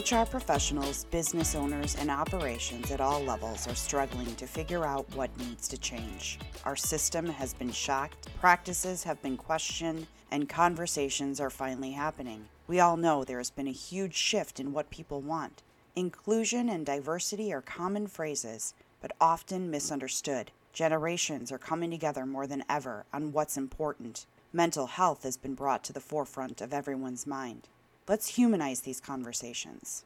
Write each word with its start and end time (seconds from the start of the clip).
HR 0.00 0.24
professionals, 0.24 1.04
business 1.10 1.54
owners, 1.54 1.94
and 1.96 2.10
operations 2.10 2.90
at 2.90 3.02
all 3.02 3.22
levels 3.22 3.68
are 3.68 3.74
struggling 3.74 4.34
to 4.36 4.46
figure 4.46 4.86
out 4.86 5.04
what 5.14 5.36
needs 5.36 5.68
to 5.68 5.76
change. 5.76 6.38
Our 6.64 6.74
system 6.74 7.26
has 7.26 7.52
been 7.52 7.70
shocked, 7.70 8.28
practices 8.40 9.04
have 9.04 9.20
been 9.20 9.36
questioned, 9.36 10.06
and 10.30 10.48
conversations 10.48 11.38
are 11.38 11.50
finally 11.50 11.90
happening. 11.92 12.46
We 12.66 12.80
all 12.80 12.96
know 12.96 13.24
there 13.24 13.36
has 13.38 13.50
been 13.50 13.68
a 13.68 13.72
huge 13.72 14.14
shift 14.14 14.58
in 14.58 14.72
what 14.72 14.88
people 14.88 15.20
want. 15.20 15.62
Inclusion 15.94 16.70
and 16.70 16.86
diversity 16.86 17.52
are 17.52 17.60
common 17.60 18.06
phrases, 18.06 18.72
but 19.02 19.12
often 19.20 19.70
misunderstood. 19.70 20.50
Generations 20.72 21.52
are 21.52 21.58
coming 21.58 21.90
together 21.90 22.24
more 22.24 22.46
than 22.46 22.64
ever 22.70 23.04
on 23.12 23.32
what's 23.32 23.58
important. 23.58 24.24
Mental 24.50 24.86
health 24.86 25.24
has 25.24 25.36
been 25.36 25.54
brought 25.54 25.84
to 25.84 25.92
the 25.92 26.00
forefront 26.00 26.62
of 26.62 26.72
everyone's 26.72 27.26
mind. 27.26 27.68
Let's 28.10 28.34
humanize 28.34 28.80
these 28.80 29.00
conversations. 29.00 30.04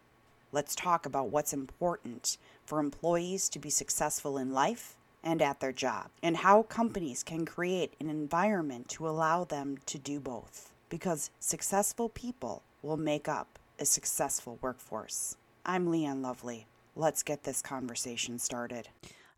Let's 0.53 0.75
talk 0.75 1.07
about 1.07 1.31
what's 1.31 1.55
important 1.55 2.37
for 2.67 2.79
employees 2.79 3.49
to 3.49 3.59
be 3.59 3.71
successful 3.71 4.37
in 4.37 4.53
life 4.53 4.95
and 5.23 5.41
at 5.41 5.61
their 5.61 5.73
job, 5.73 6.11
and 6.23 6.37
how 6.37 6.65
companies 6.65 7.23
can 7.23 7.47
create 7.47 7.95
an 7.99 8.11
environment 8.11 8.91
to 8.91 9.09
allow 9.09 9.45
them 9.45 9.79
to 9.87 9.97
do 9.97 10.21
both. 10.21 10.71
Because 10.91 11.31
successful 11.41 12.11
people 12.11 12.61
will 12.83 12.99
make 12.99 13.27
up 13.27 13.59
a 13.79 13.87
successful 13.87 14.59
workforce. 14.61 15.39
I'm 15.65 15.91
Leighann 15.91 16.21
Lovely. 16.21 16.67
Let's 16.95 17.23
get 17.23 17.45
this 17.45 17.63
conversation 17.63 18.39
started. 18.39 18.89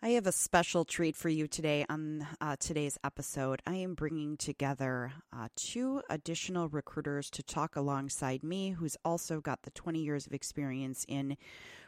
I 0.07 0.11
have 0.11 0.29
a 0.29 0.31
special 0.31 0.85
treat 0.85 1.17
for 1.17 1.29
you 1.29 1.49
today 1.49 1.85
on 1.89 2.25
uh, 2.41 2.55
today's 2.61 2.97
episode. 3.03 3.61
I 3.67 3.75
am 3.75 3.95
bringing 3.95 4.37
together 4.37 5.13
uh, 5.33 5.49
two 5.57 6.01
additional 6.09 6.69
recruiters 6.69 7.29
to 7.31 7.43
talk 7.43 7.75
alongside 7.75 8.45
me, 8.45 8.71
who's 8.71 8.97
also 9.05 9.41
got 9.41 9.63
the 9.63 9.73
20 9.73 9.99
years 9.99 10.25
of 10.25 10.33
experience 10.33 11.05
in 11.09 11.37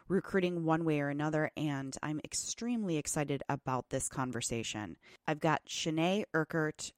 recruiting 0.08 0.64
one 0.64 0.84
way 0.84 0.98
or 0.98 1.10
another, 1.10 1.52
and 1.56 1.96
I'm 2.02 2.20
extremely 2.24 2.96
excited 2.96 3.44
about 3.48 3.90
this 3.90 4.08
conversation. 4.08 4.96
I've 5.28 5.38
got 5.38 5.64
Chenae 5.66 6.24
Erkerd, 6.34 6.90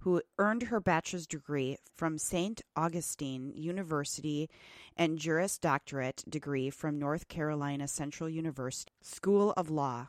who 0.00 0.20
earned 0.36 0.64
her 0.64 0.80
bachelor's 0.80 1.26
degree 1.26 1.78
from 1.96 2.18
St. 2.18 2.60
Augustine 2.76 3.54
University 3.54 4.50
and 4.98 5.18
Juris 5.18 5.56
Doctorate 5.56 6.24
degree 6.28 6.68
from 6.68 6.98
North 6.98 7.26
Carolina 7.28 7.88
Central 7.88 8.28
University 8.28 8.92
School 9.00 9.54
of 9.56 9.70
Law. 9.70 10.08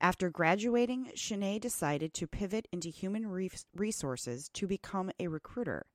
After 0.00 0.30
graduating, 0.30 1.12
Chenae 1.16 1.60
decided 1.60 2.14
to 2.14 2.26
pivot 2.26 2.68
into 2.72 2.88
human 2.88 3.50
resources 3.74 4.48
to 4.50 4.66
become 4.66 5.10
a 5.18 5.28
recruiter. 5.28 5.86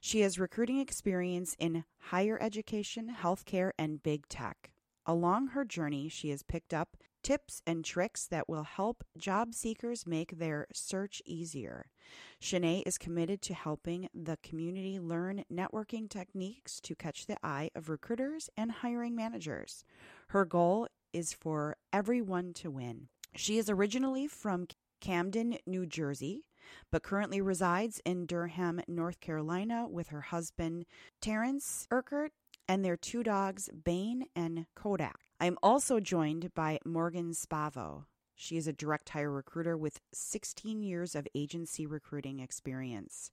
She 0.00 0.20
has 0.20 0.38
recruiting 0.38 0.78
experience 0.78 1.56
in 1.58 1.84
higher 1.98 2.38
education, 2.40 3.14
healthcare, 3.20 3.72
and 3.78 4.02
big 4.02 4.28
tech. 4.28 4.70
Along 5.06 5.48
her 5.48 5.64
journey, 5.64 6.08
she 6.08 6.28
has 6.30 6.42
picked 6.42 6.74
up 6.74 6.96
tips 7.22 7.62
and 7.66 7.84
tricks 7.84 8.26
that 8.26 8.48
will 8.48 8.62
help 8.62 9.02
job 9.16 9.54
seekers 9.54 10.06
make 10.06 10.38
their 10.38 10.66
search 10.72 11.20
easier. 11.24 11.86
Chenae 12.40 12.82
is 12.86 12.98
committed 12.98 13.42
to 13.42 13.54
helping 13.54 14.08
the 14.14 14.38
community 14.42 15.00
learn 15.00 15.44
networking 15.52 16.08
techniques 16.08 16.80
to 16.80 16.94
catch 16.94 17.26
the 17.26 17.36
eye 17.42 17.70
of 17.74 17.88
recruiters 17.88 18.48
and 18.56 18.70
hiring 18.70 19.16
managers. 19.16 19.84
Her 20.28 20.44
goal 20.44 20.88
is 21.12 21.32
for 21.32 21.76
everyone 21.92 22.52
to 22.54 22.70
win. 22.70 23.08
She 23.34 23.58
is 23.58 23.70
originally 23.70 24.26
from 24.26 24.66
Camden, 25.00 25.58
New 25.66 25.86
Jersey, 25.86 26.44
but 26.90 27.02
currently 27.02 27.40
resides 27.40 28.00
in 28.04 28.26
Durham, 28.26 28.80
North 28.88 29.20
Carolina 29.20 29.86
with 29.88 30.08
her 30.08 30.20
husband, 30.22 30.86
Terrence 31.20 31.86
Erkerd, 31.90 32.30
and 32.66 32.84
their 32.84 32.96
two 32.96 33.22
dogs, 33.22 33.70
Bane 33.84 34.26
and 34.36 34.66
Kodak. 34.74 35.20
I 35.40 35.46
am 35.46 35.58
also 35.62 36.00
joined 36.00 36.52
by 36.54 36.78
Morgan 36.84 37.30
Sbabo. 37.30 38.04
She 38.34 38.56
is 38.56 38.66
a 38.66 38.72
direct 38.72 39.08
hire 39.10 39.30
recruiter 39.30 39.76
with 39.76 40.00
16 40.12 40.82
years 40.82 41.14
of 41.14 41.26
agency 41.34 41.86
recruiting 41.86 42.40
experience. 42.40 43.30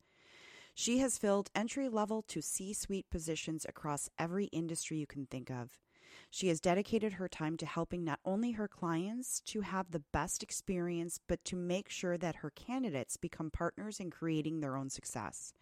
She 0.73 0.97
has 1.00 1.17
filled 1.17 1.51
entry 1.56 1.89
level 1.89 2.22
to 2.23 2.41
C 2.41 2.73
suite 2.73 3.09
positions 3.09 3.66
across 3.67 4.09
every 4.17 4.45
industry 4.47 4.97
you 4.97 5.07
can 5.07 5.25
think 5.25 5.50
of. 5.50 5.79
She 6.30 6.50
has 6.50 6.59
dedicated 6.59 7.13
her 7.13 7.28
time 7.28 7.58
to 7.58 7.66
helping 7.66 8.03
not 8.03 8.19
only 8.25 8.52
her 8.52 8.68
clients 8.68 9.40
to 9.46 9.62
have 9.62 9.91
the 9.91 10.03
best 10.12 10.44
experience, 10.44 11.19
but 11.28 11.44
to 11.46 11.56
make 11.56 11.90
sure 11.90 12.18
that 12.18 12.38
her 12.38 12.50
candidates 12.50 13.18
become 13.18 13.50
partners 13.50 14.00
in 14.00 14.09
creating 14.09 14.59
their 14.59 14.75
own 14.75 14.90
success. 14.90 15.53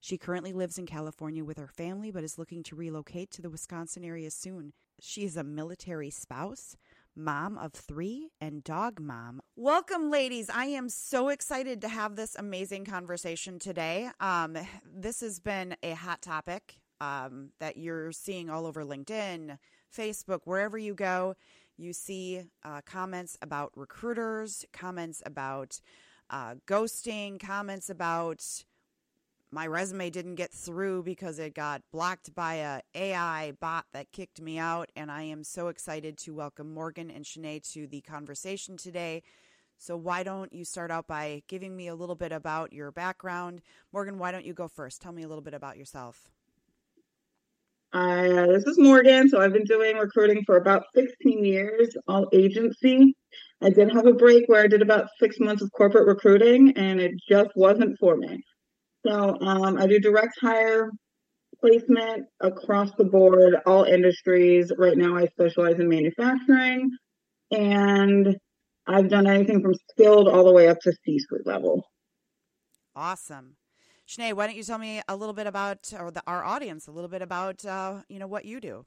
She 0.00 0.16
currently 0.16 0.54
lives 0.54 0.78
in 0.78 0.86
California 0.86 1.44
with 1.44 1.58
her 1.58 1.68
family, 1.68 2.10
but 2.10 2.24
is 2.24 2.38
looking 2.38 2.62
to 2.64 2.74
relocate 2.74 3.30
to 3.32 3.42
the 3.42 3.50
Wisconsin 3.50 4.02
area 4.02 4.30
soon. 4.30 4.72
She 4.98 5.24
is 5.24 5.36
a 5.36 5.44
military 5.44 6.08
spouse, 6.08 6.76
mom 7.14 7.58
of 7.58 7.74
three, 7.74 8.30
and 8.40 8.64
dog 8.64 8.98
mom. 8.98 9.42
Welcome, 9.56 10.10
ladies. 10.10 10.48
I 10.48 10.66
am 10.66 10.88
so 10.88 11.28
excited 11.28 11.82
to 11.82 11.88
have 11.88 12.16
this 12.16 12.34
amazing 12.34 12.86
conversation 12.86 13.58
today. 13.58 14.10
Um, 14.20 14.56
this 14.90 15.20
has 15.20 15.38
been 15.38 15.76
a 15.82 15.92
hot 15.92 16.22
topic 16.22 16.80
um, 17.00 17.50
that 17.58 17.76
you're 17.76 18.12
seeing 18.12 18.48
all 18.48 18.66
over 18.66 18.84
LinkedIn, 18.84 19.58
Facebook, 19.96 20.40
wherever 20.44 20.78
you 20.78 20.94
go, 20.94 21.34
you 21.76 21.92
see 21.92 22.42
uh, 22.64 22.80
comments 22.84 23.38
about 23.42 23.72
recruiters, 23.74 24.64
comments 24.72 25.22
about 25.24 25.80
uh, 26.28 26.54
ghosting, 26.66 27.40
comments 27.40 27.90
about 27.90 28.44
my 29.52 29.66
resume 29.66 30.10
didn't 30.10 30.36
get 30.36 30.52
through 30.52 31.02
because 31.02 31.40
it 31.40 31.54
got 31.54 31.82
blocked 31.90 32.34
by 32.34 32.54
a 32.54 32.80
AI 32.94 33.52
bot 33.60 33.86
that 33.92 34.12
kicked 34.12 34.40
me 34.40 34.58
out. 34.58 34.92
And 34.94 35.10
I 35.10 35.22
am 35.22 35.42
so 35.42 35.68
excited 35.68 36.16
to 36.18 36.34
welcome 36.34 36.72
Morgan 36.72 37.10
and 37.10 37.24
Chenae 37.24 37.60
to 37.72 37.88
the 37.88 38.00
conversation 38.00 38.76
today. 38.76 39.22
So 39.76 39.96
why 39.96 40.22
don't 40.22 40.52
you 40.52 40.64
start 40.64 40.90
out 40.90 41.08
by 41.08 41.42
giving 41.48 41.76
me 41.76 41.88
a 41.88 41.94
little 41.94 42.14
bit 42.14 42.32
about 42.32 42.72
your 42.72 42.92
background? 42.92 43.62
Morgan, 43.92 44.18
why 44.18 44.30
don't 44.30 44.44
you 44.44 44.52
go 44.52 44.68
first? 44.68 45.00
Tell 45.00 45.12
me 45.12 45.22
a 45.22 45.28
little 45.28 45.42
bit 45.42 45.54
about 45.54 45.76
yourself. 45.76 46.30
Uh, 47.92 48.46
this 48.46 48.64
is 48.66 48.78
Morgan. 48.78 49.28
So 49.28 49.40
I've 49.40 49.52
been 49.52 49.64
doing 49.64 49.96
recruiting 49.96 50.44
for 50.46 50.56
about 50.56 50.84
16 50.94 51.44
years, 51.44 51.88
all 52.06 52.28
agency. 52.32 53.14
I 53.60 53.70
did 53.70 53.92
have 53.92 54.06
a 54.06 54.12
break 54.12 54.44
where 54.46 54.62
I 54.62 54.68
did 54.68 54.80
about 54.80 55.08
six 55.18 55.40
months 55.40 55.62
of 55.62 55.70
corporate 55.72 56.06
recruiting, 56.06 56.72
and 56.76 57.00
it 57.00 57.12
just 57.28 57.50
wasn't 57.56 57.98
for 57.98 58.16
me. 58.16 58.42
So 59.04 59.36
um, 59.40 59.76
I 59.76 59.86
do 59.86 59.98
direct 59.98 60.34
hire 60.40 60.90
placement 61.60 62.26
across 62.40 62.90
the 62.96 63.04
board, 63.04 63.56
all 63.66 63.84
industries. 63.84 64.72
Right 64.78 64.96
now, 64.96 65.16
I 65.16 65.26
specialize 65.26 65.78
in 65.78 65.88
manufacturing, 65.88 66.90
and 67.50 68.36
I've 68.86 69.08
done 69.08 69.26
anything 69.26 69.62
from 69.62 69.74
skilled 69.90 70.28
all 70.28 70.44
the 70.44 70.52
way 70.52 70.68
up 70.68 70.78
to 70.82 70.92
C 71.04 71.18
suite 71.18 71.46
level. 71.46 71.84
Awesome. 72.94 73.56
Chenae, 74.10 74.32
why 74.32 74.46
don't 74.46 74.56
you 74.56 74.64
tell 74.64 74.78
me 74.78 75.00
a 75.06 75.14
little 75.14 75.34
bit 75.34 75.46
about, 75.46 75.92
or 75.96 76.10
the, 76.10 76.20
our 76.26 76.44
audience, 76.44 76.88
a 76.88 76.90
little 76.90 77.08
bit 77.08 77.22
about, 77.22 77.64
uh, 77.64 78.00
you 78.08 78.18
know, 78.18 78.26
what 78.26 78.44
you 78.44 78.60
do? 78.60 78.84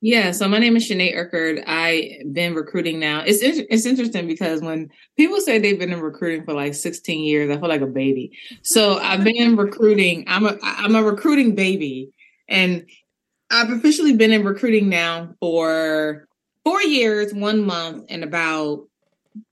Yeah, 0.00 0.32
so 0.32 0.48
my 0.48 0.58
name 0.58 0.76
is 0.76 0.90
Chenae 0.90 1.14
Erkerd. 1.14 1.62
I've 1.64 2.34
been 2.34 2.56
recruiting 2.56 2.98
now. 2.98 3.22
It's 3.24 3.38
it's 3.40 3.86
interesting 3.86 4.26
because 4.26 4.60
when 4.60 4.90
people 5.16 5.40
say 5.40 5.60
they've 5.60 5.78
been 5.78 5.92
in 5.92 6.00
recruiting 6.00 6.44
for 6.44 6.54
like 6.54 6.74
16 6.74 7.22
years, 7.22 7.50
I 7.50 7.60
feel 7.60 7.68
like 7.68 7.82
a 7.82 7.86
baby. 7.86 8.36
So 8.62 8.98
I've 8.98 9.22
been 9.22 9.54
recruiting. 9.54 10.24
I'm 10.26 10.44
a 10.44 10.58
I'm 10.60 10.96
a 10.96 11.04
recruiting 11.04 11.54
baby, 11.54 12.10
and 12.48 12.86
I've 13.48 13.70
officially 13.70 14.16
been 14.16 14.32
in 14.32 14.42
recruiting 14.42 14.88
now 14.88 15.36
for 15.38 16.26
four 16.64 16.82
years, 16.82 17.32
one 17.32 17.64
month, 17.64 18.06
and 18.08 18.24
about 18.24 18.88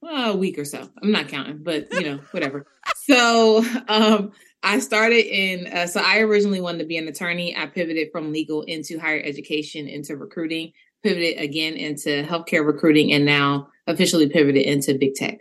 well, 0.01 0.33
a 0.33 0.37
week 0.37 0.59
or 0.59 0.65
so. 0.65 0.89
I'm 1.01 1.13
not 1.13 1.29
counting, 1.29 1.63
but 1.63 1.93
you 1.93 2.03
know, 2.03 2.21
whatever. 2.33 2.67
So 3.05 3.65
um, 3.89 4.33
I 4.63 4.79
started 4.79 5.27
in, 5.27 5.67
uh, 5.73 5.87
so 5.87 6.01
I 6.01 6.21
originally 6.21 6.61
wanted 6.61 6.79
to 6.79 6.85
be 6.85 6.99
an 6.99 7.09
attorney. 7.09 7.57
I 7.57 7.67
pivoted 7.67 8.09
from 8.13 8.33
legal 8.33 8.63
into 8.63 8.99
higher 8.99 9.21
education, 9.25 9.89
into 9.89 10.17
recruiting, 10.17 10.73
pivoted 11.03 11.39
again 11.39 11.75
into 11.75 12.23
healthcare 12.25 12.65
recruiting, 12.65 13.13
and 13.13 13.25
now 13.25 13.69
officially 13.87 14.29
pivoted 14.29 14.63
into 14.63 14.95
big 14.95 15.15
tech. 15.15 15.39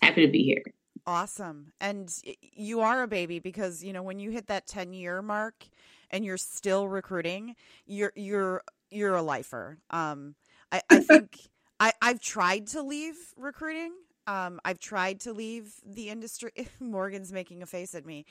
Happy 0.00 0.26
to 0.26 0.32
be 0.32 0.42
here. 0.42 0.62
Awesome. 1.06 1.72
And 1.80 2.10
you 2.40 2.80
are 2.80 3.02
a 3.02 3.08
baby 3.08 3.38
because, 3.38 3.84
you 3.84 3.92
know, 3.92 4.02
when 4.02 4.18
you 4.18 4.30
hit 4.30 4.46
that 4.46 4.66
10 4.66 4.94
year 4.94 5.20
mark 5.20 5.66
and 6.10 6.24
you're 6.24 6.38
still 6.38 6.88
recruiting, 6.88 7.56
you're, 7.86 8.12
you're, 8.16 8.62
you're 8.90 9.14
a 9.14 9.22
lifer. 9.22 9.78
Um, 9.90 10.34
I, 10.72 10.80
I 10.88 10.98
think 11.00 11.38
I, 11.78 11.92
I've 12.00 12.20
tried 12.20 12.68
to 12.68 12.82
leave 12.82 13.16
recruiting 13.36 13.92
um, 14.26 14.60
I've 14.64 14.78
tried 14.78 15.20
to 15.20 15.32
leave 15.32 15.74
the 15.84 16.08
industry. 16.08 16.52
Morgan's 16.80 17.32
making 17.32 17.62
a 17.62 17.66
face 17.66 17.94
at 17.94 18.06
me. 18.06 18.24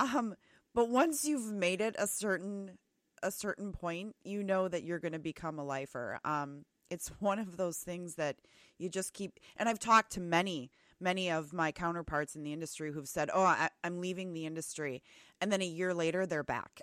Um, 0.00 0.34
but 0.74 0.88
once 0.88 1.24
you've 1.24 1.52
made 1.52 1.80
it 1.80 1.96
a 1.98 2.06
certain 2.06 2.78
a 3.22 3.30
certain 3.32 3.72
point, 3.72 4.14
you 4.22 4.44
know 4.44 4.68
that 4.68 4.84
you're 4.84 5.00
going 5.00 5.12
to 5.12 5.18
become 5.18 5.58
a 5.58 5.64
lifer. 5.64 6.20
Um, 6.24 6.64
it's 6.90 7.08
one 7.20 7.38
of 7.38 7.56
those 7.56 7.78
things 7.78 8.14
that 8.16 8.36
you 8.78 8.88
just 8.88 9.12
keep. 9.12 9.38
And 9.56 9.68
I've 9.68 9.80
talked 9.80 10.12
to 10.12 10.20
many, 10.20 10.70
many 11.00 11.30
of 11.30 11.52
my 11.52 11.72
counterparts 11.72 12.36
in 12.36 12.42
the 12.44 12.52
industry 12.52 12.92
who've 12.92 13.08
said, 13.08 13.30
"Oh, 13.32 13.42
I, 13.42 13.70
I'm 13.82 14.00
leaving 14.00 14.32
the 14.32 14.46
industry," 14.46 15.02
and 15.40 15.50
then 15.50 15.62
a 15.62 15.66
year 15.66 15.94
later 15.94 16.26
they're 16.26 16.44
back. 16.44 16.80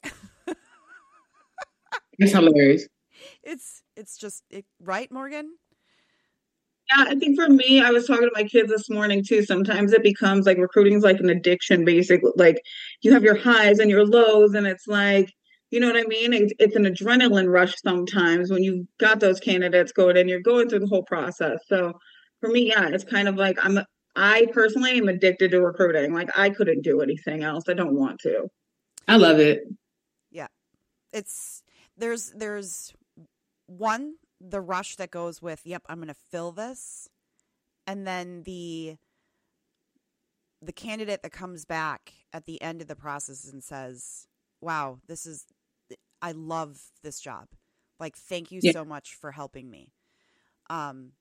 it's 2.20 2.32
hilarious. 2.32 2.88
it's 3.44 3.84
it's 3.96 4.18
just 4.18 4.44
it, 4.50 4.66
right, 4.80 5.12
Morgan. 5.12 5.56
Yeah, 6.90 7.06
I 7.08 7.16
think 7.16 7.36
for 7.36 7.50
me, 7.50 7.82
I 7.82 7.90
was 7.90 8.06
talking 8.06 8.28
to 8.28 8.32
my 8.36 8.44
kids 8.44 8.70
this 8.70 8.90
morning 8.90 9.24
too. 9.24 9.44
Sometimes 9.44 9.92
it 9.92 10.04
becomes 10.04 10.46
like 10.46 10.58
recruiting 10.58 10.94
is 10.94 11.04
like 11.04 11.20
an 11.20 11.30
addiction, 11.30 11.84
basically. 11.84 12.32
Like 12.36 12.62
you 13.02 13.12
have 13.12 13.24
your 13.24 13.38
highs 13.38 13.80
and 13.80 13.90
your 13.90 14.06
lows, 14.06 14.54
and 14.54 14.68
it's 14.68 14.88
like, 14.88 15.34
you 15.72 15.80
know 15.80 15.88
what 15.88 15.98
I 15.98 16.04
mean? 16.04 16.32
It's, 16.32 16.54
it's 16.60 16.76
an 16.76 16.86
adrenaline 16.86 17.52
rush 17.52 17.74
sometimes 17.84 18.52
when 18.52 18.64
you've 18.64 18.86
got 19.00 19.20
those 19.20 19.40
candidates 19.40 19.92
going 19.92 20.16
and 20.16 20.30
you're 20.30 20.40
going 20.40 20.70
through 20.70 20.80
the 20.80 20.88
whole 20.88 21.04
process. 21.04 21.60
So 21.68 21.94
for 22.40 22.50
me, 22.50 22.68
yeah, 22.70 22.90
it's 22.90 23.04
kind 23.04 23.28
of 23.28 23.36
like 23.36 23.58
I'm, 23.64 23.80
I 24.16 24.48
personally 24.54 24.98
am 24.98 25.10
addicted 25.10 25.52
to 25.52 25.62
recruiting. 25.62 26.14
Like 26.14 26.30
I 26.38 26.52
couldn't 26.52 26.84
do 26.84 27.02
anything 27.02 27.44
else. 27.44 27.66
I 27.68 27.74
don't 27.74 27.96
want 27.96 28.20
to. 28.22 28.48
I 29.08 29.18
love 29.18 29.40
it. 29.40 29.64
Yeah. 30.32 30.48
It's, 31.12 31.64
there's, 31.98 32.32
there's 32.36 32.94
one 33.66 34.16
the 34.40 34.62
rush 34.62 34.96
that 34.98 35.12
goes 35.12 35.42
with, 35.42 35.62
yep, 35.66 35.84
I'm 35.88 35.98
going 35.98 36.08
to 36.08 36.14
fill 36.14 36.52
this. 36.52 37.10
And 37.88 38.06
then 38.08 38.44
the 38.44 38.98
the 40.62 40.74
candidate 40.74 41.22
that 41.24 41.32
comes 41.32 41.66
back 41.66 42.14
at 42.34 42.46
the 42.46 42.62
end 42.62 42.82
of 42.82 42.88
the 42.88 42.96
process 42.96 43.46
and 43.52 43.64
says, 43.64 44.28
"Wow, 44.62 45.00
this 45.08 45.26
is 45.26 45.46
I 46.22 46.32
love 46.32 46.82
this 47.04 47.20
job. 47.20 47.48
Like 48.00 48.16
thank 48.18 48.52
you 48.52 48.62
yeah. 48.62 48.74
so 48.74 48.86
much 48.86 49.16
for 49.16 49.32
helping 49.32 49.70
me." 49.70 49.94
Um 50.70 51.14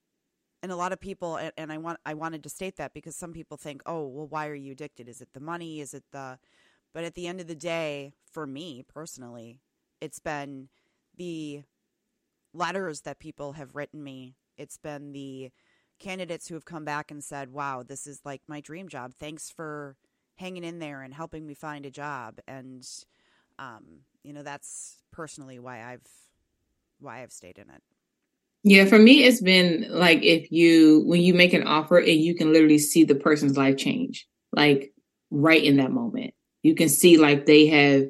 and 0.63 0.73
a 0.73 0.77
lot 0.77 0.93
of 0.93 1.01
people 1.01 1.39
and 1.57 1.73
I 1.73 1.79
want 1.79 1.99
I 2.07 2.15
wanted 2.15 2.43
to 2.45 2.49
state 2.51 2.77
that 2.77 2.95
because 2.95 3.17
some 3.17 3.33
people 3.33 3.57
think, 3.57 3.83
"Oh, 3.87 4.07
well 4.09 4.27
why 4.29 4.49
are 4.49 4.55
you 4.55 4.73
addicted? 4.73 5.09
Is 5.09 5.21
it 5.21 5.29
the 5.35 5.41
money? 5.41 5.81
Is 5.81 5.95
it 5.95 6.05
the 6.13 6.39
But 6.95 7.05
at 7.05 7.15
the 7.15 7.27
end 7.29 7.41
of 7.41 7.47
the 7.49 7.55
day, 7.57 8.15
for 8.31 8.47
me 8.47 8.83
personally, 8.89 9.61
it's 10.01 10.19
been 10.21 10.69
the 11.17 11.65
letters 12.55 13.03
that 13.03 13.19
people 13.19 13.53
have 13.53 13.75
written 13.75 14.03
me. 14.03 14.37
It's 14.57 14.79
been 14.79 15.13
the 15.13 15.51
candidates 15.99 16.49
who 16.49 16.55
have 16.55 16.65
come 16.65 16.85
back 16.85 17.11
and 17.11 17.23
said, 17.23 17.53
"Wow, 17.53 17.83
this 17.83 18.07
is 18.07 18.21
like 18.25 18.43
my 18.47 18.61
dream 18.61 18.89
job. 18.89 19.15
Thanks 19.19 19.51
for 19.51 19.97
hanging 20.37 20.65
in 20.65 20.79
there 20.79 21.03
and 21.03 21.13
helping 21.13 21.47
me 21.47 21.55
find 21.55 21.85
a 21.85 21.91
job." 21.91 22.39
And 22.47 22.87
um, 23.59 24.03
you 24.23 24.33
know, 24.33 24.43
that's 24.43 25.03
personally 25.13 25.59
why 25.59 25.83
I've 25.83 26.09
why 27.01 27.23
I've 27.23 27.33
stayed 27.33 27.59
in 27.59 27.69
it. 27.71 27.83
Yeah, 28.63 28.87
for 28.87 28.99
me, 28.99 29.25
it's 29.25 29.43
been 29.43 29.87
like 29.91 30.23
if 30.23 30.51
you 30.51 31.03
when 31.07 31.21
you 31.21 31.35
make 31.35 31.53
an 31.53 31.67
offer 31.67 31.99
and 31.99 32.09
you 32.09 32.35
can 32.35 32.53
literally 32.53 32.79
see 32.79 33.05
the 33.05 33.15
person's 33.15 33.57
life 33.57 33.77
change, 33.77 34.27
like 34.53 34.93
right 35.31 35.63
in 35.63 35.77
that 35.77 35.93
moment. 35.93 36.33
You 36.63 36.75
can 36.75 36.89
see 36.89 37.19
like 37.19 37.45
they 37.45 37.67
have 37.67 38.07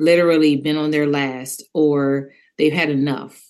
literally 0.00 0.56
been 0.56 0.76
on 0.76 0.90
their 0.90 1.06
last 1.06 1.62
or 1.72 2.32
they've 2.58 2.72
had 2.72 2.90
enough 2.90 3.40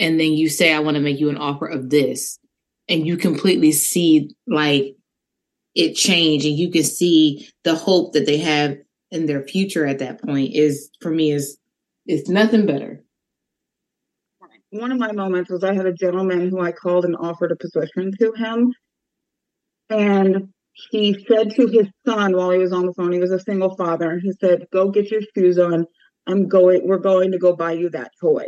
and 0.00 0.18
then 0.18 0.32
you 0.32 0.48
say, 0.48 0.72
I 0.72 0.80
want 0.80 0.96
to 0.96 1.02
make 1.02 1.20
you 1.20 1.28
an 1.28 1.36
offer 1.36 1.66
of 1.66 1.90
this, 1.90 2.38
and 2.88 3.06
you 3.06 3.16
completely 3.16 3.70
see 3.70 4.34
like 4.48 4.96
it 5.76 5.94
change 5.94 6.44
and 6.44 6.58
you 6.58 6.70
can 6.70 6.82
see 6.82 7.48
the 7.62 7.76
hope 7.76 8.12
that 8.12 8.26
they 8.26 8.38
have 8.38 8.76
in 9.12 9.26
their 9.26 9.46
future 9.46 9.86
at 9.86 10.00
that 10.00 10.20
point 10.20 10.52
is 10.52 10.90
for 11.00 11.10
me 11.10 11.30
is 11.30 11.56
it's 12.06 12.28
nothing 12.28 12.66
better. 12.66 13.04
One 14.70 14.92
of 14.92 14.98
my 14.98 15.12
moments 15.12 15.50
was 15.50 15.64
I 15.64 15.74
had 15.74 15.86
a 15.86 15.92
gentleman 15.92 16.48
who 16.48 16.60
I 16.60 16.72
called 16.72 17.04
and 17.04 17.16
offered 17.16 17.52
a 17.52 17.56
position 17.56 18.12
to 18.20 18.32
him. 18.32 18.72
And 19.88 20.52
he 20.90 21.24
said 21.28 21.50
to 21.50 21.66
his 21.66 21.88
son 22.06 22.36
while 22.36 22.50
he 22.50 22.58
was 22.58 22.72
on 22.72 22.86
the 22.86 22.94
phone, 22.94 23.12
he 23.12 23.18
was 23.18 23.32
a 23.32 23.40
single 23.40 23.76
father, 23.76 24.10
and 24.10 24.22
he 24.22 24.32
said, 24.40 24.66
Go 24.72 24.90
get 24.90 25.10
your 25.10 25.22
shoes 25.36 25.58
on. 25.58 25.86
I'm 26.28 26.46
going, 26.46 26.86
we're 26.86 26.98
going 26.98 27.32
to 27.32 27.38
go 27.38 27.56
buy 27.56 27.72
you 27.72 27.90
that 27.90 28.12
toy. 28.20 28.46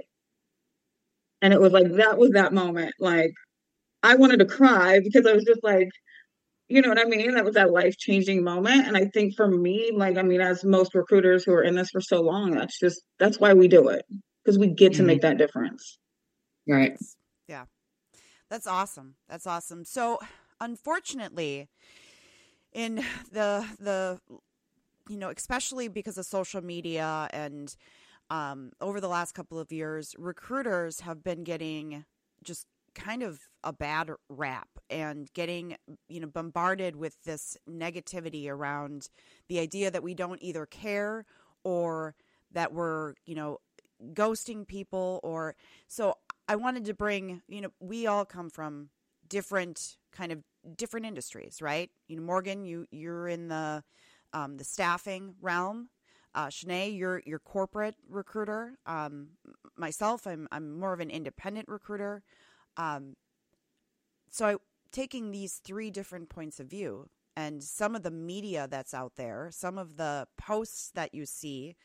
And 1.42 1.52
it 1.52 1.60
was 1.60 1.72
like 1.72 1.92
that 1.96 2.16
was 2.16 2.30
that 2.30 2.54
moment. 2.54 2.94
Like 2.98 3.32
I 4.02 4.14
wanted 4.14 4.38
to 4.38 4.46
cry 4.46 5.00
because 5.00 5.26
I 5.26 5.32
was 5.32 5.44
just 5.44 5.62
like, 5.62 5.88
you 6.68 6.80
know 6.80 6.88
what 6.88 6.98
I 6.98 7.04
mean? 7.04 7.34
That 7.34 7.44
was 7.44 7.54
that 7.54 7.70
life 7.70 7.96
changing 7.98 8.42
moment. 8.42 8.86
And 8.86 8.96
I 8.96 9.06
think 9.12 9.34
for 9.36 9.46
me, 9.46 9.90
like, 9.94 10.16
I 10.16 10.22
mean, 10.22 10.40
as 10.40 10.64
most 10.64 10.94
recruiters 10.94 11.44
who 11.44 11.52
are 11.52 11.62
in 11.62 11.74
this 11.74 11.90
for 11.90 12.00
so 12.00 12.22
long, 12.22 12.52
that's 12.52 12.78
just, 12.78 13.02
that's 13.18 13.38
why 13.38 13.52
we 13.52 13.68
do 13.68 13.88
it 13.88 14.02
because 14.42 14.58
we 14.58 14.68
get 14.68 14.92
to 14.94 14.98
mm-hmm. 14.98 15.08
make 15.08 15.20
that 15.20 15.36
difference. 15.36 15.98
Right. 16.66 16.96
Yeah. 17.46 17.64
That's 18.48 18.66
awesome. 18.66 19.16
That's 19.28 19.46
awesome. 19.46 19.84
So, 19.84 20.18
unfortunately, 20.60 21.68
in 22.72 23.04
the, 23.30 23.66
the, 23.78 24.20
you 25.08 25.18
know, 25.18 25.30
especially 25.30 25.88
because 25.88 26.16
of 26.16 26.24
social 26.24 26.62
media 26.62 27.28
and 27.32 27.74
um, 28.32 28.72
over 28.80 28.98
the 28.98 29.08
last 29.08 29.34
couple 29.34 29.58
of 29.58 29.70
years, 29.70 30.14
recruiters 30.18 31.00
have 31.00 31.22
been 31.22 31.44
getting 31.44 32.06
just 32.42 32.66
kind 32.94 33.22
of 33.22 33.40
a 33.62 33.74
bad 33.74 34.10
rap 34.30 34.68
and 34.88 35.30
getting 35.34 35.76
you 36.08 36.20
know 36.20 36.26
bombarded 36.26 36.96
with 36.96 37.22
this 37.24 37.56
negativity 37.68 38.48
around 38.48 39.08
the 39.48 39.58
idea 39.58 39.90
that 39.90 40.02
we 40.02 40.14
don't 40.14 40.42
either 40.42 40.66
care 40.66 41.24
or 41.64 42.14
that 42.50 42.72
we're 42.72 43.14
you 43.24 43.34
know 43.34 43.58
ghosting 44.12 44.66
people 44.66 45.20
or 45.22 45.56
so 45.88 46.14
i 46.48 46.56
wanted 46.56 46.84
to 46.84 46.92
bring 46.92 47.40
you 47.48 47.62
know 47.62 47.70
we 47.80 48.06
all 48.06 48.26
come 48.26 48.50
from 48.50 48.90
different 49.26 49.96
kind 50.12 50.30
of 50.30 50.42
different 50.76 51.06
industries 51.06 51.62
right? 51.62 51.88
You 52.08 52.16
know 52.16 52.22
morgan 52.22 52.62
you 52.66 52.86
you're 52.90 53.26
in 53.26 53.48
the 53.48 53.82
um, 54.34 54.58
the 54.58 54.64
staffing 54.64 55.34
realm 55.40 55.88
uh, 56.34 56.46
Chenae, 56.46 56.96
you're 56.96 57.22
your 57.26 57.38
corporate 57.38 57.96
recruiter. 58.08 58.78
Um, 58.86 59.28
myself, 59.76 60.26
I'm 60.26 60.48
I'm 60.50 60.78
more 60.78 60.92
of 60.92 61.00
an 61.00 61.10
independent 61.10 61.68
recruiter. 61.68 62.22
Um, 62.76 63.16
so 64.30 64.46
I, 64.46 64.56
taking 64.92 65.30
these 65.30 65.60
three 65.64 65.90
different 65.90 66.28
points 66.28 66.58
of 66.58 66.68
view 66.68 67.08
and 67.36 67.62
some 67.62 67.94
of 67.94 68.02
the 68.02 68.10
media 68.10 68.66
that's 68.70 68.94
out 68.94 69.12
there, 69.16 69.48
some 69.50 69.78
of 69.78 69.96
the 69.96 70.26
posts 70.38 70.90
that 70.94 71.14
you 71.14 71.26
see, 71.26 71.76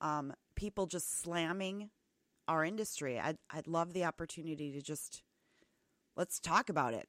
um, 0.00 0.32
people 0.54 0.86
just 0.86 1.20
slamming 1.20 1.90
our 2.46 2.64
industry. 2.64 3.18
I'd 3.18 3.38
I'd 3.50 3.66
love 3.66 3.92
the 3.92 4.04
opportunity 4.04 4.72
to 4.72 4.80
just 4.80 5.22
let's 6.16 6.40
talk 6.40 6.68
about 6.68 6.94
it. 6.94 7.08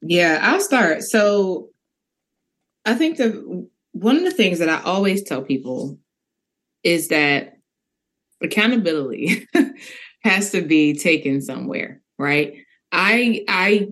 Yeah, 0.00 0.38
I'll 0.42 0.60
start. 0.60 1.02
So 1.02 1.70
I 2.84 2.94
think 2.94 3.16
the 3.16 3.68
one 3.94 4.16
of 4.16 4.24
the 4.24 4.32
things 4.32 4.58
that 4.58 4.68
I 4.68 4.82
always 4.82 5.22
tell 5.22 5.40
people 5.40 5.98
is 6.82 7.08
that 7.08 7.54
accountability 8.42 9.46
has 10.24 10.50
to 10.50 10.62
be 10.62 10.94
taken 10.94 11.40
somewhere, 11.40 12.02
right? 12.18 12.54
I 12.90 13.44
I 13.48 13.88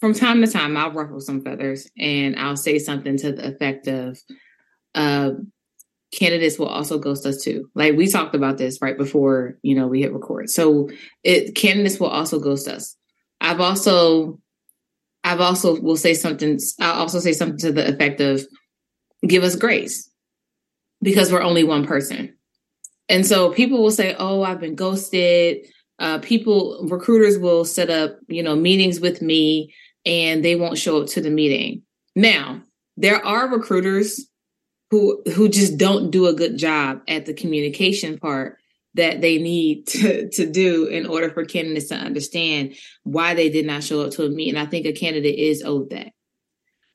from 0.00 0.14
time 0.14 0.40
to 0.40 0.50
time 0.50 0.76
I'll 0.76 0.92
ruffle 0.92 1.20
some 1.20 1.42
feathers 1.42 1.88
and 1.98 2.36
I'll 2.36 2.56
say 2.56 2.78
something 2.78 3.18
to 3.18 3.32
the 3.32 3.54
effect 3.54 3.86
of 3.86 4.18
uh 4.94 5.32
candidates 6.10 6.58
will 6.58 6.68
also 6.68 6.98
ghost 6.98 7.26
us 7.26 7.42
too. 7.42 7.70
Like 7.74 7.94
we 7.94 8.08
talked 8.08 8.34
about 8.34 8.56
this 8.56 8.80
right 8.80 8.96
before, 8.96 9.58
you 9.60 9.74
know, 9.74 9.86
we 9.86 10.00
hit 10.00 10.12
record. 10.14 10.48
So 10.48 10.88
it 11.22 11.54
candidates 11.54 12.00
will 12.00 12.08
also 12.08 12.40
ghost 12.40 12.66
us. 12.66 12.96
I've 13.42 13.60
also 13.60 14.40
I've 15.22 15.42
also 15.42 15.78
will 15.78 15.96
say 15.96 16.14
something 16.14 16.58
I'll 16.80 17.00
also 17.00 17.20
say 17.20 17.34
something 17.34 17.58
to 17.58 17.72
the 17.72 17.86
effect 17.88 18.22
of 18.22 18.46
give 19.26 19.42
us 19.42 19.56
grace 19.56 20.10
because 21.02 21.32
we're 21.32 21.42
only 21.42 21.64
one 21.64 21.86
person. 21.86 22.34
And 23.08 23.26
so 23.26 23.52
people 23.52 23.82
will 23.82 23.90
say, 23.90 24.14
"Oh, 24.18 24.42
I've 24.42 24.60
been 24.60 24.74
ghosted." 24.74 25.66
Uh, 25.98 26.18
people, 26.18 26.86
recruiters 26.88 27.38
will 27.38 27.64
set 27.64 27.90
up, 27.90 28.18
you 28.28 28.42
know, 28.42 28.54
meetings 28.54 29.00
with 29.00 29.20
me, 29.20 29.74
and 30.06 30.44
they 30.44 30.54
won't 30.54 30.78
show 30.78 31.02
up 31.02 31.08
to 31.08 31.20
the 31.20 31.30
meeting. 31.30 31.82
Now, 32.14 32.62
there 32.96 33.24
are 33.24 33.48
recruiters 33.48 34.28
who 34.90 35.22
who 35.34 35.48
just 35.48 35.76
don't 35.76 36.10
do 36.10 36.26
a 36.26 36.34
good 36.34 36.56
job 36.56 37.02
at 37.08 37.26
the 37.26 37.34
communication 37.34 38.18
part 38.18 38.58
that 38.94 39.20
they 39.20 39.38
need 39.38 39.86
to, 39.88 40.28
to 40.30 40.50
do 40.50 40.86
in 40.86 41.06
order 41.06 41.30
for 41.30 41.44
candidates 41.44 41.88
to 41.88 41.94
understand 41.94 42.74
why 43.04 43.34
they 43.34 43.48
did 43.48 43.66
not 43.66 43.84
show 43.84 44.02
up 44.02 44.12
to 44.12 44.24
a 44.24 44.30
meeting. 44.30 44.56
I 44.56 44.66
think 44.66 44.86
a 44.86 44.92
candidate 44.92 45.38
is 45.38 45.62
owed 45.62 45.90
that. 45.90 46.12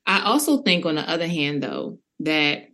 I 0.06 0.22
also 0.24 0.62
think, 0.62 0.86
on 0.86 0.96
the 0.96 1.10
other 1.10 1.28
hand, 1.28 1.64
though, 1.64 2.00
that 2.20 2.68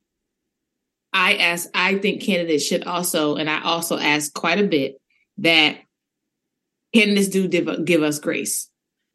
I 1.11 1.35
ask, 1.35 1.69
I 1.73 1.97
think 1.97 2.21
candidates 2.21 2.65
should 2.65 2.83
also, 2.83 3.35
and 3.35 3.49
I 3.49 3.61
also 3.61 3.97
ask 3.97 4.33
quite 4.33 4.59
a 4.59 4.67
bit 4.67 5.01
that 5.39 5.77
candidates 6.93 7.29
do 7.29 7.47
give, 7.47 7.85
give 7.85 8.03
us 8.03 8.19
grace. 8.19 8.69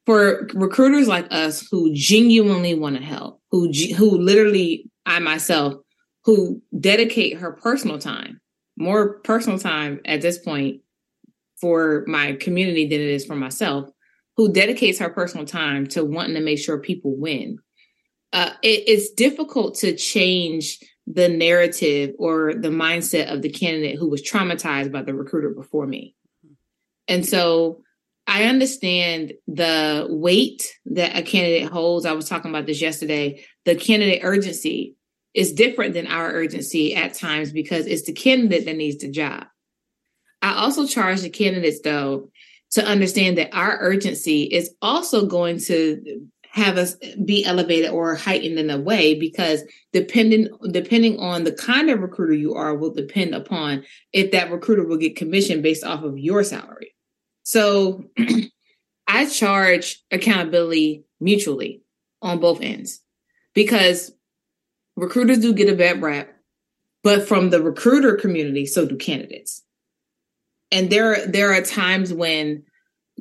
For 0.07 0.49
recruiters 0.55 1.09
like 1.09 1.29
us 1.31 1.67
who 1.71 1.93
genuinely 1.95 2.75
want 2.75 2.97
to 2.97 3.03
help, 3.03 3.41
who 3.51 3.71
who 3.97 4.19
literally 4.19 4.91
I 5.07 5.19
myself 5.19 5.75
who 6.25 6.63
dedicate 6.79 7.39
her 7.39 7.53
personal 7.53 7.99
time, 7.99 8.41
more 8.77 9.21
personal 9.21 9.59
time 9.59 10.01
at 10.05 10.21
this 10.21 10.39
point 10.39 10.81
for 11.61 12.05
my 12.07 12.33
community 12.35 12.87
than 12.87 13.01
it 13.01 13.09
is 13.09 13.25
for 13.25 13.37
myself, 13.37 13.89
who 14.37 14.53
dedicates 14.53 14.99
her 14.99 15.11
personal 15.11 15.47
time 15.47 15.87
to 15.87 16.05
wanting 16.05 16.35
to 16.35 16.41
make 16.41 16.59
sure 16.59 16.79
people 16.79 17.17
win 17.17 17.59
uh, 18.35 18.51
it, 18.63 18.83
it's 18.89 19.11
difficult 19.11 19.77
to 19.77 19.97
change 19.97 20.81
the 21.07 21.29
narrative 21.29 22.15
or 22.19 22.53
the 22.53 22.69
mindset 22.69 23.33
of 23.33 23.43
the 23.43 23.49
candidate 23.49 23.97
who 23.97 24.09
was 24.09 24.23
traumatized 24.23 24.91
by 24.91 25.03
the 25.03 25.15
recruiter 25.15 25.51
before 25.51 25.87
me. 25.87 26.17
And 27.07 27.25
so 27.25 27.83
I 28.27 28.45
understand 28.45 29.35
the 29.47 30.07
weight 30.11 30.75
that 30.87 31.17
a 31.17 31.23
candidate 31.23 31.71
holds. 31.71 32.07
I 32.07 32.13
was 32.13 32.29
talking 32.29 32.51
about 32.51 32.67
this 32.67 32.81
yesterday. 32.81 33.45
The 33.67 33.77
candidate 33.77 34.21
urgency 34.25 34.97
is 35.33 35.53
different 35.53 35.95
than 35.95 36.09
our 36.09 36.33
urgency 36.33 36.97
at 36.97 37.15
times 37.15 37.53
because 37.53 37.87
it's 37.87 38.07
the 38.07 38.13
candidate 38.13 38.65
that 38.65 38.77
needs 38.77 38.99
the 38.99 39.11
job. 39.11 39.47
I 40.43 40.55
also 40.55 40.87
charge 40.87 41.21
the 41.21 41.31
candidates, 41.31 41.81
though, 41.83 42.31
to 42.73 42.85
understand 42.85 43.39
that 43.39 43.55
our 43.55 43.79
urgency 43.81 44.43
is 44.43 44.75
also 44.83 45.27
going 45.27 45.61
to 45.61 46.29
have 46.55 46.79
us 46.79 46.95
be 47.25 47.45
elevated 47.45 47.91
or 47.91 48.15
heightened 48.15 48.61
in 48.61 48.71
a 48.71 48.79
way 48.79 49.19
because 49.19 49.65
depending 49.93 50.49
depending 50.71 51.19
on 51.19 51.43
the 51.43 51.51
kind 51.51 51.91
of 51.91 51.99
recruiter 51.99 52.33
you 52.33 52.55
are 52.55 52.77
will 52.77 52.95
depend 52.95 53.35
upon 53.35 53.85
if 54.13 54.31
that 54.31 54.53
recruiter 54.53 54.87
will 54.87 54.97
get 54.97 55.17
commission 55.17 55.63
based 55.63 55.83
off 55.83 56.05
of 56.05 56.17
your 56.17 56.45
salary. 56.45 56.95
So 57.43 58.05
I 59.09 59.27
charge 59.27 60.05
accountability 60.13 61.05
mutually 61.19 61.83
on 62.23 62.39
both 62.39 62.61
ends 62.61 63.01
because 63.53 64.13
recruiters 64.95 65.41
do 65.41 65.55
get 65.55 65.69
a 65.69 65.75
bad 65.75 66.01
rap, 66.03 66.29
but 67.03 67.27
from 67.27 67.51
the 67.51 67.61
recruiter 67.61 68.15
community, 68.15 68.65
so 68.65 68.87
do 68.87 68.97
candidates. 68.97 69.65
And 70.71 70.89
there 70.89 71.27
there 71.27 71.53
are 71.53 71.63
times 71.63 72.13
when 72.13 72.63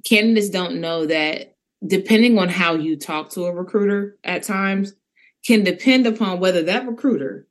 candidates 0.06 0.50
don't 0.50 0.80
know 0.82 1.08
that 1.08 1.53
depending 1.86 2.40
on 2.40 2.50
how 2.50 2.76
you 2.76 2.98
talk 2.98 3.30
to 3.32 3.46
a 3.46 3.54
recruiter 3.54 4.18
at 4.24 4.44
times, 4.44 4.94
can 5.46 5.64
depend 5.64 6.08
upon 6.08 6.40
whether 6.40 6.64
that 6.64 6.88
recruiter 6.88 7.48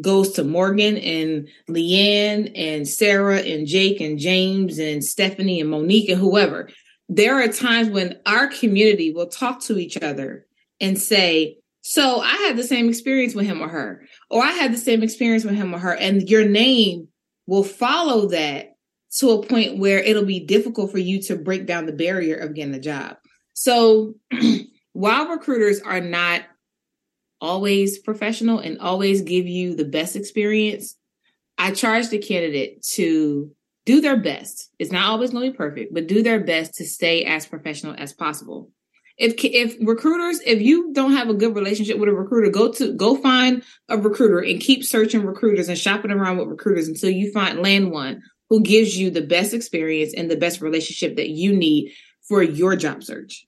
goes 0.00 0.32
to 0.32 0.44
Morgan 0.44 0.96
and 0.98 1.48
Leighann 1.68 2.52
and 2.54 2.86
Sarah 2.86 3.40
and 3.40 3.66
Jake 3.66 4.00
and 4.00 4.18
James 4.18 4.78
and 4.78 5.04
Stephanie 5.04 5.60
and 5.60 5.70
Monique 5.70 6.08
and 6.08 6.20
whoever. 6.20 6.68
There 7.08 7.42
are 7.42 7.48
times 7.48 7.88
when 7.88 8.18
our 8.26 8.46
community 8.46 9.12
will 9.12 9.26
talk 9.26 9.60
to 9.62 9.78
each 9.78 9.96
other 9.96 10.46
and 10.80 10.98
say, 10.98 11.58
So 11.82 12.20
I 12.20 12.34
had 12.34 12.56
the 12.56 12.62
same 12.62 12.88
experience 12.88 13.34
with 13.34 13.46
him 13.46 13.60
or 13.60 13.68
her, 13.68 14.02
or 14.30 14.42
I 14.42 14.52
had 14.52 14.72
the 14.72 14.78
same 14.78 15.02
experience 15.02 15.44
with 15.44 15.54
him 15.56 15.74
or 15.74 15.78
her. 15.78 15.94
And 15.94 16.28
your 16.28 16.48
name 16.48 17.08
will 17.46 17.64
follow 17.64 18.28
that 18.28 18.74
to 19.18 19.30
a 19.30 19.44
point 19.44 19.78
where 19.78 19.98
it'll 19.98 20.24
be 20.24 20.40
difficult 20.40 20.92
for 20.92 20.98
you 20.98 21.20
to 21.22 21.34
break 21.34 21.66
down 21.66 21.86
the 21.86 21.92
barrier 21.92 22.36
of 22.36 22.54
getting 22.54 22.74
a 22.74 22.80
job. 22.80 23.16
So 23.60 24.14
while 24.94 25.28
recruiters 25.28 25.82
are 25.82 26.00
not 26.00 26.44
always 27.42 27.98
professional 27.98 28.58
and 28.58 28.78
always 28.78 29.20
give 29.20 29.46
you 29.46 29.76
the 29.76 29.84
best 29.84 30.16
experience, 30.16 30.96
I 31.58 31.72
charge 31.72 32.08
the 32.08 32.16
candidate 32.16 32.82
to 32.94 33.50
do 33.84 34.00
their 34.00 34.16
best. 34.16 34.70
It's 34.78 34.90
not 34.90 35.10
always 35.10 35.32
going 35.32 35.44
to 35.44 35.50
be 35.50 35.56
perfect, 35.58 35.92
but 35.92 36.06
do 36.06 36.22
their 36.22 36.40
best 36.40 36.72
to 36.76 36.86
stay 36.86 37.26
as 37.26 37.44
professional 37.44 37.94
as 37.98 38.14
possible. 38.14 38.70
If 39.18 39.34
if 39.44 39.76
recruiters, 39.86 40.40
if 40.46 40.62
you 40.62 40.94
don't 40.94 41.12
have 41.12 41.28
a 41.28 41.34
good 41.34 41.54
relationship 41.54 41.98
with 41.98 42.08
a 42.08 42.14
recruiter, 42.14 42.50
go 42.50 42.72
to 42.72 42.94
go 42.94 43.16
find 43.16 43.62
a 43.90 43.98
recruiter 43.98 44.38
and 44.38 44.58
keep 44.58 44.84
searching 44.84 45.26
recruiters 45.26 45.68
and 45.68 45.76
shopping 45.76 46.12
around 46.12 46.38
with 46.38 46.48
recruiters 46.48 46.88
until 46.88 47.10
you 47.10 47.30
find 47.30 47.60
land 47.60 47.90
one 47.90 48.22
who 48.48 48.62
gives 48.62 48.96
you 48.96 49.10
the 49.10 49.20
best 49.20 49.52
experience 49.52 50.14
and 50.14 50.30
the 50.30 50.36
best 50.38 50.62
relationship 50.62 51.16
that 51.16 51.28
you 51.28 51.54
need 51.54 51.92
for 52.22 52.42
your 52.42 52.74
job 52.74 53.04
search. 53.04 53.46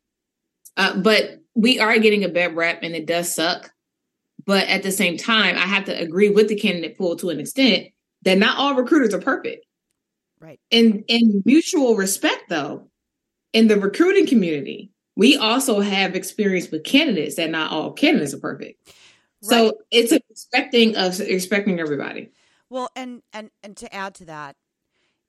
Uh, 0.76 0.96
but 0.96 1.40
we 1.54 1.78
are 1.78 1.98
getting 1.98 2.24
a 2.24 2.28
bad 2.28 2.56
rap 2.56 2.80
and 2.82 2.94
it 2.94 3.06
does 3.06 3.34
suck. 3.34 3.70
But 4.44 4.66
at 4.68 4.82
the 4.82 4.90
same 4.90 5.16
time, 5.16 5.56
I 5.56 5.66
have 5.66 5.84
to 5.84 5.98
agree 5.98 6.30
with 6.30 6.48
the 6.48 6.58
candidate 6.58 6.98
pool 6.98 7.16
to 7.16 7.30
an 7.30 7.38
extent 7.38 7.88
that 8.22 8.38
not 8.38 8.58
all 8.58 8.74
recruiters 8.74 9.14
are 9.14 9.20
perfect. 9.20 9.66
Right. 10.40 10.58
And 10.72 11.04
in 11.06 11.42
mutual 11.44 11.94
respect, 11.94 12.48
though, 12.48 12.88
in 13.52 13.68
the 13.68 13.78
recruiting 13.78 14.26
community, 14.26 14.90
we 15.14 15.36
also 15.36 15.80
have 15.80 16.16
experience 16.16 16.70
with 16.70 16.84
candidates 16.84 17.36
that 17.36 17.50
not 17.50 17.70
all 17.70 17.92
candidates 17.92 18.34
are 18.34 18.40
perfect. 18.40 18.88
Right. 19.42 19.50
So 19.50 19.72
it's 19.90 20.12
expecting 20.12 20.96
of 20.96 21.20
expecting 21.20 21.78
everybody. 21.78 22.32
Well, 22.70 22.88
and 22.96 23.22
and 23.32 23.50
and 23.62 23.76
to 23.76 23.94
add 23.94 24.14
to 24.16 24.24
that, 24.26 24.56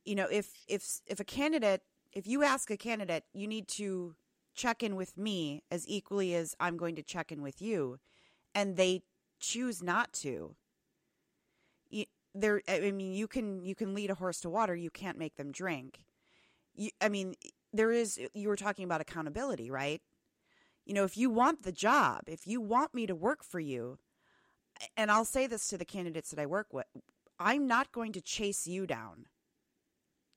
you 0.06 0.16
know, 0.16 0.28
if 0.32 0.50
if 0.68 1.02
if 1.06 1.20
a 1.20 1.26
candidate, 1.26 1.82
if 2.14 2.26
you 2.26 2.44
ask 2.44 2.72
a 2.72 2.78
candidate, 2.78 3.24
you 3.34 3.48
need 3.48 3.68
to 3.70 4.16
check 4.53 4.83
in 4.83 4.95
with 4.95 5.17
me 5.17 5.63
as 5.72 5.88
equally 5.88 6.36
as 6.36 6.55
I'm 6.60 6.77
going 6.77 6.95
to 6.95 7.03
check 7.03 7.31
in 7.31 7.41
with 7.41 7.62
you, 7.62 8.00
and 8.53 8.77
they 8.77 9.01
choose 9.39 9.83
not 9.83 10.13
to. 10.13 10.55
there, 12.36 12.62
I 12.67 12.91
mean, 12.91 13.13
you 13.13 13.27
can 13.27 13.63
you 13.63 13.75
can 13.75 13.93
lead 13.93 14.10
a 14.10 14.15
horse 14.15 14.39
to 14.41 14.50
water. 14.50 14.75
You 14.75 14.89
can't 14.89 15.17
make 15.17 15.36
them 15.36 15.51
drink. 15.51 16.03
You, 16.75 16.89
I 17.01 17.10
mean, 17.10 17.36
there 17.72 17.91
is. 17.91 18.19
You 18.33 18.50
were 18.50 18.55
talking 18.55 18.86
about 18.86 19.01
accountability, 19.01 19.69
right? 19.69 20.01
You 20.86 20.93
know, 20.93 21.03
if 21.03 21.17
you 21.17 21.29
want 21.29 21.63
the 21.63 21.72
job, 21.72 22.24
if 22.27 22.45
you 22.45 22.60
want 22.60 22.93
me 22.93 23.05
to 23.07 23.15
work 23.15 23.43
for 23.43 23.60
you, 23.60 24.00
and 24.98 25.12
I'll 25.12 25.25
say 25.25 25.48
this 25.48 25.67
to 25.69 25.77
the 25.77 25.86
candidates 25.86 26.29
that 26.31 26.39
I 26.39 26.45
work 26.45 26.74
with, 26.74 26.88
I'm 27.39 27.67
not 27.67 27.91
going 27.91 28.12
to 28.13 28.22
chase 28.22 28.67
you 28.67 28.86
down. 28.86 29.27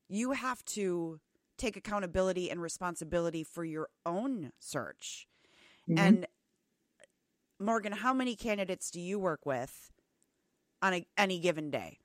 You 0.08 0.32
have 0.32 0.64
to 0.66 1.20
take 1.56 1.76
accountability 1.76 2.50
and 2.50 2.60
responsibility 2.60 3.42
for 3.42 3.64
your 3.64 3.88
own 4.04 4.52
search. 4.58 5.26
Mm-hmm. 5.88 5.98
And 5.98 6.26
Morgan, 7.58 7.92
how 7.92 8.12
many 8.12 8.36
candidates 8.36 8.90
do 8.90 9.00
you 9.00 9.18
work 9.18 9.46
with 9.46 9.90
on 10.82 10.94
a, 10.94 11.06
any 11.16 11.38
given 11.38 11.70
day? 11.70 11.98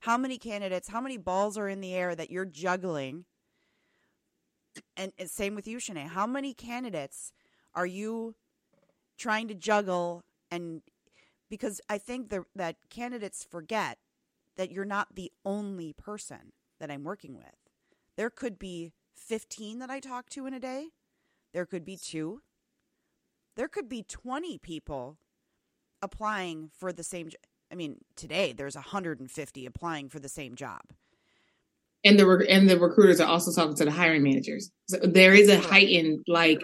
How 0.00 0.16
many 0.16 0.38
candidates, 0.38 0.88
how 0.88 1.00
many 1.00 1.18
balls 1.18 1.58
are 1.58 1.68
in 1.68 1.80
the 1.80 1.94
air 1.94 2.14
that 2.14 2.30
you're 2.30 2.46
juggling? 2.46 3.26
And, 4.96 5.12
and 5.18 5.30
same 5.30 5.54
with 5.54 5.68
you, 5.68 5.78
Chenae. 5.78 6.08
How 6.08 6.26
many 6.26 6.54
candidates 6.54 7.32
are 7.74 7.86
you 7.86 8.34
trying 9.18 9.48
to 9.48 9.54
juggle? 9.54 10.24
And 10.50 10.82
because 11.50 11.80
I 11.88 11.98
think 11.98 12.30
the, 12.30 12.44
that 12.56 12.76
candidates 12.88 13.46
forget 13.48 13.98
that 14.56 14.70
you're 14.70 14.84
not 14.84 15.14
the 15.14 15.30
only 15.44 15.92
person 15.92 16.52
that 16.78 16.90
I'm 16.90 17.04
working 17.04 17.36
with. 17.36 17.59
There 18.20 18.28
could 18.28 18.58
be 18.58 18.92
15 19.16 19.78
that 19.78 19.88
I 19.88 19.98
talk 19.98 20.28
to 20.32 20.44
in 20.44 20.52
a 20.52 20.60
day. 20.60 20.88
There 21.54 21.64
could 21.64 21.86
be 21.86 21.96
two. 21.96 22.42
There 23.56 23.66
could 23.66 23.88
be 23.88 24.02
20 24.02 24.58
people 24.58 25.16
applying 26.02 26.70
for 26.78 26.92
the 26.92 27.02
same. 27.02 27.30
I 27.72 27.76
mean, 27.76 27.96
today 28.16 28.52
there's 28.52 28.74
150 28.74 29.64
applying 29.64 30.10
for 30.10 30.18
the 30.18 30.28
same 30.28 30.54
job. 30.54 30.82
And 32.04 32.18
the 32.20 32.44
and 32.46 32.68
the 32.68 32.78
recruiters 32.78 33.22
are 33.22 33.26
also 33.26 33.58
talking 33.58 33.76
to 33.76 33.86
the 33.86 33.90
hiring 33.90 34.22
managers. 34.22 34.70
So 34.90 34.98
there 34.98 35.32
is 35.32 35.48
a 35.48 35.58
heightened 35.58 36.22
like 36.28 36.60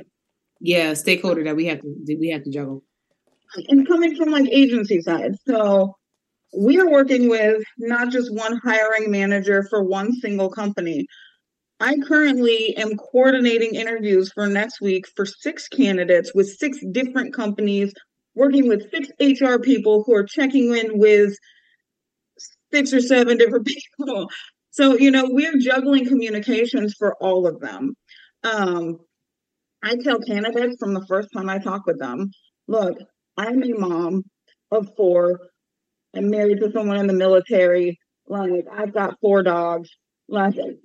yeah, 0.60 0.92
stakeholder 0.92 1.42
that 1.44 1.56
we 1.56 1.64
have 1.68 1.80
to 1.80 2.16
we 2.20 2.28
have 2.34 2.44
to 2.44 2.50
juggle. 2.50 2.84
And 3.68 3.88
coming 3.88 4.14
from 4.14 4.30
like 4.30 4.46
agency 4.52 5.00
side. 5.00 5.32
So 5.46 5.96
we 6.54 6.78
are 6.78 6.90
working 6.90 7.30
with 7.30 7.62
not 7.78 8.10
just 8.10 8.32
one 8.32 8.58
hiring 8.62 9.10
manager 9.10 9.66
for 9.70 9.82
one 9.82 10.12
single 10.12 10.50
company. 10.50 11.06
I 11.80 11.97
currently 12.06 12.76
am 12.76 12.97
coordinating 12.97 13.75
interviews 13.75 14.33
for 14.33 14.47
next 14.47 14.80
week 14.80 15.06
for 15.14 15.26
six 15.26 15.68
candidates 15.68 16.35
with 16.35 16.49
six 16.49 16.78
different 16.92 17.35
companies, 17.35 17.92
working 18.35 18.68
with 18.68 18.90
six 18.90 19.09
HR 19.21 19.59
people 19.59 20.02
who 20.04 20.14
are 20.14 20.25
checking 20.25 20.75
in 20.75 20.99
with 20.99 21.37
six 22.73 22.92
or 22.92 23.00
seven 23.00 23.37
different 23.37 23.66
people. 23.99 24.30
So, 24.71 24.97
you 24.97 25.11
know, 25.11 25.26
we're 25.28 25.59
juggling 25.59 26.06
communications 26.06 26.95
for 26.99 27.14
all 27.21 27.47
of 27.47 27.61
them. 27.61 27.95
Um, 28.42 28.99
I 29.83 29.97
tell 29.97 30.21
candidates 30.21 30.76
from 30.78 30.95
the 30.95 31.06
first 31.06 31.28
time 31.35 31.49
I 31.49 31.59
talk 31.59 31.87
with 31.87 31.99
them 31.99 32.30
look, 32.68 32.99
I'm 33.37 33.62
a 33.62 33.78
mom 33.78 34.25
of 34.71 34.88
four. 34.97 35.40
I'm 36.14 36.30
married 36.30 36.61
to 36.61 36.73
someone 36.73 36.97
in 36.97 37.06
the 37.06 37.12
military. 37.12 37.99
Like, 38.26 38.64
I've 38.73 38.92
got 38.92 39.18
four 39.21 39.42
dogs. 39.42 39.90
Like, 40.28 40.54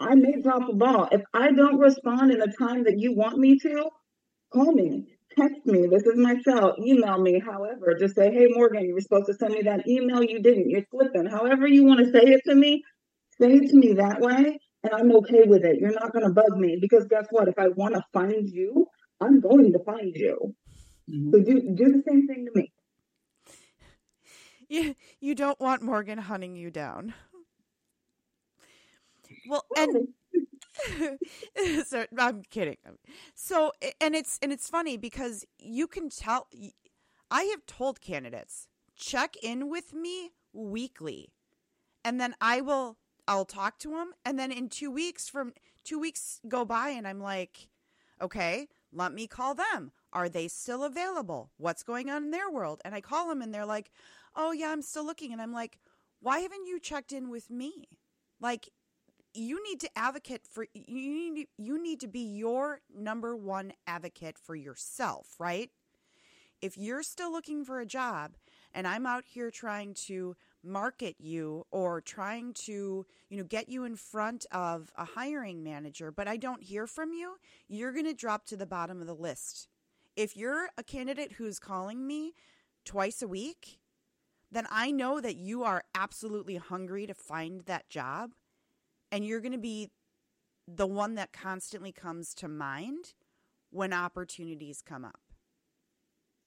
I 0.00 0.14
may 0.14 0.40
drop 0.42 0.68
a 0.68 0.74
ball. 0.74 1.08
If 1.12 1.22
I 1.34 1.52
don't 1.52 1.78
respond 1.78 2.32
in 2.32 2.38
the 2.38 2.52
time 2.58 2.84
that 2.84 2.98
you 2.98 3.14
want 3.14 3.38
me 3.38 3.58
to, 3.58 3.90
call 4.52 4.72
me, 4.72 5.04
text 5.38 5.66
me. 5.66 5.86
This 5.88 6.04
is 6.04 6.16
my 6.16 6.36
cell. 6.42 6.74
Email 6.82 7.20
me. 7.20 7.38
However, 7.38 7.94
just 7.98 8.16
say, 8.16 8.32
hey, 8.32 8.46
Morgan, 8.48 8.84
you 8.86 8.94
were 8.94 9.00
supposed 9.02 9.26
to 9.26 9.34
send 9.34 9.52
me 9.52 9.62
that 9.62 9.86
email. 9.86 10.22
You 10.22 10.40
didn't. 10.40 10.70
You're 10.70 10.86
slipping. 10.90 11.26
However, 11.26 11.66
you 11.66 11.84
want 11.84 12.00
to 12.00 12.10
say 12.10 12.24
it 12.24 12.40
to 12.46 12.54
me, 12.54 12.82
say 13.38 13.52
it 13.52 13.70
to 13.70 13.76
me 13.76 13.92
that 13.94 14.20
way. 14.20 14.58
And 14.82 14.94
I'm 14.94 15.14
okay 15.16 15.42
with 15.44 15.62
it. 15.64 15.78
You're 15.78 15.92
not 15.92 16.12
going 16.14 16.24
to 16.24 16.32
bug 16.32 16.56
me 16.56 16.78
because 16.80 17.06
guess 17.06 17.26
what? 17.30 17.48
If 17.48 17.58
I 17.58 17.68
want 17.68 17.94
to 17.94 18.02
find 18.14 18.48
you, 18.48 18.86
I'm 19.20 19.40
going 19.40 19.74
to 19.74 19.78
find 19.84 20.12
you. 20.14 20.54
Mm-hmm. 21.10 21.30
So 21.30 21.42
do, 21.42 21.74
do 21.74 21.92
the 21.92 22.02
same 22.08 22.26
thing 22.26 22.46
to 22.46 22.58
me. 22.58 22.72
You, 24.70 24.94
you 25.20 25.34
don't 25.34 25.60
want 25.60 25.82
Morgan 25.82 26.16
hunting 26.16 26.56
you 26.56 26.70
down. 26.70 27.12
Well, 29.44 29.64
and 29.76 29.98
so 31.86 32.06
I'm 32.18 32.42
kidding. 32.50 32.76
So 33.34 33.72
and 34.00 34.14
it's 34.14 34.38
and 34.42 34.52
it's 34.52 34.68
funny 34.68 34.96
because 34.96 35.44
you 35.58 35.86
can 35.86 36.10
tell 36.10 36.48
I 37.30 37.44
have 37.44 37.66
told 37.66 38.00
candidates 38.00 38.68
check 38.96 39.36
in 39.42 39.68
with 39.70 39.94
me 39.94 40.32
weekly. 40.52 41.32
And 42.04 42.20
then 42.20 42.34
I 42.40 42.60
will 42.60 42.98
I'll 43.28 43.44
talk 43.46 43.78
to 43.80 43.90
them 43.90 44.12
and 44.24 44.38
then 44.38 44.52
in 44.52 44.68
2 44.68 44.90
weeks 44.90 45.28
from 45.28 45.52
2 45.84 45.98
weeks 45.98 46.40
go 46.48 46.64
by 46.64 46.90
and 46.90 47.06
I'm 47.08 47.20
like, 47.20 47.68
"Okay, 48.20 48.68
let 48.92 49.12
me 49.12 49.26
call 49.26 49.54
them. 49.54 49.92
Are 50.12 50.28
they 50.28 50.48
still 50.48 50.84
available? 50.84 51.52
What's 51.58 51.82
going 51.84 52.10
on 52.10 52.24
in 52.24 52.30
their 52.30 52.50
world?" 52.50 52.80
And 52.84 52.94
I 52.94 53.00
call 53.00 53.28
them 53.28 53.42
and 53.42 53.54
they're 53.54 53.66
like, 53.66 53.90
"Oh 54.36 54.52
yeah, 54.52 54.70
I'm 54.72 54.82
still 54.82 55.04
looking." 55.04 55.32
And 55.32 55.42
I'm 55.42 55.52
like, 55.52 55.78
"Why 56.20 56.40
haven't 56.40 56.66
you 56.66 56.80
checked 56.80 57.12
in 57.12 57.30
with 57.30 57.50
me?" 57.50 57.88
Like 58.40 58.70
you 59.34 59.62
need 59.62 59.80
to 59.80 59.98
advocate 59.98 60.42
for 60.46 60.66
you 60.74 61.32
need 61.34 61.46
you 61.56 61.82
need 61.82 62.00
to 62.00 62.08
be 62.08 62.20
your 62.20 62.80
number 62.94 63.36
one 63.36 63.72
advocate 63.86 64.38
for 64.38 64.54
yourself, 64.54 65.34
right? 65.38 65.70
If 66.60 66.76
you're 66.76 67.02
still 67.02 67.32
looking 67.32 67.64
for 67.64 67.80
a 67.80 67.86
job 67.86 68.36
and 68.74 68.86
I'm 68.86 69.06
out 69.06 69.24
here 69.26 69.50
trying 69.50 69.94
to 69.94 70.36
market 70.62 71.16
you 71.18 71.64
or 71.70 72.02
trying 72.02 72.52
to, 72.52 73.06
you 73.30 73.38
know, 73.38 73.44
get 73.44 73.70
you 73.70 73.84
in 73.84 73.96
front 73.96 74.44
of 74.52 74.92
a 74.96 75.04
hiring 75.04 75.62
manager, 75.62 76.12
but 76.12 76.28
I 76.28 76.36
don't 76.36 76.62
hear 76.62 76.86
from 76.86 77.12
you, 77.12 77.36
you're 77.66 77.92
going 77.92 78.04
to 78.04 78.12
drop 78.12 78.44
to 78.46 78.56
the 78.56 78.66
bottom 78.66 79.00
of 79.00 79.06
the 79.06 79.14
list. 79.14 79.68
If 80.16 80.36
you're 80.36 80.68
a 80.76 80.82
candidate 80.82 81.32
who's 81.32 81.58
calling 81.58 82.06
me 82.06 82.34
twice 82.84 83.22
a 83.22 83.28
week, 83.28 83.78
then 84.52 84.66
I 84.70 84.90
know 84.90 85.20
that 85.20 85.36
you 85.36 85.62
are 85.62 85.84
absolutely 85.94 86.56
hungry 86.56 87.06
to 87.06 87.14
find 87.14 87.62
that 87.62 87.88
job 87.88 88.32
and 89.12 89.24
you're 89.24 89.40
going 89.40 89.52
to 89.52 89.58
be 89.58 89.90
the 90.66 90.86
one 90.86 91.14
that 91.16 91.32
constantly 91.32 91.92
comes 91.92 92.34
to 92.34 92.48
mind 92.48 93.14
when 93.70 93.92
opportunities 93.92 94.82
come 94.86 95.04
up. 95.04 95.20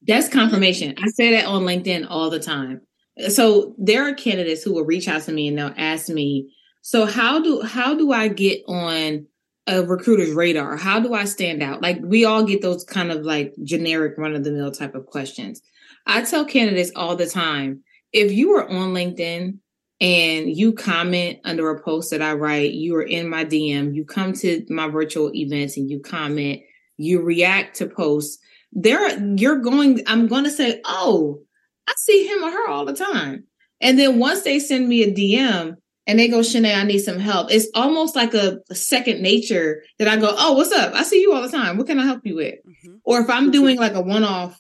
That's 0.05 0.27
confirmation. 0.27 0.96
I 1.01 1.08
say 1.08 1.32
that 1.32 1.46
on 1.46 1.63
LinkedIn 1.63 2.08
all 2.10 2.29
the 2.29 2.39
time. 2.39 2.82
So 3.29 3.75
there 3.77 4.08
are 4.08 4.13
candidates 4.13 4.63
who 4.63 4.74
will 4.74 4.86
reach 4.86 5.08
out 5.08 5.22
to 5.24 5.32
me 5.32 5.48
and 5.48 5.58
they'll 5.58 5.74
ask 5.77 6.10
me, 6.10 6.53
"So 6.82 7.05
how 7.05 7.41
do 7.41 7.62
how 7.62 7.96
do 7.96 8.12
I 8.12 8.27
get 8.27 8.63
on 8.67 9.27
a 9.67 9.84
recruiter's 9.84 10.32
radar? 10.32 10.75
How 10.75 11.00
do 11.00 11.13
I 11.13 11.25
stand 11.25 11.63
out?" 11.63 11.82
Like 11.82 12.00
we 12.01 12.25
all 12.25 12.43
get 12.43 12.62
those 12.62 12.84
kind 12.84 13.12
of 13.12 13.24
like 13.24 13.53
generic 13.63 14.17
run 14.17 14.36
of 14.36 14.43
the 14.43 14.51
mill 14.51 14.72
type 14.72 14.96
of 14.96 15.05
questions. 15.05 15.62
I 16.05 16.24
tell 16.24 16.43
candidates 16.43 16.91
all 16.96 17.15
the 17.15 17.27
time, 17.27 17.84
if 18.12 18.32
you 18.32 18.51
are 18.55 18.67
on 18.67 18.93
LinkedIn 18.93 19.60
and 20.01 20.55
you 20.55 20.73
comment 20.73 21.39
under 21.43 21.69
a 21.69 21.81
post 21.81 22.12
that 22.12 22.21
I 22.21 22.33
write, 22.33 22.73
you 22.73 22.95
are 22.95 23.03
in 23.03 23.29
my 23.29 23.45
DM, 23.45 23.95
you 23.95 24.05
come 24.05 24.33
to 24.33 24.65
my 24.69 24.88
virtual 24.88 25.33
events 25.33 25.77
and 25.77 25.89
you 25.89 26.00
comment, 26.00 26.62
you 26.97 27.21
react 27.21 27.77
to 27.77 27.88
posts, 27.88 28.39
there 28.71 29.17
you're 29.38 29.59
going, 29.59 30.01
I'm 30.07 30.27
going 30.27 30.43
to 30.43 30.50
say, 30.50 30.81
oh, 30.85 31.39
I 31.88 31.93
see 31.97 32.27
him 32.27 32.43
or 32.43 32.51
her 32.51 32.69
all 32.69 32.85
the 32.85 32.93
time. 32.93 33.45
And 33.81 34.00
then 34.00 34.19
once 34.19 34.41
they 34.41 34.59
send 34.59 34.88
me 34.88 35.03
a 35.03 35.13
DM 35.13 35.75
and 36.07 36.19
they 36.19 36.27
go, 36.27 36.39
Chenae, 36.39 36.75
I 36.75 36.83
need 36.83 37.00
some 37.00 37.19
help. 37.19 37.51
It's 37.51 37.67
almost 37.75 38.15
like 38.15 38.33
a, 38.33 38.59
a, 38.69 38.75
second 38.75 39.21
nature 39.21 39.83
that 40.00 40.07
I 40.07 40.17
go, 40.17 40.33
oh, 40.38 40.53
what's 40.53 40.71
up? 40.71 40.93
I 40.93 41.03
see 41.03 41.21
you 41.21 41.33
all 41.33 41.41
the 41.41 41.50
time. 41.50 41.77
What 41.77 41.88
can 41.88 42.00
I 42.00 42.05
help 42.05 42.21
you 42.25 42.35
with? 42.35 42.55
Mm-hmm. 42.55 42.95
Or 43.03 43.21
if 43.21 43.29
I'm 43.29 43.51
doing 43.51 43.77
like 43.77 43.93
a 43.93 44.01
one 44.01 44.23
off 44.23 44.59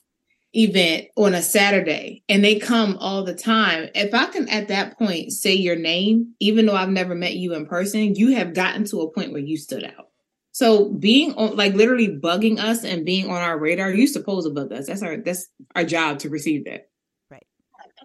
event 0.55 1.07
on 1.15 1.33
a 1.33 1.41
Saturday 1.41 2.23
and 2.29 2.43
they 2.43 2.59
come 2.59 2.97
all 2.99 3.23
the 3.23 3.33
time, 3.33 3.89
if 3.95 4.13
I 4.13 4.27
can 4.27 4.47
at 4.49 4.67
that 4.67 4.97
point 4.97 5.31
say 5.31 5.53
your 5.53 5.75
name, 5.75 6.33
even 6.39 6.65
though 6.65 6.75
I've 6.75 6.89
never 6.89 7.15
met 7.15 7.35
you 7.35 7.53
in 7.55 7.65
person, 7.65 8.15
you 8.15 8.35
have 8.35 8.53
gotten 8.53 8.85
to 8.85 9.01
a 9.01 9.11
point 9.11 9.31
where 9.31 9.41
you 9.41 9.57
stood 9.57 9.83
out. 9.83 10.09
So 10.51 10.89
being 10.89 11.33
on 11.33 11.55
like 11.55 11.73
literally 11.73 12.09
bugging 12.09 12.59
us 12.59 12.83
and 12.83 13.05
being 13.05 13.29
on 13.29 13.41
our 13.41 13.57
radar, 13.57 13.91
you 13.91 14.05
supposed 14.05 14.47
to 14.47 14.53
bug 14.53 14.71
us. 14.71 14.85
That's 14.85 15.01
our 15.01 15.17
that's 15.17 15.47
our 15.75 15.83
job 15.83 16.19
to 16.19 16.29
receive 16.29 16.65
that. 16.65 16.89
Right. 17.31 17.45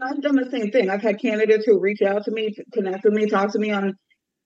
I've 0.02 0.22
done 0.22 0.36
the 0.36 0.50
same 0.50 0.70
thing. 0.70 0.88
I've 0.88 1.02
had 1.02 1.20
candidates 1.20 1.66
who 1.66 1.78
reach 1.78 2.00
out 2.00 2.24
to 2.24 2.30
me, 2.30 2.56
connect 2.72 3.04
with 3.04 3.12
me, 3.12 3.26
talk 3.26 3.52
to 3.52 3.58
me 3.58 3.70
on 3.70 3.94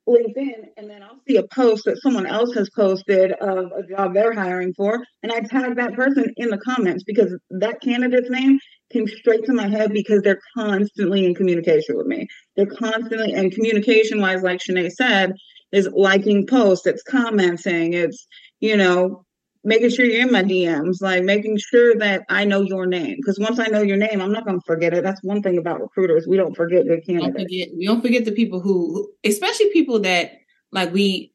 LinkedIn, 0.09 0.69
and 0.77 0.91
then 0.91 1.03
I'll 1.03 1.21
see 1.29 1.37
a 1.37 1.45
post 1.45 1.85
that 1.85 2.01
someone 2.03 2.27
else 2.27 2.55
has 2.55 2.69
posted 2.71 3.33
of 3.33 3.71
a 3.73 3.87
job 3.89 4.15
they're 4.15 4.35
hiring 4.35 4.75
for, 4.75 5.05
and 5.23 5.31
I 5.33 5.41
tag 5.41 5.77
that 5.77 5.95
person 5.95 6.33
in 6.37 6.49
the 6.49 6.59
comments 6.59 7.05
because 7.05 7.37
that 7.51 7.81
candidate's 7.81 8.31
name 8.31 8.59
came 8.93 9.07
straight 9.07 9.45
to 9.45 9.53
my 9.53 9.69
head 9.69 9.93
because 9.93 10.23
they're 10.23 10.41
constantly 10.57 11.25
in 11.25 11.35
communication 11.35 11.97
with 11.97 12.07
me. 12.07 12.27
They're 12.57 12.67
constantly 12.67 13.33
and 13.33 13.53
communication 13.53 14.21
wise, 14.21 14.43
like 14.43 14.61
Chenae 14.61 14.91
said, 14.91 15.35
is 15.71 15.89
liking 15.95 16.47
posts, 16.47 16.87
it's 16.87 17.03
commenting, 17.03 17.95
it's 17.95 18.27
you 18.61 18.77
know 18.77 19.25
making 19.65 19.91
sure 19.91 20.05
you're 20.05 20.27
in 20.27 20.33
my 20.33 20.43
DMs, 20.43 21.01
like 21.01 21.23
making 21.23 21.57
sure 21.59 21.95
that 21.97 22.25
I 22.29 22.45
know 22.45 22.63
your 22.63 22.87
name. 22.87 23.17
Because 23.17 23.39
once 23.39 23.59
I 23.59 23.67
know 23.67 23.83
your 23.83 23.97
name, 23.97 24.21
I'm 24.21 24.33
not 24.33 24.45
going 24.45 24.59
to 24.59 24.65
forget 24.67 24.93
it. 24.93 25.05
That's 25.05 25.23
one 25.23 25.43
thing 25.43 25.59
about 25.59 25.81
recruiters. 25.81 26.27
We 26.27 26.37
don't 26.37 26.57
forget 26.57 26.87
their 26.87 27.01
candidates. 27.01 27.37
Don't 27.37 27.45
forget, 27.45 27.69
we 27.77 27.87
don't 27.87 28.03
forget 28.03 28.25
the 28.25 28.33
people 28.33 28.61
who, 28.61 29.11
especially 29.25 29.71
people 29.73 30.01
that 30.01 30.33
like 30.73 30.93
we, 30.93 31.33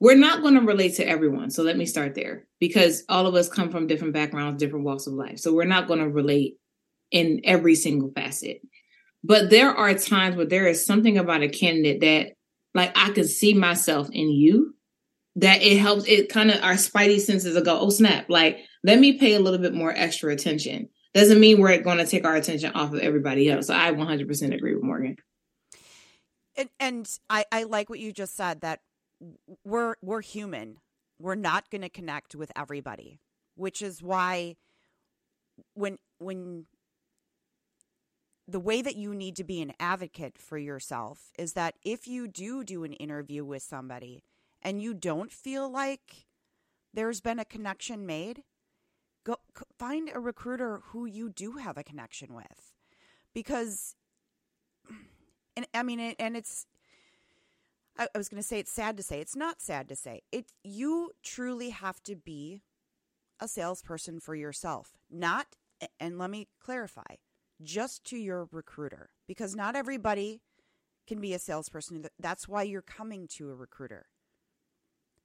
we're 0.00 0.16
not 0.16 0.42
going 0.42 0.54
to 0.54 0.60
relate 0.60 0.96
to 0.96 1.08
everyone. 1.08 1.50
So 1.50 1.62
let 1.62 1.78
me 1.78 1.86
start 1.86 2.14
there 2.14 2.46
because 2.60 3.04
all 3.08 3.26
of 3.26 3.34
us 3.34 3.48
come 3.48 3.70
from 3.70 3.86
different 3.86 4.12
backgrounds, 4.12 4.60
different 4.60 4.84
walks 4.84 5.06
of 5.06 5.14
life. 5.14 5.38
So 5.38 5.54
we're 5.54 5.64
not 5.64 5.86
going 5.86 6.00
to 6.00 6.08
relate 6.08 6.56
in 7.10 7.40
every 7.44 7.76
single 7.76 8.10
facet. 8.14 8.60
But 9.22 9.48
there 9.48 9.70
are 9.70 9.94
times 9.94 10.36
where 10.36 10.44
there 10.44 10.66
is 10.66 10.84
something 10.84 11.16
about 11.16 11.42
a 11.42 11.48
candidate 11.48 12.00
that 12.00 12.32
like 12.74 12.92
I 12.94 13.10
can 13.12 13.26
see 13.26 13.54
myself 13.54 14.08
in 14.12 14.28
you 14.30 14.74
that 15.36 15.62
it 15.62 15.78
helps 15.78 16.06
it 16.06 16.28
kind 16.28 16.50
of 16.50 16.62
our 16.62 16.74
spidey 16.74 17.20
senses 17.20 17.54
will 17.54 17.62
go, 17.62 17.78
oh 17.78 17.90
snap, 17.90 18.26
like 18.28 18.58
let 18.82 18.98
me 18.98 19.18
pay 19.18 19.34
a 19.34 19.40
little 19.40 19.58
bit 19.58 19.74
more 19.74 19.92
extra 19.94 20.32
attention. 20.32 20.88
Doesn't 21.12 21.40
mean 21.40 21.60
we're 21.60 21.78
going 21.78 21.98
to 21.98 22.06
take 22.06 22.24
our 22.24 22.34
attention 22.34 22.72
off 22.72 22.92
of 22.92 22.98
everybody 22.98 23.48
else. 23.50 23.68
So 23.68 23.74
I 23.74 23.92
100% 23.92 24.54
agree 24.54 24.74
with 24.74 24.82
Morgan. 24.82 25.16
And, 26.56 26.68
and 26.80 27.18
I, 27.30 27.44
I 27.52 27.62
like 27.64 27.88
what 27.88 28.00
you 28.00 28.12
just 28.12 28.36
said 28.36 28.60
that 28.60 28.80
we're 29.64 29.94
we're 30.02 30.20
human. 30.20 30.78
We're 31.18 31.34
not 31.36 31.70
going 31.70 31.82
to 31.82 31.88
connect 31.88 32.34
with 32.34 32.50
everybody, 32.56 33.20
which 33.56 33.80
is 33.82 34.02
why 34.02 34.56
when 35.74 35.98
when 36.18 36.66
the 38.46 38.60
way 38.60 38.82
that 38.82 38.96
you 38.96 39.14
need 39.14 39.36
to 39.36 39.44
be 39.44 39.62
an 39.62 39.72
advocate 39.80 40.36
for 40.36 40.58
yourself 40.58 41.30
is 41.38 41.54
that 41.54 41.74
if 41.84 42.06
you 42.06 42.28
do 42.28 42.62
do 42.62 42.84
an 42.84 42.92
interview 42.92 43.44
with 43.44 43.62
somebody 43.62 44.22
and 44.64 44.80
you 44.82 44.94
don't 44.94 45.30
feel 45.30 45.68
like 45.70 46.26
there's 46.92 47.20
been 47.20 47.38
a 47.38 47.44
connection 47.44 48.06
made, 48.06 48.42
go 49.24 49.36
find 49.78 50.10
a 50.12 50.20
recruiter 50.20 50.80
who 50.86 51.04
you 51.06 51.28
do 51.28 51.52
have 51.52 51.76
a 51.76 51.84
connection 51.84 52.34
with. 52.34 52.72
Because 53.34 53.96
and 55.56 55.66
I 55.74 55.82
mean 55.82 56.00
and 56.00 56.36
it's 56.36 56.66
I, 57.96 58.08
was 58.16 58.28
going 58.28 58.42
to 58.42 58.46
say 58.46 58.58
it's 58.58 58.72
sad 58.72 58.96
to 58.96 59.02
say. 59.02 59.20
It's 59.20 59.36
not 59.36 59.60
sad 59.60 59.88
to 59.88 59.96
say. 59.96 60.22
It 60.32 60.46
you 60.62 61.12
truly 61.22 61.70
have 61.70 62.02
to 62.04 62.16
be 62.16 62.62
a 63.40 63.46
salesperson 63.46 64.20
for 64.20 64.34
yourself. 64.34 64.92
Not 65.10 65.46
and 66.00 66.18
let 66.18 66.30
me 66.30 66.48
clarify, 66.60 67.16
just 67.62 68.04
to 68.04 68.16
your 68.16 68.48
recruiter 68.50 69.10
because 69.26 69.54
not 69.54 69.76
everybody 69.76 70.40
can 71.06 71.20
be 71.20 71.34
a 71.34 71.38
salesperson. 71.38 72.06
That's 72.18 72.48
why 72.48 72.62
you're 72.62 72.82
coming 72.82 73.28
to 73.36 73.50
a 73.50 73.54
recruiter 73.54 74.06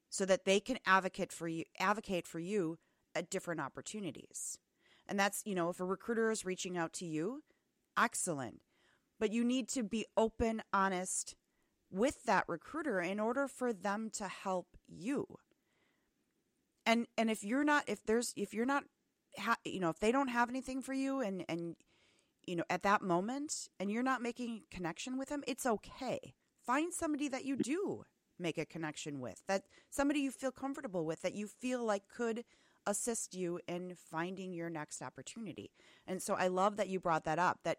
so 0.09 0.25
that 0.25 0.45
they 0.45 0.59
can 0.59 0.79
advocate 0.85 1.31
for 1.31 1.47
you 1.47 1.63
advocate 1.79 2.27
for 2.27 2.39
you 2.39 2.77
at 3.15 3.29
different 3.29 3.61
opportunities. 3.61 4.57
And 5.07 5.19
that's, 5.19 5.41
you 5.45 5.55
know, 5.55 5.69
if 5.69 5.79
a 5.79 5.85
recruiter 5.85 6.29
is 6.29 6.45
reaching 6.45 6.77
out 6.77 6.93
to 6.93 7.05
you, 7.05 7.41
excellent. 7.97 8.61
But 9.19 9.31
you 9.31 9.43
need 9.43 9.67
to 9.69 9.83
be 9.83 10.05
open, 10.15 10.61
honest 10.71 11.35
with 11.91 12.23
that 12.23 12.45
recruiter 12.47 13.01
in 13.01 13.19
order 13.19 13.47
for 13.47 13.73
them 13.73 14.09
to 14.13 14.27
help 14.27 14.77
you. 14.87 15.25
And 16.85 17.07
and 17.17 17.29
if 17.29 17.43
you're 17.43 17.63
not 17.63 17.83
if 17.87 18.03
there's 18.05 18.33
if 18.37 18.53
you're 18.53 18.65
not 18.65 18.83
ha- 19.37 19.57
you 19.65 19.79
know, 19.79 19.89
if 19.89 19.99
they 19.99 20.11
don't 20.11 20.29
have 20.29 20.49
anything 20.49 20.81
for 20.81 20.93
you 20.93 21.21
and 21.21 21.43
and 21.49 21.75
you 22.45 22.55
know, 22.55 22.63
at 22.69 22.83
that 22.83 23.01
moment 23.01 23.67
and 23.79 23.91
you're 23.91 24.03
not 24.03 24.21
making 24.21 24.63
connection 24.71 25.17
with 25.17 25.29
them, 25.29 25.43
it's 25.47 25.65
okay. 25.65 26.33
Find 26.65 26.93
somebody 26.93 27.27
that 27.27 27.45
you 27.45 27.57
do 27.57 28.05
make 28.39 28.57
a 28.57 28.65
connection 28.65 29.19
with, 29.19 29.41
that 29.47 29.63
somebody 29.89 30.19
you 30.21 30.31
feel 30.31 30.51
comfortable 30.51 31.05
with, 31.05 31.21
that 31.21 31.35
you 31.35 31.47
feel 31.47 31.83
like 31.83 32.03
could 32.07 32.43
assist 32.85 33.35
you 33.35 33.59
in 33.67 33.93
finding 34.09 34.53
your 34.53 34.69
next 34.69 35.01
opportunity. 35.01 35.71
And 36.07 36.21
so 36.21 36.33
I 36.33 36.47
love 36.47 36.77
that 36.77 36.89
you 36.89 36.99
brought 36.99 37.25
that 37.25 37.39
up 37.39 37.59
that 37.63 37.77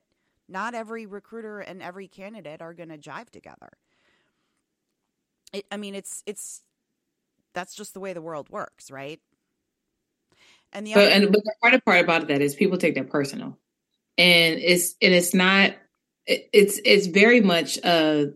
not 0.49 0.75
every 0.75 1.07
recruiter 1.07 1.61
and 1.61 1.83
every 1.83 2.09
candidate 2.09 2.61
are 2.61 2.75
going 2.75 2.89
to 2.91 2.99
jive 2.99 3.31
together. 3.31 3.71
It, 5.53 5.65
I 5.71 5.77
mean, 5.77 5.95
it's 5.95 6.23
it's 6.27 6.63
that's 7.55 7.75
just 7.75 7.95
the 7.95 8.01
way 8.01 8.13
the 8.13 8.23
world 8.23 8.49
works, 8.51 8.91
right? 8.91 9.21
And 10.73 10.87
the 10.87 10.95
other- 10.95 11.07
but, 11.07 11.13
and 11.13 11.33
but 11.33 11.45
the 11.45 11.55
harder 11.63 11.81
part 11.81 12.05
about 12.05 12.29
that 12.29 12.41
is 12.41 12.55
people 12.55 12.79
take 12.79 12.95
that 12.95 13.11
personal, 13.11 13.59
and 14.19 14.61
it's 14.61 14.95
and 15.03 15.13
it's 15.13 15.35
not. 15.35 15.73
It, 16.27 16.49
it's 16.53 16.81
it's 16.85 17.07
very 17.07 17.41
much 17.41 17.79
a 17.79 18.33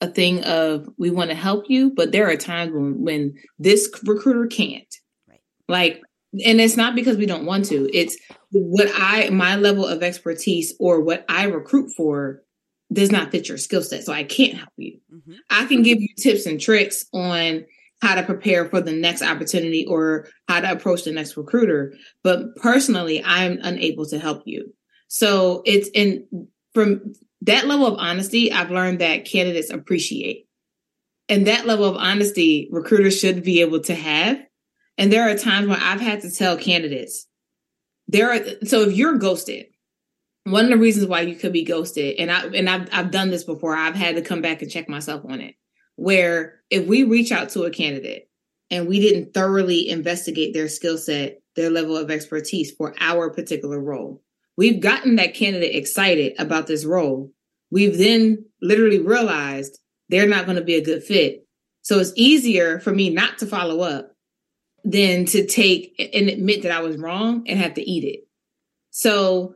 a 0.00 0.08
thing 0.08 0.44
of 0.44 0.88
we 0.98 1.10
want 1.10 1.30
to 1.30 1.36
help 1.36 1.68
you, 1.68 1.92
but 1.94 2.12
there 2.12 2.28
are 2.28 2.36
times 2.36 2.72
when 2.72 3.02
when 3.02 3.34
this 3.58 3.90
recruiter 4.04 4.46
can't. 4.46 4.94
Right. 5.28 5.40
Like 5.68 6.02
and 6.32 6.60
it's 6.60 6.76
not 6.76 6.94
because 6.94 7.16
we 7.16 7.26
don't 7.26 7.46
want 7.46 7.64
to. 7.66 7.88
It's 7.96 8.16
what 8.52 8.90
I 8.94 9.30
my 9.30 9.56
level 9.56 9.86
of 9.86 10.02
expertise 10.02 10.74
or 10.78 11.00
what 11.00 11.24
I 11.28 11.44
recruit 11.44 11.90
for 11.96 12.42
does 12.92 13.10
not 13.10 13.30
fit 13.30 13.48
your 13.48 13.58
skill 13.58 13.82
set. 13.82 14.04
So 14.04 14.12
I 14.12 14.24
can't 14.24 14.54
help 14.54 14.72
you. 14.76 14.98
Mm-hmm. 15.12 15.34
I 15.50 15.66
can 15.66 15.82
give 15.82 16.00
you 16.00 16.08
tips 16.16 16.46
and 16.46 16.60
tricks 16.60 17.04
on 17.12 17.64
how 18.00 18.14
to 18.14 18.22
prepare 18.22 18.68
for 18.68 18.80
the 18.80 18.92
next 18.92 19.22
opportunity 19.22 19.84
or 19.86 20.28
how 20.48 20.60
to 20.60 20.70
approach 20.70 21.04
the 21.04 21.12
next 21.12 21.36
recruiter. 21.36 21.94
But 22.22 22.54
personally, 22.56 23.22
I'm 23.24 23.58
unable 23.62 24.06
to 24.06 24.18
help 24.18 24.42
you. 24.46 24.72
So 25.08 25.62
it's 25.64 25.88
in 25.94 26.48
from 26.74 27.14
that 27.42 27.66
level 27.66 27.86
of 27.86 27.98
honesty, 27.98 28.52
I've 28.52 28.70
learned 28.70 29.00
that 29.00 29.24
candidates 29.24 29.70
appreciate. 29.70 30.46
And 31.28 31.46
that 31.46 31.66
level 31.66 31.84
of 31.84 31.96
honesty, 31.96 32.68
recruiters 32.70 33.18
should 33.18 33.42
be 33.42 33.60
able 33.60 33.80
to 33.82 33.94
have. 33.94 34.40
And 34.96 35.12
there 35.12 35.30
are 35.30 35.36
times 35.36 35.68
when 35.68 35.78
I've 35.80 36.00
had 36.00 36.22
to 36.22 36.30
tell 36.30 36.56
candidates, 36.56 37.26
there 38.08 38.32
are 38.32 38.40
so 38.64 38.82
if 38.82 38.96
you're 38.96 39.18
ghosted, 39.18 39.66
one 40.44 40.64
of 40.64 40.70
the 40.70 40.78
reasons 40.78 41.06
why 41.06 41.20
you 41.20 41.36
could 41.36 41.52
be 41.52 41.64
ghosted, 41.64 42.16
and 42.18 42.32
I 42.32 42.46
and 42.46 42.68
I've 42.68 42.88
I've 42.90 43.10
done 43.10 43.30
this 43.30 43.44
before, 43.44 43.76
I've 43.76 43.94
had 43.94 44.16
to 44.16 44.22
come 44.22 44.40
back 44.40 44.62
and 44.62 44.70
check 44.70 44.88
myself 44.88 45.22
on 45.28 45.40
it. 45.40 45.54
Where 45.96 46.60
if 46.70 46.86
we 46.86 47.04
reach 47.04 47.30
out 47.30 47.50
to 47.50 47.64
a 47.64 47.70
candidate 47.70 48.28
and 48.70 48.88
we 48.88 48.98
didn't 48.98 49.34
thoroughly 49.34 49.88
investigate 49.88 50.54
their 50.54 50.68
skill 50.68 50.96
set, 50.96 51.40
their 51.54 51.70
level 51.70 51.96
of 51.96 52.10
expertise 52.10 52.72
for 52.72 52.94
our 52.98 53.30
particular 53.30 53.78
role, 53.78 54.22
we've 54.58 54.80
gotten 54.80 55.16
that 55.16 55.34
candidate 55.34 55.76
excited 55.76 56.34
about 56.38 56.66
this 56.66 56.84
role. 56.84 57.30
We've 57.70 57.96
then 57.96 58.44
literally 58.60 58.98
realized 58.98 59.78
they're 60.08 60.28
not 60.28 60.46
going 60.46 60.58
to 60.58 60.64
be 60.64 60.74
a 60.74 60.84
good 60.84 61.04
fit. 61.04 61.46
So 61.82 62.00
it's 62.00 62.12
easier 62.16 62.80
for 62.80 62.92
me 62.92 63.08
not 63.08 63.38
to 63.38 63.46
follow 63.46 63.80
up 63.80 64.16
than 64.82 65.26
to 65.26 65.46
take 65.46 65.94
and 66.12 66.28
admit 66.28 66.64
that 66.64 66.72
I 66.72 66.80
was 66.80 66.98
wrong 66.98 67.44
and 67.46 67.58
have 67.58 67.74
to 67.74 67.88
eat 67.88 68.02
it. 68.02 68.26
So 68.90 69.54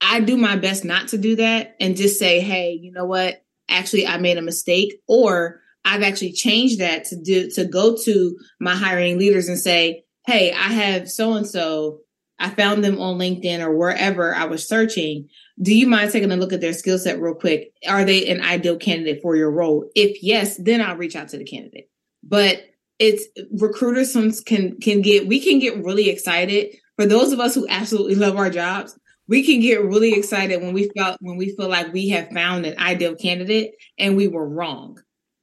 I 0.00 0.20
do 0.20 0.36
my 0.36 0.56
best 0.56 0.84
not 0.84 1.08
to 1.08 1.18
do 1.18 1.36
that 1.36 1.74
and 1.80 1.96
just 1.96 2.18
say, 2.18 2.40
hey, 2.40 2.72
you 2.72 2.92
know 2.92 3.06
what? 3.06 3.42
Actually, 3.70 4.06
I 4.06 4.18
made 4.18 4.36
a 4.36 4.42
mistake, 4.42 5.00
or 5.08 5.60
I've 5.86 6.02
actually 6.02 6.32
changed 6.32 6.80
that 6.80 7.06
to 7.06 7.16
do 7.16 7.50
to 7.52 7.64
go 7.64 7.96
to 8.04 8.36
my 8.60 8.74
hiring 8.74 9.18
leaders 9.18 9.48
and 9.48 9.58
say, 9.58 10.04
hey, 10.26 10.52
I 10.52 10.72
have 10.72 11.10
so 11.10 11.32
and 11.32 11.46
so. 11.46 12.00
I 12.38 12.50
found 12.50 12.84
them 12.84 13.00
on 13.00 13.18
LinkedIn 13.18 13.60
or 13.60 13.76
wherever 13.76 14.34
I 14.34 14.44
was 14.44 14.66
searching. 14.68 15.28
Do 15.62 15.74
you 15.74 15.86
mind 15.86 16.10
taking 16.10 16.32
a 16.32 16.36
look 16.36 16.52
at 16.52 16.60
their 16.60 16.72
skill 16.72 16.98
set 16.98 17.20
real 17.20 17.34
quick? 17.34 17.72
Are 17.88 18.04
they 18.04 18.28
an 18.28 18.42
ideal 18.42 18.76
candidate 18.76 19.22
for 19.22 19.36
your 19.36 19.50
role? 19.50 19.88
If 19.94 20.22
yes, 20.22 20.56
then 20.56 20.80
I'll 20.80 20.96
reach 20.96 21.16
out 21.16 21.28
to 21.28 21.38
the 21.38 21.44
candidate. 21.44 21.88
But 22.22 22.64
it's 22.98 23.24
recruiters 23.60 24.12
can 24.42 24.78
can 24.80 25.02
get 25.02 25.26
we 25.26 25.40
can 25.40 25.58
get 25.58 25.84
really 25.84 26.08
excited 26.10 26.76
for 26.96 27.06
those 27.06 27.32
of 27.32 27.40
us 27.40 27.54
who 27.54 27.66
absolutely 27.68 28.14
love 28.14 28.36
our 28.36 28.50
jobs 28.50 28.96
we 29.26 29.42
can 29.42 29.60
get 29.60 29.84
really 29.84 30.12
excited 30.12 30.60
when 30.60 30.74
we 30.74 30.90
felt 30.96 31.16
when 31.20 31.36
we 31.36 31.54
feel 31.56 31.68
like 31.68 31.92
we 31.92 32.08
have 32.10 32.28
found 32.30 32.66
an 32.66 32.78
ideal 32.78 33.14
candidate 33.14 33.72
and 33.98 34.16
we 34.16 34.28
were 34.28 34.48
wrong. 34.48 35.00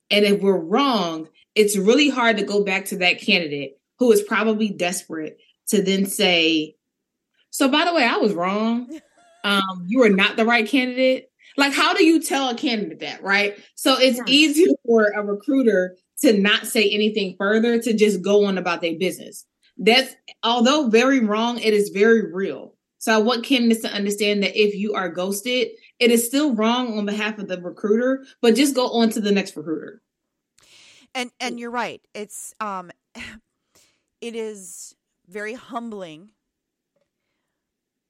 And 0.09 0.25
if 0.25 0.41
we're 0.41 0.59
wrong, 0.59 1.27
it's 1.55 1.77
really 1.77 2.09
hard 2.09 2.37
to 2.37 2.43
go 2.43 2.63
back 2.63 2.85
to 2.85 2.97
that 2.97 3.21
candidate 3.21 3.77
who 3.97 4.11
is 4.11 4.21
probably 4.21 4.69
desperate 4.69 5.37
to 5.69 5.81
then 5.81 6.05
say, 6.05 6.75
"So 7.51 7.69
by 7.69 7.85
the 7.85 7.93
way, 7.93 8.03
I 8.03 8.17
was 8.17 8.33
wrong. 8.33 8.99
Um, 9.43 9.85
you 9.87 10.03
are 10.03 10.09
not 10.09 10.35
the 10.35 10.45
right 10.45 10.67
candidate." 10.67 11.31
Like, 11.57 11.73
how 11.73 11.95
do 11.95 12.05
you 12.05 12.21
tell 12.21 12.49
a 12.49 12.55
candidate 12.55 12.99
that, 12.99 13.23
right? 13.23 13.57
So 13.73 13.97
it's 13.99 14.19
yeah. 14.19 14.23
easier 14.27 14.67
for 14.85 15.07
a 15.07 15.23
recruiter 15.23 15.97
to 16.21 16.39
not 16.39 16.67
say 16.67 16.87
anything 16.89 17.35
further, 17.37 17.79
to 17.79 17.93
just 17.93 18.21
go 18.21 18.45
on 18.45 18.57
about 18.57 18.81
their 18.81 18.97
business. 18.97 19.45
That's 19.77 20.15
although 20.43 20.89
very 20.89 21.19
wrong, 21.19 21.57
it 21.59 21.73
is 21.73 21.89
very 21.89 22.31
real. 22.31 22.75
So 22.99 23.13
I 23.13 23.17
want 23.17 23.43
candidates 23.43 23.81
to 23.81 23.91
understand 23.91 24.43
that 24.43 24.55
if 24.55 24.75
you 24.75 24.93
are 24.93 25.09
ghosted, 25.09 25.69
it 25.99 26.11
is 26.11 26.25
still 26.25 26.53
wrong 26.53 26.97
on 26.97 27.05
behalf 27.07 27.39
of 27.39 27.47
the 27.47 27.59
recruiter, 27.59 28.23
but 28.41 28.55
just 28.55 28.75
go 28.75 28.91
on 28.91 29.09
to 29.09 29.19
the 29.19 29.31
next 29.31 29.57
recruiter. 29.57 30.01
And 31.15 31.31
and 31.39 31.59
you're 31.59 31.71
right. 31.71 32.01
It's 32.13 32.53
um 32.59 32.91
it 34.21 34.35
is 34.35 34.95
very 35.27 35.55
humbling. 35.55 36.29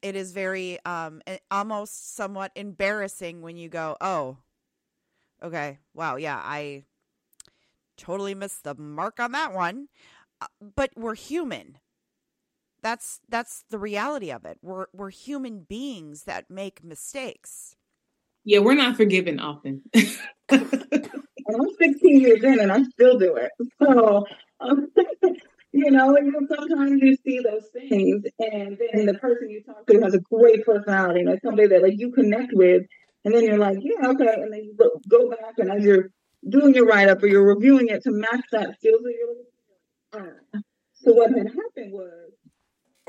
It 0.02 0.16
is 0.16 0.32
very 0.32 0.84
um 0.86 1.22
almost 1.50 2.16
somewhat 2.16 2.52
embarrassing 2.56 3.42
when 3.42 3.58
you 3.58 3.70
go, 3.70 3.98
"Oh, 4.02 4.38
okay. 5.44 5.80
Wow, 5.94 6.16
yeah, 6.16 6.42
I 6.44 6.84
totally 7.98 8.36
missed 8.36 8.64
the 8.64 8.76
mark 8.76 9.20
on 9.20 9.32
that 9.34 9.54
one." 9.54 9.88
Uh, 10.42 10.48
but 10.76 10.92
we're 10.96 11.16
human 11.16 11.78
that's 12.82 13.20
that's 13.30 13.64
the 13.70 13.78
reality 13.78 14.32
of 14.32 14.46
it. 14.46 14.58
We're 14.62 14.88
we're 14.94 15.10
human 15.10 15.62
beings 15.62 16.24
that 16.24 16.50
make 16.50 16.84
mistakes. 16.84 17.76
Yeah, 18.44 18.60
we're 18.60 18.76
not 18.76 18.98
forgiven 18.98 19.40
often. 19.40 19.84
I'm 20.50 21.68
16 21.80 22.20
years 22.20 22.44
in 22.44 22.60
and 22.60 22.72
I 22.72 22.82
still 22.84 23.18
do 23.18 23.36
it. 23.36 23.52
So, 23.82 24.26
um, 24.60 24.88
you 25.74 25.92
know, 25.92 26.18
you 26.18 26.48
sometimes 26.50 27.02
you 27.02 27.16
see 27.26 27.40
those 27.40 27.68
things, 27.74 28.26
and 28.40 28.78
then 28.94 29.06
the 29.06 29.14
person 29.16 29.50
you 29.50 29.64
talk 29.64 29.86
to 29.88 30.02
has 30.02 30.14
a 30.14 30.20
great 30.20 30.66
personality, 30.66 31.24
like 31.26 31.42
somebody 31.44 31.68
that 31.70 31.82
like 31.82 31.98
you 31.98 32.12
connect 32.12 32.52
with, 32.54 32.84
and 33.24 33.34
then 33.34 33.44
you're 33.44 33.58
like, 33.58 33.78
yeah, 33.82 34.10
okay, 34.10 34.34
and 34.34 34.52
then 34.52 34.64
you 34.64 34.76
go, 34.78 35.00
go 35.08 35.30
back 35.30 35.54
and 35.58 35.72
as 35.72 35.84
you're 35.84 36.10
doing 36.48 36.74
your 36.74 36.86
write 36.86 37.08
up 37.08 37.22
or 37.24 37.28
you're 37.28 37.46
reviewing 37.46 37.88
it 37.88 38.04
to 38.04 38.12
match 38.12 38.46
that 38.52 38.76
skills 38.80 39.02
that 39.04 39.14
you're 39.18 39.28
looking 39.30 39.46
for. 40.12 40.62
So 40.94 41.14
what 41.14 41.32
had 41.32 41.48
happened 41.48 41.94
was 41.94 42.32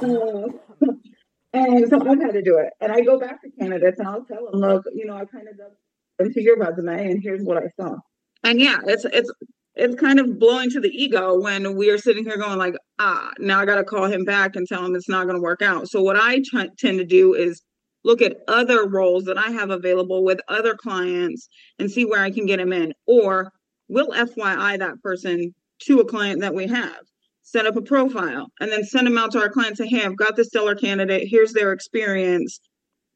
uh, 0.03 0.87
and 1.53 1.89
so 1.89 1.97
I've 2.09 2.21
had 2.21 2.33
to 2.33 2.43
do 2.43 2.59
it. 2.59 2.73
And 2.81 2.93
I 2.93 3.01
go 3.01 3.19
back 3.19 3.43
to 3.43 3.51
candidates 3.51 3.99
and 3.99 4.09
I'll 4.09 4.25
tell 4.25 4.51
them, 4.51 4.61
look, 4.61 4.85
you 4.95 5.07
know, 5.07 5.15
I 5.15 5.25
kind 5.25 5.49
of 5.49 5.57
dug 5.57 5.73
into 6.19 6.43
your 6.43 6.59
resume 6.59 7.11
and 7.11 7.23
here's 7.23 7.43
what 7.43 7.59
I 7.59 7.69
saw. 7.81 7.97
And 8.45 8.61
yeah, 8.61 8.79
it's 8.87 9.05
it's 9.05 9.31
it's 9.75 9.95
kind 9.95 10.21
of 10.21 10.39
blowing 10.39 10.71
to 10.71 10.81
the 10.81 10.91
ego 10.91 11.41
when 11.41 11.77
we 11.77 11.91
are 11.91 11.99
sitting 11.99 12.25
here 12.25 12.37
going 12.37 12.59
like, 12.59 12.75
ah, 12.99 13.31
now 13.39 13.61
I 13.61 13.65
got 13.65 13.77
to 13.77 13.85
call 13.85 14.07
him 14.07 14.25
back 14.25 14.55
and 14.55 14.67
tell 14.67 14.85
him 14.85 14.95
it's 14.95 15.09
not 15.09 15.25
going 15.25 15.37
to 15.37 15.43
work 15.43 15.63
out. 15.63 15.89
So 15.89 16.03
what 16.03 16.17
I 16.17 16.39
t- 16.39 16.71
tend 16.79 16.99
to 16.99 17.05
do 17.05 17.35
is 17.35 17.63
look 18.05 18.21
at 18.21 18.37
other 18.49 18.87
roles 18.87 19.25
that 19.25 19.39
I 19.39 19.51
have 19.51 19.71
available 19.71 20.25
with 20.25 20.41
other 20.49 20.75
clients 20.75 21.49
and 21.79 21.91
see 21.91 22.05
where 22.05 22.23
I 22.23 22.31
can 22.31 22.47
get 22.47 22.61
him 22.61 22.73
in, 22.73 22.93
or 23.07 23.51
will 23.89 24.09
FYI 24.09 24.79
that 24.79 25.01
person 25.03 25.55
to 25.85 26.01
a 26.01 26.05
client 26.05 26.41
that 26.41 26.55
we 26.55 26.67
have 26.67 27.01
set 27.43 27.67
up 27.67 27.77
a 27.77 27.83
profile, 27.83 28.47
and 28.61 28.71
then 28.71 28.85
send 28.85 29.07
them 29.07 29.19
out 29.19 29.33
to 29.33 29.39
our 29.41 29.51
clients. 29.51 29.81
Hey, 29.83 30.05
I've 30.05 30.17
got 30.17 30.37
the 30.37 30.45
stellar 30.45 30.75
candidate. 30.75 31.29
Here's 31.29 31.53
their 31.53 31.73
experience. 31.73 32.61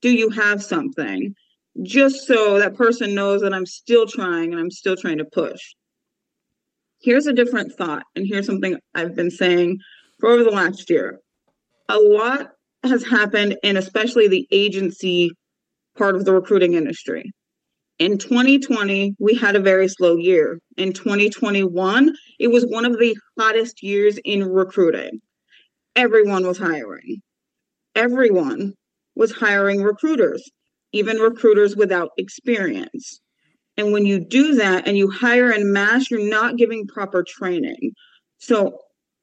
Do 0.03 0.11
you 0.11 0.31
have 0.31 0.63
something? 0.63 1.33
Just 1.83 2.27
so 2.27 2.59
that 2.59 2.75
person 2.75 3.15
knows 3.15 3.41
that 3.43 3.55
I'm 3.55 3.67
still 3.67 4.07
trying 4.07 4.53
and 4.53 4.61
I'm 4.61 4.71
still 4.71 4.97
trying 4.97 5.19
to 5.19 5.25
push. 5.25 5.61
Here's 7.07 7.29
a 7.29 7.33
different 7.33 7.73
thought, 7.73 8.03
and 8.17 8.27
here's 8.27 8.47
something 8.47 8.81
I've 8.93 9.15
been 9.15 9.31
saying 9.31 9.79
for 10.19 10.29
over 10.29 10.43
the 10.43 10.51
last 10.51 10.91
year. 10.91 11.21
A 11.89 12.01
lot 12.01 12.49
has 12.83 13.05
happened 13.05 13.57
in 13.63 13.77
especially 13.77 14.27
the 14.27 14.45
agency 14.51 15.31
part 15.97 16.17
of 16.17 16.25
the 16.25 16.33
recruiting 16.33 16.75
industry. 16.75 17.31
In 18.01 18.19
2020, 18.19 19.15
we 19.21 19.37
had 19.37 19.55
a 19.55 19.61
very 19.61 19.87
slow 19.87 20.17
year. 20.17 20.59
In 20.77 20.93
2021, 20.93 22.13
it 22.41 22.49
was 22.49 22.67
one 22.67 22.85
of 22.85 22.99
the 22.99 23.17
hottest 23.39 23.85
years 23.85 24.19
in 24.25 24.43
recruiting. 24.43 25.21
Everyone 25.95 26.45
was 26.45 26.59
hiring. 26.59 27.23
Everyone 27.95 28.73
was 29.15 29.31
hiring 29.31 29.81
recruiters, 29.81 30.43
even 30.91 31.19
recruiters 31.19 31.77
without 31.77 32.11
experience. 32.19 33.21
And 33.77 33.93
when 33.93 34.07
you 34.07 34.21
do 34.21 34.55
that 34.57 34.89
and 34.89 34.97
you 34.97 35.11
hire 35.11 35.53
en 35.53 35.73
masse, 35.73 36.11
you're 36.11 36.29
not 36.29 36.57
giving 36.57 36.87
proper 36.87 37.23
training. 37.23 37.93
So 38.39 38.79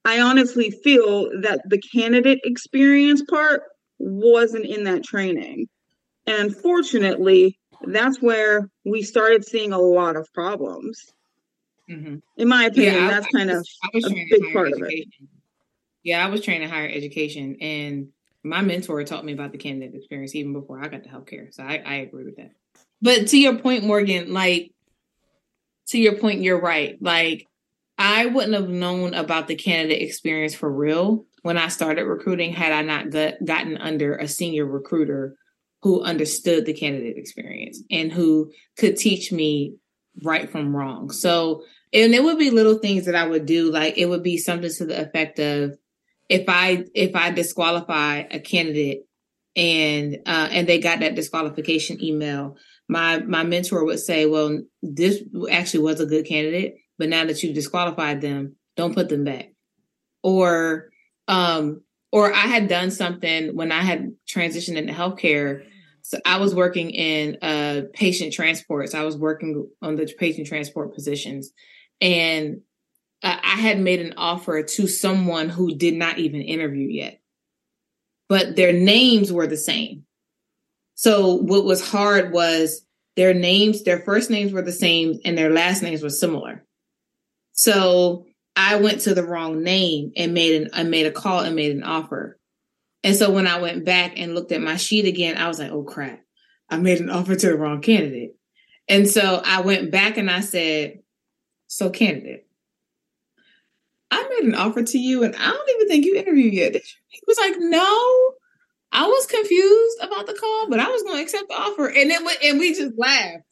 I 0.06 0.22
honestly 0.22 0.72
feel 0.72 1.30
that 1.42 1.62
the 1.70 1.80
candidate 1.80 2.42
experience 2.44 3.24
part 3.24 3.64
wasn't 4.00 4.66
in 4.66 4.84
that 4.84 5.04
training. 5.04 5.68
And 6.28 6.38
unfortunately, 6.38 7.60
that's 7.86 8.22
where 8.22 8.70
we 8.86 9.02
started 9.02 9.46
seeing 9.46 9.74
a 9.74 9.80
lot 9.80 10.16
of 10.16 10.32
problems. 10.34 11.00
Mm-hmm. 11.90 12.18
In 12.38 12.48
my 12.48 12.66
opinion, 12.66 12.96
yeah, 12.96 13.10
that's 13.10 13.28
I, 13.28 13.38
kind 13.38 13.52
I 13.52 13.56
was, 13.56 14.06
of 14.06 14.12
a 14.12 14.26
big 14.30 14.54
part 14.54 14.70
education. 14.70 14.86
of 14.86 14.92
it. 14.92 15.08
Yeah, 16.04 16.26
I 16.26 16.30
was 16.30 16.42
trained 16.42 16.64
in 16.64 16.70
higher 16.70 16.88
education, 16.88 17.58
and 17.62 18.10
my 18.44 18.62
mentor 18.62 19.04
taught 19.04 19.26
me 19.26 19.34
about 19.34 19.52
the 19.52 19.58
candidate 19.58 19.96
experience 19.96 20.36
even 20.36 20.54
before 20.54 20.84
I 20.84 20.88
got 20.88 21.04
to 21.04 21.10
healthcare. 21.10 21.54
So 21.54 21.64
I, 21.64 21.82
I 21.86 21.96
agree 21.96 22.26
with 22.26 22.38
that. 22.38 22.52
But 23.04 23.28
to 23.28 23.38
your 23.38 23.60
point, 23.60 23.84
Morgan, 23.84 24.34
like 24.34 24.72
to 25.90 26.00
your 26.00 26.18
point, 26.18 26.42
you're 26.42 26.60
right. 26.60 26.98
Like 27.02 27.48
I 27.98 28.28
wouldn't 28.28 28.54
have 28.54 28.70
known 28.70 29.14
about 29.14 29.48
the 29.48 29.56
candidate 29.56 30.02
experience 30.02 30.56
for 30.56 30.72
real 30.72 31.26
when 31.42 31.58
I 31.58 31.68
started 31.68 32.06
recruiting 32.06 32.54
had 32.54 32.72
I 32.72 32.82
not 32.82 33.10
got, 33.10 33.34
gotten 33.44 33.78
under 33.78 34.16
a 34.16 34.28
senior 34.28 34.66
recruiter 34.66 35.36
who 35.82 36.02
understood 36.02 36.66
the 36.66 36.74
candidate 36.74 37.18
experience 37.18 37.84
and 37.92 38.10
who 38.10 38.54
could 38.78 38.96
teach 38.96 39.34
me 39.34 39.76
right 40.24 40.50
from 40.50 40.74
wrong. 40.74 41.12
So, 41.12 41.66
and 41.92 42.16
it 42.16 42.24
would 42.24 42.40
be 42.40 42.52
little 42.52 42.78
things 42.78 43.06
that 43.06 43.16
I 43.16 43.28
would 43.28 43.46
do. 43.46 43.70
Like 43.70 43.98
it 43.98 44.06
would 44.06 44.24
be 44.24 44.38
something 44.38 44.72
to 44.78 44.86
the 44.86 45.02
effect 45.02 45.40
of, 45.40 45.78
if 46.30 46.46
I 46.48 46.86
if 46.96 47.18
I 47.18 47.32
disqualify 47.32 48.20
a 48.32 48.40
candidate 48.40 49.02
and 49.58 50.20
uh, 50.26 50.48
and 50.52 50.68
they 50.68 50.80
got 50.80 51.02
that 51.02 51.16
disqualification 51.16 52.02
email, 52.02 52.56
my 52.88 53.20
my 53.20 53.44
mentor 53.44 53.84
would 53.86 54.00
say, 54.00 54.26
"Well, 54.26 54.62
this 54.82 55.22
actually 55.52 55.84
was 55.84 56.00
a 56.00 56.06
good 56.06 56.26
candidate, 56.26 56.76
but 56.98 57.10
now 57.10 57.26
that 57.26 57.42
you've 57.42 57.56
disqualified 57.56 58.22
them, 58.22 58.56
don't 58.76 58.94
put 58.94 59.10
them 59.10 59.24
back." 59.24 59.54
Or 60.24 60.90
um 61.28 61.82
or 62.12 62.34
I 62.34 62.48
had 62.48 62.68
done 62.68 62.92
something 62.92 63.56
when 63.56 63.72
I 63.72 63.82
had 63.82 64.14
transitioned 64.28 64.78
into 64.78 64.94
healthcare. 64.94 65.64
So 66.02 66.20
I 66.26 66.38
was 66.38 66.54
working 66.54 66.92
in 66.92 67.38
uh 67.42 67.84
patient 67.94 68.34
transports. 68.34 68.94
I 68.94 69.04
was 69.04 69.18
working 69.18 69.68
on 69.82 69.96
the 69.96 70.14
patient 70.18 70.48
transport 70.48 70.94
positions 70.94 71.52
and 72.02 72.62
uh, 73.24 73.38
I 73.42 73.56
had 73.56 73.80
made 73.80 74.02
an 74.02 74.14
offer 74.18 74.62
to 74.62 74.88
someone 74.88 75.50
who 75.50 75.76
did 75.76 75.96
not 75.96 76.20
even 76.20 76.42
interview 76.42 76.88
yet, 76.90 77.22
but 78.28 78.56
their 78.58 78.74
names 78.74 79.32
were 79.32 79.48
the 79.48 79.58
same. 79.58 80.06
So 80.96 81.36
what 81.36 81.66
was 81.66 81.88
hard 81.88 82.32
was 82.32 82.86
their 83.16 83.34
names, 83.34 83.84
their 83.84 84.00
first 84.00 84.30
names 84.30 84.52
were 84.52 84.62
the 84.62 84.72
same 84.72 85.20
and 85.26 85.38
their 85.38 85.52
last 85.52 85.84
names 85.84 86.02
were 86.02 86.10
similar. 86.10 86.66
So 87.54 88.26
I 88.56 88.78
went 88.78 89.02
to 89.02 89.14
the 89.14 89.24
wrong 89.24 89.64
name 89.64 90.12
and 90.16 90.34
made 90.34 90.62
an 90.62 90.70
I 90.74 90.84
made 90.84 91.06
a 91.06 91.12
call 91.12 91.40
and 91.40 91.56
made 91.56 91.76
an 91.76 91.84
offer. 91.84 92.40
And 93.04 93.16
so 93.16 93.32
when 93.32 93.48
I 93.48 93.60
went 93.60 93.86
back 93.86 94.14
and 94.18 94.34
looked 94.34 94.52
at 94.52 94.62
my 94.62 94.78
sheet 94.78 95.06
again, 95.06 95.38
I 95.38 95.48
was 95.48 95.60
like, 95.60 95.72
oh 95.72 95.84
crap, 95.84 96.22
I 96.70 96.78
made 96.78 97.02
an 97.02 97.10
offer 97.10 97.36
to 97.36 97.48
the 97.48 97.58
wrong 97.58 97.82
candidate. 97.82 98.36
And 98.88 99.10
so 99.10 99.42
I 99.44 99.62
went 99.62 99.92
back 99.92 100.18
and 100.18 100.30
I 100.30 100.42
said, 100.42 101.00
so 101.68 101.90
candidate, 101.90 102.48
I 104.12 104.28
made 104.30 104.48
an 104.48 104.56
offer 104.56 104.84
to 104.84 104.98
you 104.98 105.24
and 105.24 105.36
I 105.36 105.50
don't 105.52 105.70
even 105.70 105.88
think 105.88 106.06
you 106.06 106.16
interviewed 106.16 106.54
yet. 106.54 106.76
He 107.08 107.22
was 107.26 107.38
like, 107.38 107.56
no. 107.58 108.34
I 108.94 109.08
was 109.08 109.26
confused 109.26 109.98
about 110.02 110.28
the 110.28 110.36
call, 110.36 110.70
but 110.70 110.80
I 110.80 110.88
was 110.88 111.02
going 111.04 111.18
to 111.18 111.24
accept 111.24 111.50
the 111.50 111.56
offer. 111.56 111.88
And 111.88 112.12
it 112.12 112.24
went, 112.24 112.44
and 112.44 112.60
we 112.60 112.74
just 112.74 112.98
laughed. 112.98 113.44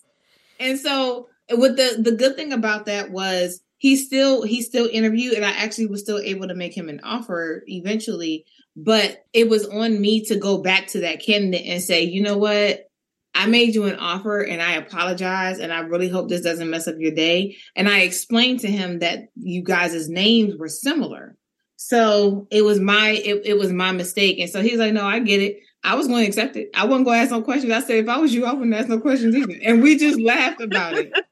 And 0.59 0.79
so 0.79 1.27
with 1.49 1.75
the 1.75 2.01
the 2.01 2.15
good 2.15 2.35
thing 2.35 2.53
about 2.53 2.85
that 2.85 3.11
was 3.11 3.61
he 3.77 3.95
still 3.95 4.43
he 4.43 4.61
still 4.61 4.87
interviewed 4.91 5.33
and 5.33 5.43
I 5.43 5.51
actually 5.51 5.87
was 5.87 6.01
still 6.01 6.19
able 6.19 6.47
to 6.47 6.53
make 6.53 6.77
him 6.77 6.87
an 6.87 7.01
offer 7.03 7.63
eventually. 7.65 8.45
But 8.75 9.25
it 9.33 9.49
was 9.49 9.67
on 9.67 9.99
me 9.99 10.23
to 10.25 10.37
go 10.37 10.59
back 10.59 10.87
to 10.87 11.01
that 11.01 11.21
candidate 11.21 11.65
and 11.65 11.81
say, 11.81 12.03
you 12.03 12.21
know 12.21 12.37
what? 12.37 12.87
I 13.33 13.47
made 13.47 13.75
you 13.75 13.85
an 13.85 13.95
offer 13.95 14.41
and 14.41 14.61
I 14.61 14.73
apologize 14.73 15.59
and 15.59 15.73
I 15.73 15.79
really 15.79 16.09
hope 16.09 16.29
this 16.29 16.41
doesn't 16.41 16.69
mess 16.69 16.87
up 16.87 16.95
your 16.99 17.13
day. 17.13 17.57
And 17.75 17.89
I 17.89 18.01
explained 18.01 18.59
to 18.61 18.67
him 18.67 18.99
that 18.99 19.29
you 19.35 19.63
guys' 19.63 20.09
names 20.09 20.55
were 20.57 20.69
similar. 20.69 21.35
So 21.83 22.47
it 22.51 22.61
was 22.61 22.79
my 22.79 23.09
it, 23.09 23.41
it 23.43 23.57
was 23.57 23.71
my 23.71 23.91
mistake. 23.91 24.39
And 24.39 24.49
so 24.49 24.61
he's 24.61 24.77
like, 24.77 24.93
no, 24.93 25.03
I 25.03 25.19
get 25.19 25.41
it. 25.41 25.59
I 25.83 25.95
was 25.95 26.07
going 26.07 26.21
to 26.21 26.27
accept 26.27 26.55
it. 26.55 26.69
I 26.75 26.85
wasn't 26.85 27.05
going 27.05 27.17
to 27.17 27.23
ask 27.23 27.31
no 27.31 27.41
questions. 27.41 27.73
I 27.73 27.81
said, 27.81 27.95
if 27.97 28.07
I 28.07 28.19
was 28.19 28.31
you, 28.31 28.45
I 28.45 28.53
wouldn't 28.53 28.75
ask 28.75 28.87
no 28.87 28.99
questions 28.99 29.35
either. 29.35 29.55
And 29.63 29.81
we 29.81 29.97
just 29.97 30.21
laughed 30.21 30.61
about 30.61 30.93
it. 30.93 31.11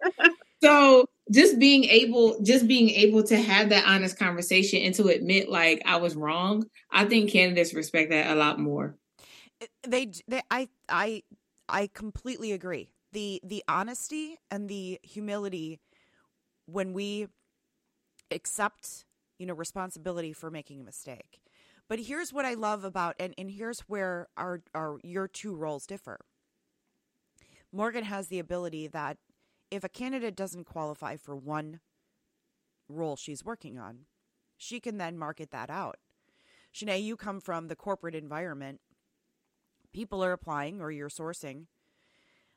So 0.61 1.05
just 1.31 1.57
being 1.57 1.85
able, 1.85 2.41
just 2.41 2.67
being 2.67 2.89
able 2.89 3.23
to 3.23 3.37
have 3.37 3.69
that 3.69 3.85
honest 3.87 4.19
conversation 4.19 4.81
and 4.81 4.93
to 4.95 5.07
admit 5.07 5.47
like 5.47 5.81
I 5.85 5.95
was 5.95 6.17
wrong, 6.17 6.65
I 6.91 7.05
think 7.05 7.31
candidates 7.31 7.73
respect 7.73 8.09
that 8.09 8.29
a 8.29 8.35
lot 8.35 8.59
more. 8.59 8.97
They, 9.87 10.11
they 10.27 10.41
I, 10.51 10.67
I 10.89 11.23
I 11.69 11.87
completely 11.87 12.51
agree. 12.51 12.91
The 13.13 13.39
the 13.41 13.63
honesty 13.69 14.37
and 14.51 14.67
the 14.67 14.99
humility 15.01 15.79
when 16.65 16.91
we 16.91 17.29
accept, 18.31 19.05
you 19.39 19.45
know, 19.45 19.53
responsibility 19.55 20.33
for 20.33 20.51
making 20.51 20.81
a 20.81 20.83
mistake. 20.83 21.41
But 21.87 22.01
here's 22.01 22.31
what 22.31 22.45
I 22.45 22.53
love 22.53 22.83
about 22.83 23.15
and, 23.19 23.33
and 23.37 23.49
here's 23.49 23.79
where 23.81 24.27
our, 24.37 24.61
our 24.75 24.99
your 25.03 25.27
two 25.27 25.55
roles 25.55 25.87
differ. 25.87 26.19
Morgan 27.71 28.03
has 28.03 28.27
the 28.27 28.39
ability 28.39 28.87
that 28.87 29.17
if 29.71 29.83
a 29.83 29.89
candidate 29.89 30.35
doesn't 30.35 30.65
qualify 30.65 31.15
for 31.15 31.35
one 31.35 31.79
role 32.87 33.15
she's 33.15 33.43
working 33.43 33.79
on, 33.79 34.05
she 34.57 34.79
can 34.79 34.97
then 34.97 35.17
market 35.17 35.49
that 35.51 35.69
out. 35.71 35.97
Chenae, 36.73 37.01
you 37.01 37.15
come 37.15 37.39
from 37.39 37.67
the 37.67 37.75
corporate 37.75 38.15
environment 38.15 38.81
people 39.93 40.23
are 40.23 40.31
applying 40.31 40.81
or 40.81 40.91
you're 40.91 41.09
sourcing. 41.09 41.65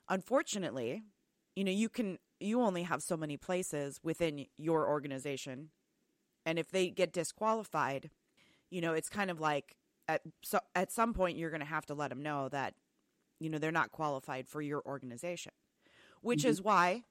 Unfortunately, 0.09 1.03
you 1.55 1.65
know, 1.65 1.71
you 1.71 1.89
can 1.89 2.19
you 2.41 2.61
only 2.61 2.83
have 2.83 3.03
so 3.03 3.17
many 3.17 3.37
places 3.37 4.01
within 4.03 4.47
your 4.57 4.89
organization. 4.89 5.71
And 6.45 6.59
if 6.59 6.71
they 6.71 6.91
get 6.91 7.13
disqualified, 7.13 8.11
you 8.71 8.81
know, 8.81 8.95
it's 8.95 9.09
kind 9.09 9.31
of 9.31 9.41
like 9.41 9.77
at 10.09 10.23
so 10.43 10.59
at 10.75 10.91
some 10.91 11.15
point 11.15 11.39
you're 11.39 11.51
going 11.51 11.61
to 11.61 11.67
have 11.67 11.87
to 11.87 11.95
let 11.95 12.11
them 12.11 12.23
know 12.23 12.49
that 12.49 12.75
you 13.39 13.51
know, 13.51 13.59
they're 13.59 13.73
not 13.73 13.91
qualified 13.91 14.47
for 14.49 14.63
your 14.63 14.83
organization. 14.87 15.53
Which 16.21 16.41
mm-hmm. 16.41 16.51
is 16.51 16.63
why 16.63 17.03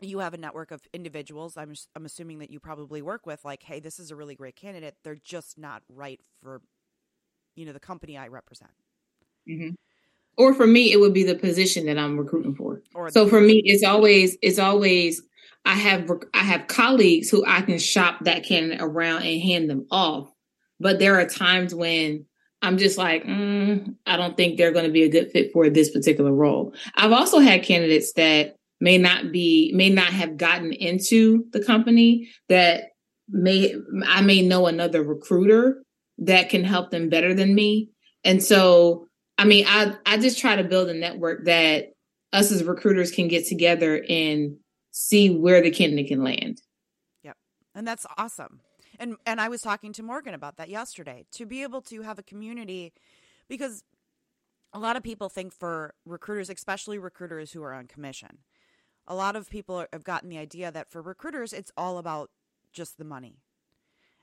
you 0.00 0.18
have 0.18 0.34
a 0.34 0.38
network 0.38 0.70
of 0.70 0.82
individuals 0.92 1.56
I'm 1.56 1.74
I'm 1.96 2.04
assuming 2.04 2.38
that 2.40 2.50
you 2.50 2.60
probably 2.60 3.02
work 3.02 3.26
with 3.26 3.44
like, 3.44 3.62
"Hey, 3.62 3.80
this 3.80 3.98
is 3.98 4.10
a 4.10 4.16
really 4.16 4.34
great 4.34 4.56
candidate. 4.56 4.96
They're 5.02 5.16
just 5.16 5.58
not 5.58 5.82
right 5.88 6.20
for 6.42 6.60
you 7.56 7.64
know, 7.64 7.72
the 7.72 7.80
company 7.80 8.16
I 8.16 8.28
represent." 8.28 8.70
Mm-hmm. 9.48 9.70
Or 10.38 10.54
for 10.54 10.66
me, 10.66 10.92
it 10.92 11.00
would 11.00 11.12
be 11.12 11.24
the 11.24 11.34
position 11.34 11.86
that 11.86 11.98
I'm 11.98 12.16
recruiting 12.16 12.54
for. 12.54 12.80
so 13.10 13.28
for 13.28 13.40
me, 13.40 13.60
it's 13.64 13.84
always 13.84 14.38
it's 14.40 14.58
always 14.58 15.20
I 15.66 15.74
have 15.74 16.10
I 16.32 16.38
have 16.38 16.68
colleagues 16.68 17.28
who 17.28 17.44
I 17.44 17.60
can 17.62 17.78
shop 17.78 18.20
that 18.24 18.44
candidate 18.44 18.80
around 18.80 19.24
and 19.24 19.42
hand 19.42 19.68
them 19.68 19.86
off. 19.90 20.32
But 20.80 21.00
there 21.00 21.18
are 21.18 21.26
times 21.26 21.74
when 21.74 22.24
I'm 22.62 22.78
just 22.78 22.98
like, 22.98 23.24
mm, 23.24 23.96
I 24.06 24.16
don't 24.16 24.36
think 24.36 24.56
they're 24.56 24.72
going 24.72 24.84
to 24.84 24.92
be 24.92 25.02
a 25.02 25.10
good 25.10 25.30
fit 25.32 25.52
for 25.52 25.68
this 25.68 25.90
particular 25.90 26.32
role. 26.32 26.72
I've 26.94 27.12
also 27.12 27.40
had 27.40 27.64
candidates 27.64 28.12
that 28.14 28.54
may 28.80 28.96
not 28.96 29.32
be 29.32 29.72
may 29.74 29.90
not 29.90 30.12
have 30.12 30.36
gotten 30.36 30.72
into 30.72 31.46
the 31.50 31.64
company 31.64 32.28
that 32.48 32.92
may 33.28 33.74
I 34.06 34.22
may 34.22 34.42
know 34.42 34.68
another 34.68 35.02
recruiter 35.02 35.82
that 36.18 36.48
can 36.48 36.62
help 36.62 36.92
them 36.92 37.08
better 37.08 37.34
than 37.34 37.56
me. 37.56 37.90
And 38.24 38.42
so 38.42 39.07
I 39.38 39.44
mean, 39.44 39.64
I 39.66 39.96
I 40.04 40.18
just 40.18 40.38
try 40.38 40.56
to 40.56 40.64
build 40.64 40.88
a 40.88 40.94
network 40.94 41.44
that 41.44 41.92
us 42.32 42.50
as 42.50 42.64
recruiters 42.64 43.10
can 43.12 43.28
get 43.28 43.46
together 43.46 44.04
and 44.08 44.56
see 44.90 45.30
where 45.30 45.62
the 45.62 45.70
candidate 45.70 46.08
can 46.08 46.24
land. 46.24 46.60
Yep. 47.22 47.36
And 47.74 47.86
that's 47.86 48.04
awesome. 48.18 48.60
And 48.98 49.16
and 49.24 49.40
I 49.40 49.48
was 49.48 49.62
talking 49.62 49.92
to 49.94 50.02
Morgan 50.02 50.34
about 50.34 50.56
that 50.56 50.68
yesterday. 50.68 51.24
To 51.32 51.46
be 51.46 51.62
able 51.62 51.80
to 51.82 52.02
have 52.02 52.18
a 52.18 52.22
community 52.22 52.92
because 53.48 53.84
a 54.72 54.78
lot 54.78 54.96
of 54.96 55.02
people 55.02 55.28
think 55.28 55.52
for 55.52 55.94
recruiters, 56.04 56.50
especially 56.50 56.98
recruiters 56.98 57.52
who 57.52 57.62
are 57.62 57.72
on 57.72 57.86
commission, 57.86 58.38
a 59.06 59.14
lot 59.14 59.36
of 59.36 59.48
people 59.48 59.86
have 59.92 60.04
gotten 60.04 60.28
the 60.28 60.36
idea 60.36 60.70
that 60.70 60.90
for 60.90 61.00
recruiters, 61.00 61.52
it's 61.52 61.72
all 61.76 61.96
about 61.96 62.30
just 62.72 62.98
the 62.98 63.04
money. 63.04 63.38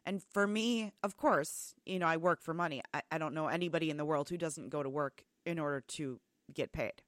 And 0.06 0.22
for 0.22 0.46
me, 0.46 0.92
of 1.04 1.18
course, 1.18 1.74
you 1.86 1.98
know, 1.98 2.06
I 2.06 2.18
work 2.18 2.42
for 2.42 2.54
money. 2.54 2.82
I, 2.94 3.02
I 3.12 3.18
don't 3.18 3.34
know 3.34 3.48
anybody 3.48 3.90
in 3.90 3.98
the 3.98 4.06
world 4.06 4.30
who 4.30 4.38
doesn't 4.38 4.70
go 4.70 4.84
to 4.84 4.90
work 4.90 5.24
in 5.46 5.58
order 5.58 5.82
to 5.82 6.20
get 6.54 6.72
paid. 6.72 7.02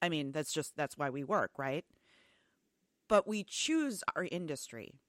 I 0.00 0.08
mean, 0.08 0.32
that's 0.32 0.52
just, 0.52 0.76
that's 0.76 0.96
why 0.96 1.10
we 1.10 1.24
work, 1.24 1.52
right? 1.58 1.84
But 3.08 3.26
we 3.26 3.42
choose 3.42 4.04
our 4.14 4.24
industry 4.30 5.00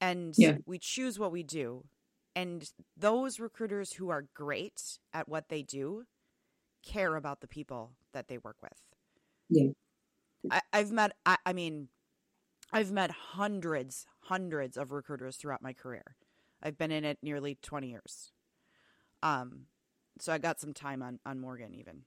and 0.00 0.34
yeah. 0.36 0.58
we 0.66 0.78
choose 0.78 1.18
what 1.18 1.32
we 1.32 1.42
do. 1.42 1.84
And 2.36 2.68
those 2.96 3.40
recruiters 3.40 3.94
who 3.94 4.10
are 4.10 4.26
great 4.34 4.98
at 5.12 5.28
what 5.28 5.48
they 5.48 5.62
do 5.62 6.04
care 6.84 7.16
about 7.16 7.40
the 7.40 7.48
people 7.48 7.92
that 8.12 8.28
they 8.28 8.38
work 8.38 8.56
with. 8.62 8.80
Yeah. 9.48 9.70
I, 10.50 10.78
have 10.78 10.92
met, 10.92 11.12
I, 11.24 11.38
I 11.46 11.52
mean, 11.52 11.88
I've 12.74 12.90
met 12.90 13.12
hundreds, 13.12 14.04
hundreds 14.22 14.76
of 14.76 14.90
recruiters 14.90 15.36
throughout 15.36 15.62
my 15.62 15.72
career. 15.72 16.16
I've 16.60 16.76
been 16.76 16.90
in 16.90 17.04
it 17.04 17.18
nearly 17.22 17.56
20 17.62 17.88
years. 17.88 18.32
Um, 19.22 19.66
so 20.18 20.32
I 20.32 20.38
got 20.38 20.58
some 20.58 20.74
time 20.74 21.00
on, 21.00 21.20
on 21.24 21.38
Morgan 21.38 21.72
even. 21.72 22.02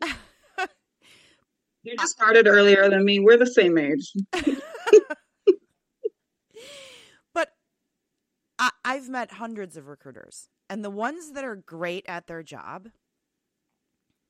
you 1.82 1.96
just 1.98 2.12
started 2.12 2.48
earlier 2.48 2.88
than 2.88 3.04
me. 3.04 3.20
We're 3.20 3.36
the 3.36 3.44
same 3.44 3.76
age. 3.76 4.10
but 7.34 7.50
I, 8.58 8.70
I've 8.86 9.10
met 9.10 9.32
hundreds 9.32 9.76
of 9.76 9.86
recruiters, 9.86 10.48
and 10.70 10.82
the 10.82 10.88
ones 10.88 11.32
that 11.32 11.44
are 11.44 11.56
great 11.56 12.06
at 12.08 12.26
their 12.26 12.42
job 12.42 12.88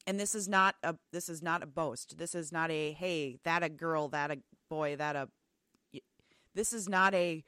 and 0.07 0.19
this 0.19 0.35
is 0.35 0.49
not 0.49 0.75
a 0.83 0.97
this 1.13 1.29
is 1.29 1.43
not 1.43 1.63
a 1.63 1.67
boast 1.67 2.19
this 2.19 2.35
is 2.35 2.51
not 2.51 2.71
a 2.71 2.93
hey 2.93 3.39
that 3.45 3.63
a 3.63 3.69
girl 3.69 4.09
that 4.09 4.31
a 4.31 4.39
boy 4.71 4.97
that 4.97 5.17
a 5.17 5.29
this 6.55 6.73
is 6.73 6.89
not 6.89 7.13
a 7.13 7.45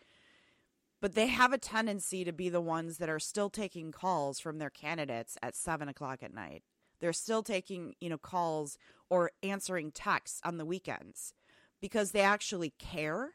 but 1.00 1.14
they 1.14 1.26
have 1.28 1.52
a 1.52 1.58
tendency 1.58 2.22
to 2.22 2.32
be 2.32 2.48
the 2.48 2.61
ones 2.61 2.98
that 2.98 3.08
are 3.08 3.18
still 3.18 3.50
taking 3.50 3.90
calls 3.90 4.38
from 4.38 4.58
their 4.58 4.70
candidates 4.70 5.38
at 5.42 5.56
seven 5.56 5.88
o'clock 5.88 6.22
at 6.22 6.35
night 6.35 6.62
they're 7.00 7.12
still 7.12 7.42
taking 7.42 7.94
you 8.00 8.11
know 8.11 8.18
calls 8.18 8.76
or 9.08 9.30
answering 9.42 9.90
texts 9.90 10.40
on 10.44 10.58
the 10.58 10.64
weekends 10.64 11.32
because 11.80 12.12
they 12.12 12.20
actually 12.20 12.72
care 12.78 13.30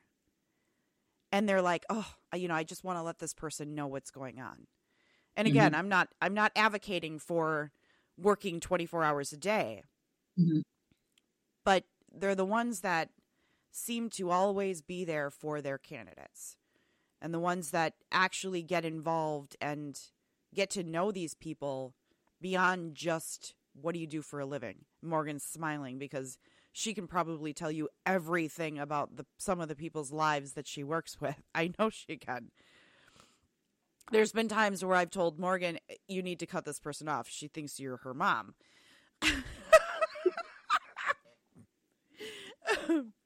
and 1.31 1.47
they're 1.47 1.61
like, 1.61 1.85
"Oh, 1.89 2.07
you 2.33 2.47
know, 2.47 2.55
I 2.55 2.63
just 2.63 2.83
want 2.83 2.97
to 2.97 3.03
let 3.03 3.19
this 3.19 3.33
person 3.33 3.75
know 3.75 3.87
what's 3.87 4.09
going 4.09 4.39
on." 4.39 4.67
And 5.35 5.47
again, 5.47 5.71
mm-hmm. 5.71 5.79
I'm 5.79 5.89
not 5.89 6.09
I'm 6.21 6.33
not 6.33 6.51
advocating 6.55 7.19
for 7.19 7.71
working 8.17 8.59
24 8.59 9.03
hours 9.03 9.33
a 9.33 9.37
day. 9.37 9.83
Mm-hmm. 10.39 10.61
But 11.63 11.83
they're 12.11 12.35
the 12.35 12.45
ones 12.45 12.79
that 12.79 13.09
seem 13.77 14.09
to 14.09 14.31
always 14.31 14.81
be 14.81 15.05
there 15.05 15.29
for 15.29 15.61
their 15.61 15.77
candidates 15.77 16.57
and 17.21 17.33
the 17.33 17.39
ones 17.39 17.71
that 17.71 17.93
actually 18.11 18.63
get 18.63 18.83
involved 18.85 19.55
and 19.61 19.99
get 20.53 20.69
to 20.71 20.83
know 20.83 21.11
these 21.11 21.35
people 21.35 21.93
beyond 22.41 22.95
just 22.95 23.53
what 23.79 23.93
do 23.93 23.99
you 23.99 24.07
do 24.07 24.23
for 24.23 24.39
a 24.39 24.45
living? 24.45 24.85
Morgan's 25.03 25.43
smiling 25.43 25.99
because 25.99 26.39
she 26.71 26.95
can 26.95 27.07
probably 27.07 27.53
tell 27.53 27.71
you 27.71 27.89
everything 28.05 28.79
about 28.79 29.15
the 29.17 29.25
some 29.37 29.61
of 29.61 29.67
the 29.67 29.75
people's 29.75 30.11
lives 30.11 30.53
that 30.53 30.67
she 30.67 30.83
works 30.83 31.17
with. 31.21 31.43
I 31.53 31.71
know 31.77 31.89
she 31.89 32.17
can. 32.17 32.51
There's 34.11 34.31
been 34.31 34.47
times 34.47 34.83
where 34.83 34.95
I've 34.95 35.11
told 35.11 35.37
Morgan, 35.37 35.79
you 36.07 36.23
need 36.23 36.39
to 36.39 36.45
cut 36.45 36.63
this 36.63 36.79
person 36.79 37.09
off. 37.09 37.27
She 37.29 37.47
thinks 37.49 37.79
you're 37.79 37.97
her 37.97 38.13
mom. 38.13 38.55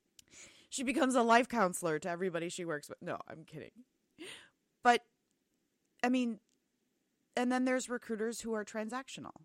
she 0.71 0.83
becomes 0.83 1.15
a 1.15 1.21
life 1.21 1.49
counselor 1.49 1.99
to 1.99 2.09
everybody 2.09 2.47
she 2.47 2.63
works 2.63 2.87
with. 2.87 2.97
No, 3.01 3.17
I'm 3.29 3.43
kidding. 3.43 3.71
But 4.83 5.01
I 6.01 6.07
mean, 6.07 6.39
and 7.35 7.51
then 7.51 7.65
there's 7.65 7.89
recruiters 7.89 8.41
who 8.41 8.53
are 8.53 8.63
transactional 8.63 9.43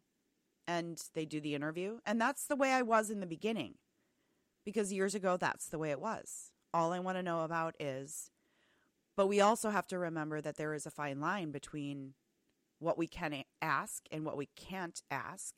and 0.69 1.03
they 1.15 1.27
do 1.27 1.41
the 1.41 1.55
interview. 1.55 1.99
And 2.07 2.21
that's 2.21 2.47
the 2.47 2.57
way 2.57 2.73
I 2.73 2.83
was 2.83 3.11
in 3.11 3.19
the 3.19 3.27
beginning 3.27 3.75
because 4.65 4.93
years 4.93 5.17
ago, 5.17 5.37
that's 5.37 5.67
the 5.67 5.79
way 5.79 5.91
it 5.91 6.01
was. 6.01 6.53
All 6.73 6.93
I 6.93 7.01
want 7.01 7.19
to 7.19 7.23
know 7.25 7.43
about 7.43 7.75
is, 7.81 8.31
but 9.17 9.27
we 9.27 9.41
also 9.41 9.71
have 9.71 9.89
to 9.89 9.99
remember 9.99 10.41
that 10.41 10.57
there 10.57 10.75
is 10.75 10.87
a 10.87 10.91
fine 10.91 11.21
line 11.21 11.51
between 11.51 12.15
what 12.79 12.97
we 12.97 13.09
can 13.09 13.43
ask 13.61 14.05
and 14.13 14.25
what 14.25 14.37
we 14.37 14.49
can't 14.55 15.03
ask. 15.11 15.57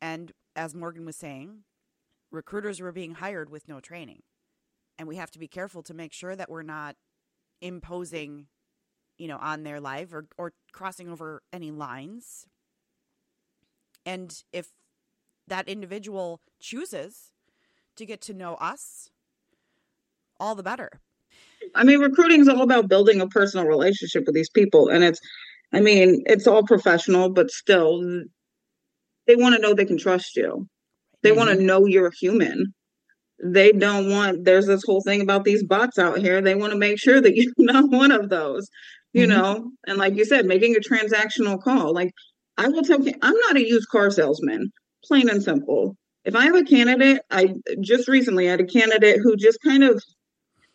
And 0.00 0.30
as 0.54 0.72
Morgan 0.72 1.04
was 1.04 1.16
saying, 1.16 1.64
recruiters 2.30 2.80
were 2.80 2.92
being 2.92 3.14
hired 3.14 3.50
with 3.50 3.68
no 3.68 3.80
training. 3.80 4.22
And 4.98 5.08
we 5.08 5.16
have 5.16 5.30
to 5.32 5.38
be 5.38 5.48
careful 5.48 5.82
to 5.84 5.94
make 5.94 6.12
sure 6.12 6.36
that 6.36 6.50
we're 6.50 6.62
not 6.62 6.96
imposing, 7.60 8.46
you 9.18 9.28
know, 9.28 9.38
on 9.38 9.62
their 9.62 9.80
life 9.80 10.12
or, 10.12 10.26
or 10.38 10.52
crossing 10.72 11.08
over 11.08 11.42
any 11.52 11.70
lines. 11.70 12.46
And 14.06 14.42
if 14.52 14.68
that 15.48 15.68
individual 15.68 16.40
chooses 16.60 17.32
to 17.96 18.06
get 18.06 18.20
to 18.22 18.34
know 18.34 18.54
us, 18.54 19.10
all 20.38 20.54
the 20.54 20.62
better. 20.62 21.00
I 21.74 21.84
mean, 21.84 22.00
recruiting 22.00 22.40
is 22.40 22.48
all 22.48 22.62
about 22.62 22.88
building 22.88 23.20
a 23.20 23.28
personal 23.28 23.66
relationship 23.66 24.24
with 24.26 24.34
these 24.34 24.50
people. 24.50 24.88
And 24.88 25.02
it's, 25.02 25.20
I 25.72 25.80
mean, 25.80 26.22
it's 26.26 26.46
all 26.46 26.62
professional, 26.62 27.30
but 27.30 27.50
still, 27.50 28.00
they 29.26 29.36
want 29.36 29.54
to 29.54 29.60
know 29.60 29.74
they 29.74 29.84
can 29.84 29.98
trust 29.98 30.36
you. 30.36 30.68
They 31.22 31.30
mm-hmm. 31.30 31.38
want 31.38 31.50
to 31.50 31.64
know 31.64 31.86
you're 31.86 32.08
a 32.08 32.14
human. 32.14 32.74
They 33.42 33.72
don't 33.72 34.10
want, 34.10 34.44
there's 34.44 34.66
this 34.66 34.84
whole 34.84 35.02
thing 35.02 35.20
about 35.20 35.44
these 35.44 35.64
bots 35.64 35.98
out 35.98 36.18
here. 36.18 36.40
They 36.40 36.54
want 36.54 36.72
to 36.72 36.78
make 36.78 36.98
sure 36.98 37.20
that 37.20 37.34
you're 37.36 37.52
not 37.58 37.90
one 37.90 38.12
of 38.12 38.28
those, 38.28 38.68
you 39.12 39.26
mm-hmm. 39.26 39.30
know? 39.36 39.70
And 39.86 39.98
like 39.98 40.16
you 40.16 40.24
said, 40.24 40.46
making 40.46 40.76
a 40.76 40.80
transactional 40.80 41.60
call. 41.60 41.92
Like, 41.92 42.12
I 42.56 42.68
will 42.68 42.82
tell 42.82 43.02
you, 43.02 43.12
I'm 43.20 43.36
not 43.46 43.56
a 43.56 43.66
used 43.66 43.88
car 43.88 44.10
salesman, 44.10 44.70
plain 45.04 45.28
and 45.28 45.42
simple. 45.42 45.96
If 46.24 46.36
I 46.36 46.44
have 46.44 46.54
a 46.54 46.64
candidate, 46.64 47.20
I 47.30 47.54
just 47.82 48.08
recently 48.08 48.46
had 48.46 48.60
a 48.60 48.66
candidate 48.66 49.18
who 49.22 49.36
just 49.36 49.58
kind 49.62 49.82
of, 49.82 50.02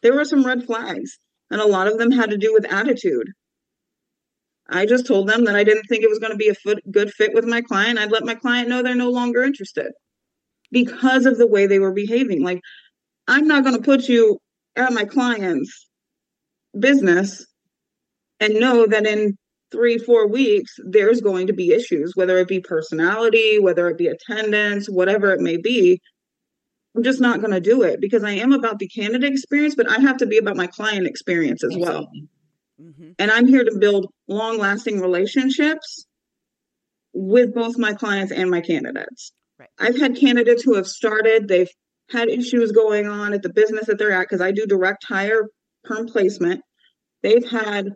there 0.03 0.13
were 0.13 0.25
some 0.25 0.45
red 0.45 0.65
flags, 0.65 1.17
and 1.49 1.59
a 1.59 1.67
lot 1.67 1.87
of 1.87 1.97
them 1.97 2.11
had 2.11 2.29
to 2.29 2.37
do 2.37 2.53
with 2.53 2.71
attitude. 2.71 3.27
I 4.69 4.85
just 4.85 5.07
told 5.07 5.27
them 5.27 5.45
that 5.45 5.55
I 5.55 5.63
didn't 5.63 5.85
think 5.89 6.03
it 6.03 6.09
was 6.09 6.19
going 6.19 6.31
to 6.31 6.37
be 6.37 6.49
a 6.49 6.53
foot, 6.53 6.79
good 6.91 7.11
fit 7.11 7.33
with 7.33 7.45
my 7.45 7.61
client. 7.61 7.97
I'd 7.97 8.11
let 8.11 8.25
my 8.25 8.35
client 8.35 8.69
know 8.69 8.83
they're 8.83 8.93
no 8.93 9.09
longer 9.09 9.41
interested 9.41 9.91
because 10.71 11.25
of 11.25 11.37
the 11.37 11.47
way 11.47 11.67
they 11.67 11.79
were 11.79 11.93
behaving. 11.93 12.43
Like, 12.43 12.61
I'm 13.27 13.47
not 13.47 13.63
going 13.63 13.75
to 13.75 13.81
put 13.81 14.07
you 14.07 14.39
at 14.75 14.93
my 14.93 15.05
client's 15.05 15.87
business 16.77 17.45
and 18.39 18.55
know 18.55 18.85
that 18.87 19.05
in 19.05 19.37
three, 19.71 19.97
four 19.97 20.27
weeks, 20.27 20.73
there's 20.83 21.21
going 21.21 21.47
to 21.47 21.53
be 21.53 21.71
issues, 21.71 22.13
whether 22.15 22.37
it 22.39 22.47
be 22.47 22.59
personality, 22.59 23.59
whether 23.59 23.87
it 23.89 23.97
be 23.97 24.07
attendance, 24.07 24.87
whatever 24.87 25.31
it 25.31 25.41
may 25.41 25.57
be. 25.57 25.99
I'm 26.95 27.03
just 27.03 27.21
not 27.21 27.39
going 27.39 27.53
to 27.53 27.59
do 27.59 27.83
it 27.83 28.01
because 28.01 28.23
I 28.23 28.31
am 28.31 28.51
about 28.51 28.79
the 28.79 28.87
candidate 28.87 29.31
experience, 29.31 29.75
but 29.75 29.89
I 29.89 29.99
have 29.99 30.17
to 30.17 30.25
be 30.25 30.37
about 30.37 30.57
my 30.57 30.67
client 30.67 31.05
experience 31.05 31.63
as 31.63 31.77
well. 31.77 32.09
Mm-hmm. 32.81 33.11
And 33.19 33.31
I'm 33.31 33.47
here 33.47 33.63
to 33.63 33.77
build 33.77 34.07
long 34.27 34.57
lasting 34.57 34.99
relationships 34.99 36.07
with 37.13 37.53
both 37.53 37.77
my 37.77 37.93
clients 37.93 38.31
and 38.31 38.49
my 38.49 38.61
candidates. 38.61 39.31
I've 39.79 39.97
had 39.97 40.17
candidates 40.17 40.63
who 40.63 40.75
have 40.75 40.87
started, 40.87 41.47
they've 41.47 41.69
had 42.09 42.29
issues 42.29 42.71
going 42.71 43.07
on 43.07 43.33
at 43.33 43.43
the 43.43 43.53
business 43.53 43.85
that 43.85 43.97
they're 43.97 44.11
at 44.11 44.23
because 44.23 44.41
I 44.41 44.51
do 44.51 44.65
direct 44.65 45.05
hire 45.07 45.47
perm 45.83 46.07
placement. 46.07 46.61
They've 47.23 47.47
had 47.49 47.93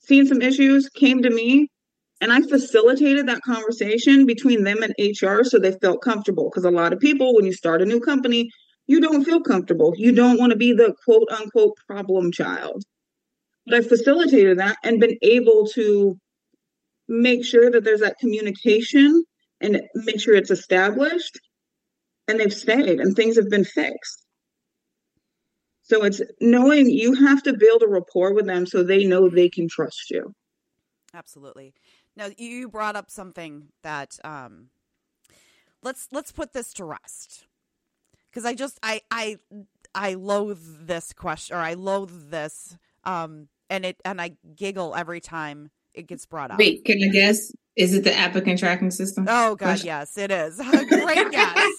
seen 0.00 0.26
some 0.26 0.42
issues, 0.42 0.88
came 0.88 1.22
to 1.22 1.30
me, 1.30 1.68
and 2.20 2.32
I 2.32 2.42
facilitated 2.42 3.28
that 3.28 3.42
conversation 3.42 4.26
between 4.26 4.64
them 4.64 4.82
and 4.82 4.94
HR 4.98 5.42
so 5.42 5.58
they 5.58 5.72
felt 5.72 6.02
comfortable. 6.02 6.50
Because 6.50 6.64
a 6.64 6.70
lot 6.70 6.92
of 6.92 7.00
people, 7.00 7.34
when 7.34 7.44
you 7.44 7.52
start 7.52 7.82
a 7.82 7.86
new 7.86 8.00
company, 8.00 8.50
you 8.86 9.00
don't 9.00 9.24
feel 9.24 9.40
comfortable. 9.40 9.94
You 9.96 10.12
don't 10.12 10.38
want 10.38 10.50
to 10.50 10.56
be 10.56 10.72
the 10.72 10.94
quote 11.04 11.28
unquote 11.30 11.76
problem 11.86 12.32
child. 12.32 12.82
But 13.66 13.74
I 13.74 13.80
facilitated 13.82 14.58
that 14.58 14.76
and 14.84 15.00
been 15.00 15.18
able 15.22 15.66
to 15.74 16.16
make 17.08 17.44
sure 17.44 17.70
that 17.70 17.84
there's 17.84 18.00
that 18.00 18.18
communication 18.18 19.24
and 19.60 19.80
make 19.94 20.20
sure 20.20 20.34
it's 20.34 20.50
established 20.50 21.38
and 22.28 22.38
they've 22.40 22.52
stayed 22.52 23.00
and 23.00 23.14
things 23.14 23.36
have 23.36 23.48
been 23.48 23.64
fixed. 23.64 24.22
So 25.82 26.02
it's 26.04 26.20
knowing 26.40 26.90
you 26.90 27.14
have 27.14 27.42
to 27.44 27.56
build 27.56 27.82
a 27.82 27.88
rapport 27.88 28.34
with 28.34 28.46
them 28.46 28.66
so 28.66 28.82
they 28.82 29.04
know 29.04 29.28
they 29.28 29.48
can 29.48 29.68
trust 29.68 30.10
you. 30.10 30.34
Absolutely. 31.14 31.74
Now 32.16 32.28
you 32.36 32.68
brought 32.68 32.96
up 32.96 33.10
something 33.10 33.68
that 33.82 34.18
um, 34.24 34.70
let's 35.82 36.08
let's 36.10 36.32
put 36.32 36.52
this 36.52 36.72
to 36.74 36.84
rest 36.84 37.46
because 38.28 38.44
I 38.44 38.54
just 38.54 38.78
I 38.82 39.00
I 39.10 39.38
I 39.94 40.14
loathe 40.14 40.86
this 40.86 41.12
question 41.12 41.56
or 41.56 41.60
I 41.60 41.74
loathe 41.74 42.30
this 42.30 42.76
um, 43.04 43.48
and 43.70 43.84
it 43.84 44.00
and 44.04 44.20
I 44.20 44.36
giggle 44.56 44.94
every 44.94 45.20
time 45.20 45.70
it 45.96 46.06
gets 46.06 46.26
brought 46.26 46.50
up. 46.50 46.58
Wait, 46.58 46.84
can 46.84 47.02
I 47.02 47.08
guess? 47.08 47.50
Is 47.74 47.94
it 47.94 48.04
the 48.04 48.14
applicant 48.14 48.58
tracking 48.58 48.90
system? 48.90 49.26
Oh 49.28 49.56
god, 49.56 49.58
question? 49.58 49.86
yes, 49.86 50.16
it 50.16 50.30
is. 50.30 50.56
Great 50.88 51.30
guess. 51.30 51.72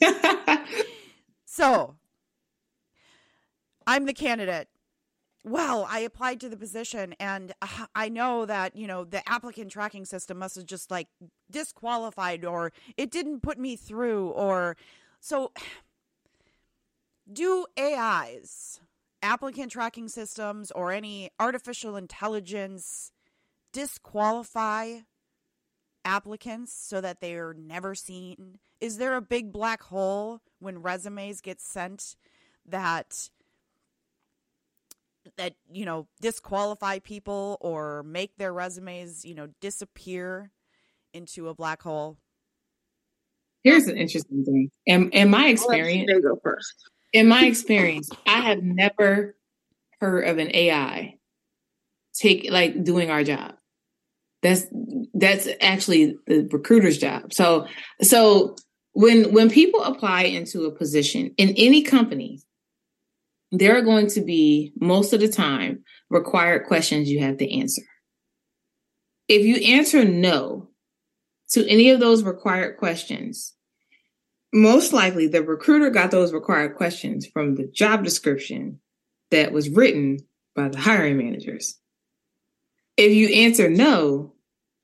so 1.46 1.96
I'm 3.86 4.04
the 4.04 4.14
candidate. 4.14 4.68
Well, 5.46 5.86
I 5.90 5.98
applied 5.98 6.40
to 6.40 6.48
the 6.48 6.56
position 6.56 7.14
and 7.20 7.52
uh, 7.60 7.86
I 7.94 8.08
know 8.08 8.46
that, 8.46 8.76
you 8.76 8.86
know, 8.86 9.04
the 9.04 9.26
applicant 9.28 9.70
tracking 9.70 10.06
system 10.06 10.38
must 10.38 10.56
have 10.56 10.64
just 10.64 10.90
like 10.90 11.08
disqualified 11.50 12.46
or 12.46 12.72
it 12.96 13.10
didn't 13.10 13.40
put 13.42 13.58
me 13.58 13.76
through 13.76 14.28
or 14.30 14.76
so 15.20 15.52
do 17.32 17.66
AIs, 17.78 18.80
applicant 19.22 19.70
tracking 19.72 20.08
systems 20.08 20.70
or 20.70 20.92
any 20.92 21.30
artificial 21.38 21.96
intelligence 21.96 23.12
disqualify 23.74 25.00
applicants 26.04 26.72
so 26.72 27.00
that 27.00 27.20
they 27.20 27.34
are 27.34 27.52
never 27.52 27.94
seen? 27.94 28.58
Is 28.80 28.96
there 28.96 29.16
a 29.16 29.20
big 29.20 29.52
black 29.52 29.82
hole 29.82 30.40
when 30.60 30.80
resumes 30.80 31.42
get 31.42 31.60
sent 31.60 32.16
that 32.66 33.28
that 35.36 35.54
you 35.70 35.84
know 35.84 36.06
disqualify 36.20 36.98
people 36.98 37.58
or 37.60 38.02
make 38.02 38.36
their 38.36 38.52
resumes 38.52 39.24
you 39.24 39.34
know 39.34 39.48
disappear 39.60 40.50
into 41.12 41.48
a 41.48 41.54
black 41.54 41.82
hole? 41.82 42.16
Here's 43.64 43.86
an 43.88 43.96
interesting 43.96 44.44
thing. 44.44 44.70
In, 44.86 45.10
in 45.10 45.30
my 45.30 45.48
experience 45.48 46.10
go 46.22 46.38
first. 46.42 46.74
in 47.12 47.26
my 47.26 47.46
experience 47.46 48.10
i 48.26 48.40
have 48.40 48.62
never 48.62 49.34
heard 50.00 50.24
of 50.24 50.36
an 50.36 50.54
ai 50.54 51.16
take 52.12 52.50
like 52.50 52.84
doing 52.84 53.10
our 53.10 53.24
job 53.24 53.54
that's 54.44 54.66
that's 55.14 55.48
actually 55.60 56.16
the 56.28 56.48
recruiter's 56.52 56.98
job 56.98 57.32
so 57.32 57.66
so 58.00 58.54
when 58.92 59.32
when 59.32 59.50
people 59.50 59.82
apply 59.82 60.22
into 60.22 60.66
a 60.66 60.70
position 60.70 61.34
in 61.36 61.52
any 61.56 61.82
company 61.82 62.40
there 63.58 63.76
are 63.76 63.82
going 63.82 64.08
to 64.08 64.20
be 64.20 64.72
most 64.80 65.12
of 65.12 65.20
the 65.20 65.28
time 65.28 65.84
required 66.10 66.66
questions 66.66 67.10
you 67.10 67.20
have 67.20 67.38
to 67.38 67.58
answer. 67.58 67.82
If 69.28 69.44
you 69.44 69.76
answer 69.76 70.04
no 70.04 70.70
to 71.50 71.66
any 71.68 71.90
of 71.90 72.00
those 72.00 72.24
required 72.24 72.78
questions, 72.78 73.54
most 74.52 74.92
likely 74.92 75.28
the 75.28 75.42
recruiter 75.42 75.90
got 75.90 76.10
those 76.10 76.32
required 76.32 76.76
questions 76.76 77.26
from 77.26 77.54
the 77.54 77.66
job 77.66 78.04
description 78.04 78.80
that 79.30 79.52
was 79.52 79.68
written 79.68 80.18
by 80.54 80.68
the 80.68 80.78
hiring 80.78 81.16
managers. 81.16 81.78
If 82.96 83.12
you 83.12 83.28
answer 83.28 83.68
no, 83.68 84.33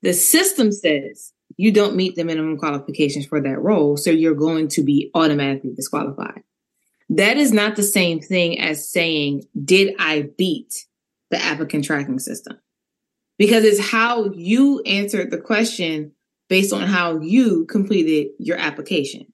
the 0.01 0.13
system 0.13 0.71
says 0.71 1.33
you 1.57 1.71
don't 1.71 1.95
meet 1.95 2.15
the 2.15 2.23
minimum 2.23 2.57
qualifications 2.57 3.25
for 3.25 3.41
that 3.41 3.59
role, 3.59 3.97
so 3.97 4.09
you're 4.09 4.33
going 4.33 4.67
to 4.69 4.83
be 4.83 5.11
automatically 5.13 5.73
disqualified. 5.75 6.43
That 7.09 7.37
is 7.37 7.51
not 7.51 7.75
the 7.75 7.83
same 7.83 8.21
thing 8.21 8.59
as 8.59 8.89
saying, 8.89 9.43
Did 9.63 9.95
I 9.99 10.29
beat 10.37 10.85
the 11.29 11.37
applicant 11.37 11.85
tracking 11.85 12.19
system? 12.19 12.57
Because 13.37 13.63
it's 13.63 13.79
how 13.79 14.31
you 14.31 14.81
answered 14.81 15.31
the 15.31 15.37
question 15.37 16.13
based 16.47 16.73
on 16.73 16.83
how 16.83 17.19
you 17.19 17.65
completed 17.65 18.27
your 18.39 18.57
application. 18.57 19.25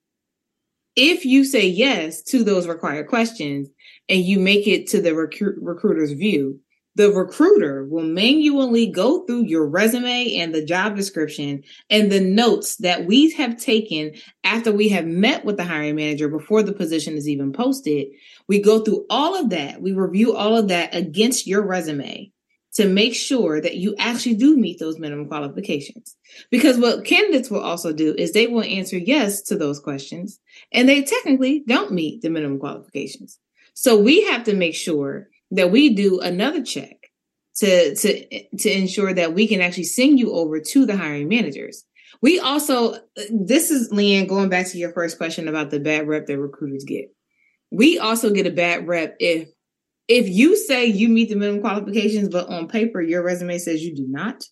If 0.95 1.26
you 1.26 1.43
say 1.43 1.68
yes 1.68 2.24
to 2.24 2.43
those 2.43 2.68
required 2.68 3.07
questions 3.07 3.70
and 4.09 4.22
you 4.22 4.39
make 4.39 4.68
it 4.68 4.88
to 4.88 5.01
the 5.01 5.11
recru- 5.11 5.55
recruiter's 5.61 6.11
view, 6.11 6.59
the 6.98 7.12
recruiter 7.12 7.86
will 7.86 8.04
manually 8.04 8.88
go 8.88 9.24
through 9.24 9.43
your 9.43 9.68
resume 9.68 10.36
and 10.38 10.54
the 10.54 10.66
job 10.66 10.95
description 10.95 11.64
and 11.91 12.12
the 12.12 12.20
notes 12.20 12.78
that 12.78 13.06
we 13.06 13.30
have 13.34 13.56
taken 13.56 14.14
after 14.43 14.72
we 14.72 14.89
have 14.89 15.06
met 15.06 15.45
with 15.45 15.58
the 15.58 15.64
hiring 15.64 15.95
manager 15.95 16.28
before 16.28 16.64
the 16.64 16.74
position 16.74 17.14
is 17.14 17.30
even 17.30 17.54
posted. 17.54 18.08
We 18.48 18.60
go 18.60 18.80
through 18.80 19.06
all 19.12 19.36
of 19.36 19.52
that. 19.52 19.80
We 19.80 19.93
review 19.93 20.36
all 20.36 20.58
of 20.58 20.70
that 20.70 20.95
against 20.95 21.45
your 21.45 21.62
resume 21.62 22.32
to 22.74 22.88
make 22.88 23.14
sure 23.14 23.62
that 23.62 23.76
you 23.76 23.95
actually 24.00 24.36
do 24.36 24.58
meet 24.58 24.80
those 24.80 24.98
minimum 24.98 25.28
qualifications. 25.28 26.16
Because 26.50 26.80
what 26.80 27.06
candidates 27.06 27.52
will 27.52 27.62
also 27.62 27.93
do 27.93 28.16
is 28.18 28.34
they 28.34 28.48
will 28.48 28.64
answer 28.64 28.98
yes 28.98 29.43
to 29.43 29.56
those 29.56 29.80
questions 29.80 30.39
and 30.72 30.89
they 30.89 31.04
technically 31.04 31.64
don't 31.68 31.91
meet 31.91 32.24
the 32.24 32.32
minimum 32.32 32.58
qualifications. 32.58 33.38
So 33.76 34.00
we 34.00 34.24
have 34.24 34.45
to 34.45 34.56
make 34.56 34.74
sure 34.74 35.30
that 35.52 35.72
we 35.72 35.93
do 35.93 36.20
another 36.20 36.64
check 36.64 36.95
to 37.58 37.95
to 37.95 38.48
to 38.58 38.72
ensure 38.72 39.14
that 39.14 39.34
we 39.34 39.48
can 39.48 39.62
actually 39.62 39.84
send 39.84 40.20
you 40.20 40.34
over 40.34 40.60
to 40.60 40.86
the 40.86 40.98
hiring 40.98 41.28
managers. 41.28 41.84
We 42.22 42.39
also 42.39 42.95
this 43.32 43.72
is 43.72 43.91
Leighann 43.91 44.28
going 44.28 44.50
back 44.50 44.68
to 44.68 44.78
your 44.78 44.93
first 44.93 45.18
question 45.18 45.48
about 45.48 45.72
the 45.72 45.80
bad 45.80 46.08
rep 46.08 46.26
that 46.28 46.39
recruiters 46.39 46.84
get. 46.86 47.06
We 47.72 48.00
also 48.00 48.32
get 48.32 48.48
a 48.48 48.52
bad 48.52 48.88
rep 48.88 49.16
if 49.20 49.50
if 50.08 50.30
you 50.30 50.56
say 50.56 50.86
you 50.86 51.10
meet 51.10 51.30
the 51.30 51.36
minimum 51.36 51.62
qualifications, 51.62 52.30
but 52.30 52.48
on 52.48 52.68
paper 52.68 53.02
your 53.02 53.24
resume 53.24 53.58
says 53.58 53.84
you 53.84 53.95
do 53.95 54.06
not, 54.08 54.43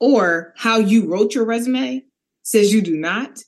or 0.00 0.52
how 0.56 0.78
you 0.78 1.08
wrote 1.08 1.34
your 1.34 1.46
resume 1.46 2.02
says 2.42 2.74
you 2.74 2.82
do 2.82 2.96
not, 2.96 3.38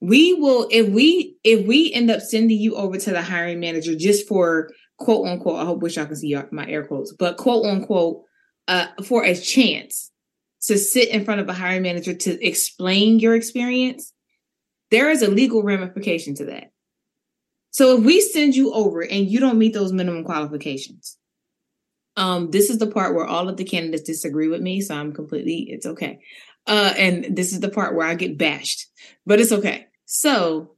we 0.00 0.34
will 0.34 0.68
if 0.70 0.88
we 0.88 1.36
if 1.44 1.66
we 1.66 1.92
end 1.92 2.10
up 2.10 2.20
sending 2.20 2.58
you 2.58 2.76
over 2.76 2.98
to 2.98 3.10
the 3.10 3.22
hiring 3.22 3.60
manager 3.60 3.94
just 3.94 4.28
for 4.28 4.70
quote 4.98 5.26
unquote, 5.26 5.60
I 5.60 5.64
hope 5.64 5.80
wish 5.80 5.96
y'all 5.96 6.06
can 6.06 6.16
see 6.16 6.36
my 6.50 6.66
air 6.66 6.84
quotes, 6.84 7.12
but 7.12 7.36
quote 7.36 7.64
unquote, 7.64 8.22
uh, 8.66 8.88
for 9.04 9.24
a 9.24 9.34
chance 9.34 10.10
to 10.62 10.76
sit 10.76 11.08
in 11.08 11.24
front 11.24 11.40
of 11.40 11.48
a 11.48 11.54
hiring 11.54 11.82
manager 11.82 12.12
to 12.12 12.46
explain 12.46 13.18
your 13.18 13.34
experience, 13.34 14.12
there 14.90 15.10
is 15.10 15.22
a 15.22 15.30
legal 15.30 15.62
ramification 15.62 16.34
to 16.34 16.46
that. 16.46 16.72
So 17.70 17.96
if 17.96 18.04
we 18.04 18.20
send 18.20 18.56
you 18.56 18.72
over 18.72 19.02
and 19.02 19.30
you 19.30 19.40
don't 19.40 19.58
meet 19.58 19.72
those 19.72 19.92
minimum 19.92 20.24
qualifications, 20.24 21.16
um, 22.16 22.50
this 22.50 22.68
is 22.68 22.78
the 22.78 22.88
part 22.88 23.14
where 23.14 23.26
all 23.26 23.48
of 23.48 23.56
the 23.56 23.64
candidates 23.64 24.02
disagree 24.02 24.48
with 24.48 24.60
me. 24.60 24.80
So 24.80 24.96
I'm 24.96 25.12
completely, 25.12 25.68
it's 25.70 25.86
okay. 25.86 26.18
Uh, 26.66 26.92
and 26.98 27.36
this 27.36 27.52
is 27.52 27.60
the 27.60 27.68
part 27.68 27.94
where 27.94 28.06
I 28.06 28.14
get 28.14 28.36
bashed, 28.36 28.86
but 29.24 29.40
it's 29.40 29.52
okay. 29.52 29.86
So 30.04 30.72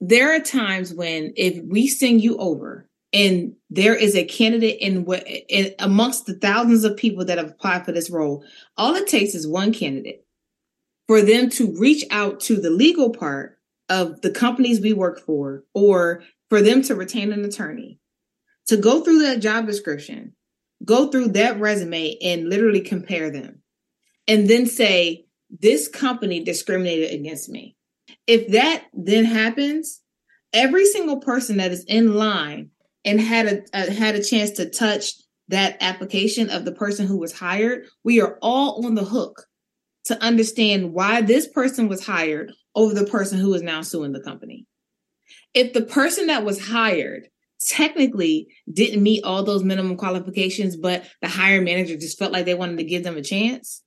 there 0.00 0.34
are 0.34 0.40
times 0.40 0.94
when 0.94 1.34
if 1.36 1.62
we 1.62 1.86
send 1.86 2.22
you 2.22 2.38
over 2.38 2.88
and 3.12 3.54
there 3.70 3.94
is 3.94 4.14
a 4.16 4.24
candidate 4.24 4.78
in 4.80 5.04
in, 5.48 5.74
amongst 5.78 6.26
the 6.26 6.34
thousands 6.34 6.84
of 6.84 6.96
people 6.96 7.24
that 7.24 7.38
have 7.38 7.50
applied 7.50 7.84
for 7.84 7.92
this 7.92 8.10
role. 8.10 8.44
All 8.76 8.94
it 8.94 9.06
takes 9.06 9.34
is 9.34 9.46
one 9.46 9.72
candidate 9.72 10.24
for 11.06 11.20
them 11.20 11.50
to 11.50 11.76
reach 11.78 12.04
out 12.10 12.40
to 12.40 12.60
the 12.60 12.70
legal 12.70 13.10
part 13.10 13.58
of 13.88 14.20
the 14.22 14.30
companies 14.30 14.80
we 14.80 14.92
work 14.92 15.20
for 15.20 15.64
or 15.74 16.22
for 16.48 16.62
them 16.62 16.82
to 16.82 16.94
retain 16.94 17.32
an 17.32 17.44
attorney. 17.44 17.98
To 18.68 18.76
go 18.76 19.02
through 19.02 19.20
that 19.20 19.40
job 19.40 19.66
description 19.66 20.34
go 20.84 21.08
through 21.08 21.28
that 21.28 21.60
resume 21.60 22.16
and 22.22 22.48
literally 22.48 22.80
compare 22.80 23.30
them 23.30 23.62
and 24.26 24.48
then 24.48 24.66
say 24.66 25.26
this 25.50 25.88
company 25.88 26.42
discriminated 26.42 27.12
against 27.12 27.48
me. 27.48 27.76
If 28.26 28.48
that 28.52 28.84
then 28.92 29.24
happens 29.24 30.00
every 30.52 30.86
single 30.86 31.18
person 31.18 31.58
that 31.58 31.72
is 31.72 31.84
in 31.84 32.14
line 32.14 32.70
and 33.04 33.20
had 33.20 33.64
a, 33.74 33.90
had 33.92 34.14
a 34.14 34.22
chance 34.22 34.50
to 34.52 34.68
touch 34.68 35.12
that 35.48 35.76
application 35.80 36.50
of 36.50 36.64
the 36.64 36.72
person 36.72 37.06
who 37.06 37.18
was 37.18 37.32
hired, 37.32 37.86
we 38.04 38.20
are 38.20 38.38
all 38.40 38.84
on 38.86 38.94
the 38.94 39.04
hook 39.04 39.46
to 40.04 40.20
understand 40.22 40.92
why 40.92 41.20
this 41.20 41.46
person 41.48 41.88
was 41.88 42.04
hired 42.04 42.52
over 42.74 42.94
the 42.94 43.06
person 43.06 43.38
who 43.38 43.52
is 43.54 43.62
now 43.62 43.82
suing 43.82 44.12
the 44.12 44.20
company. 44.20 44.66
If 45.54 45.72
the 45.72 45.82
person 45.82 46.26
that 46.28 46.44
was 46.44 46.68
hired 46.68 47.28
technically 47.68 48.48
didn't 48.72 49.02
meet 49.02 49.24
all 49.24 49.42
those 49.44 49.62
minimum 49.62 49.96
qualifications, 49.96 50.76
but 50.76 51.04
the 51.20 51.28
hiring 51.28 51.64
manager 51.64 51.96
just 51.96 52.18
felt 52.18 52.32
like 52.32 52.44
they 52.44 52.54
wanted 52.54 52.78
to 52.78 52.84
give 52.84 53.04
them 53.04 53.16
a 53.16 53.22
chance, 53.22 53.82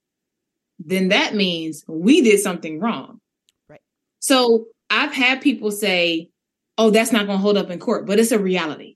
then 0.78 1.08
that 1.08 1.34
means 1.34 1.84
we 1.88 2.22
did 2.22 2.40
something 2.40 2.80
wrong. 2.80 3.20
Right. 3.68 3.80
So 4.20 4.66
I've 4.88 5.12
had 5.12 5.40
people 5.40 5.70
say, 5.70 6.30
oh, 6.78 6.90
that's 6.90 7.12
not 7.12 7.26
going 7.26 7.38
to 7.38 7.42
hold 7.42 7.56
up 7.56 7.70
in 7.70 7.78
court, 7.78 8.06
but 8.06 8.18
it's 8.18 8.32
a 8.32 8.38
reality 8.38 8.95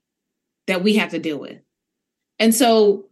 that 0.71 0.83
we 0.83 0.95
have 0.95 1.09
to 1.11 1.19
deal 1.19 1.37
with. 1.37 1.59
And 2.39 2.55
so 2.55 3.05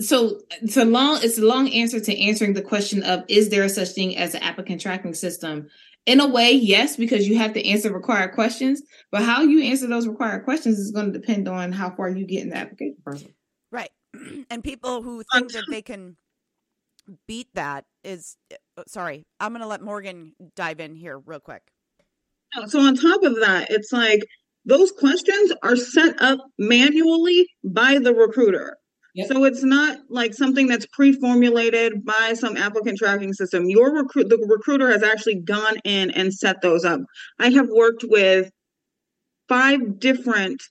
so 0.00 0.40
it's 0.60 0.76
a 0.76 0.84
long 0.84 1.20
it's 1.22 1.38
a 1.38 1.44
long 1.44 1.70
answer 1.70 2.00
to 2.00 2.20
answering 2.20 2.54
the 2.54 2.62
question 2.62 3.02
of 3.02 3.24
is 3.28 3.48
there 3.48 3.62
a 3.62 3.68
such 3.68 3.90
thing 3.90 4.16
as 4.16 4.34
an 4.34 4.42
applicant 4.42 4.80
tracking 4.80 5.14
system? 5.14 5.68
In 6.04 6.20
a 6.20 6.26
way 6.26 6.52
yes 6.52 6.96
because 6.96 7.28
you 7.28 7.38
have 7.38 7.52
to 7.54 7.66
answer 7.66 7.92
required 7.92 8.34
questions 8.34 8.82
but 9.10 9.22
how 9.22 9.42
you 9.42 9.62
answer 9.62 9.86
those 9.86 10.08
required 10.08 10.44
questions 10.44 10.78
is 10.78 10.90
going 10.90 11.12
to 11.12 11.18
depend 11.18 11.48
on 11.48 11.70
how 11.70 11.90
far 11.90 12.08
you 12.08 12.26
get 12.26 12.42
in 12.42 12.50
the 12.50 12.56
application 12.56 12.96
process. 13.04 13.30
Right. 13.70 13.90
And 14.50 14.64
people 14.64 15.02
who 15.02 15.22
think 15.32 15.52
that 15.52 15.64
they 15.70 15.82
can 15.82 16.16
beat 17.26 17.48
that 17.54 17.84
is 18.04 18.36
uh, 18.52 18.82
sorry 18.86 19.26
i'm 19.40 19.52
going 19.52 19.60
to 19.60 19.66
let 19.66 19.82
morgan 19.82 20.34
dive 20.54 20.78
in 20.80 20.94
here 20.94 21.18
real 21.18 21.40
quick. 21.40 21.62
So 22.66 22.80
on 22.80 22.94
top 22.94 23.22
of 23.22 23.36
that 23.36 23.68
it's 23.70 23.92
like 23.92 24.22
those 24.64 24.92
questions 24.92 25.52
are 25.62 25.76
set 25.76 26.20
up 26.22 26.38
manually 26.58 27.48
by 27.64 27.98
the 27.98 28.14
recruiter. 28.14 28.76
Yep. 29.14 29.28
So 29.28 29.44
it's 29.44 29.62
not 29.62 29.98
like 30.08 30.32
something 30.32 30.68
that's 30.68 30.86
pre-formulated 30.86 32.04
by 32.04 32.32
some 32.34 32.56
applicant 32.56 32.98
tracking 32.98 33.34
system. 33.34 33.68
Your 33.68 33.92
recruit 33.92 34.30
the 34.30 34.38
recruiter 34.38 34.90
has 34.90 35.02
actually 35.02 35.40
gone 35.40 35.76
in 35.84 36.10
and 36.12 36.32
set 36.32 36.62
those 36.62 36.84
up. 36.84 37.00
I 37.38 37.50
have 37.50 37.68
worked 37.68 38.04
with 38.08 38.50
five 39.48 39.98
different 39.98 40.62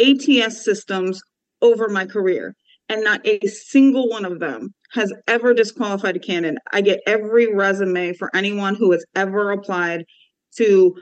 ATS 0.00 0.64
systems 0.64 1.22
over 1.62 1.88
my 1.88 2.04
career, 2.04 2.56
and 2.88 3.04
not 3.04 3.24
a 3.24 3.46
single 3.46 4.08
one 4.08 4.24
of 4.24 4.40
them 4.40 4.74
has 4.92 5.12
ever 5.28 5.54
disqualified 5.54 6.16
a 6.16 6.20
candidate. 6.20 6.58
I 6.72 6.80
get 6.80 7.00
every 7.06 7.54
resume 7.54 8.12
for 8.14 8.34
anyone 8.34 8.74
who 8.74 8.90
has 8.90 9.04
ever 9.14 9.52
applied 9.52 10.04
to 10.56 10.96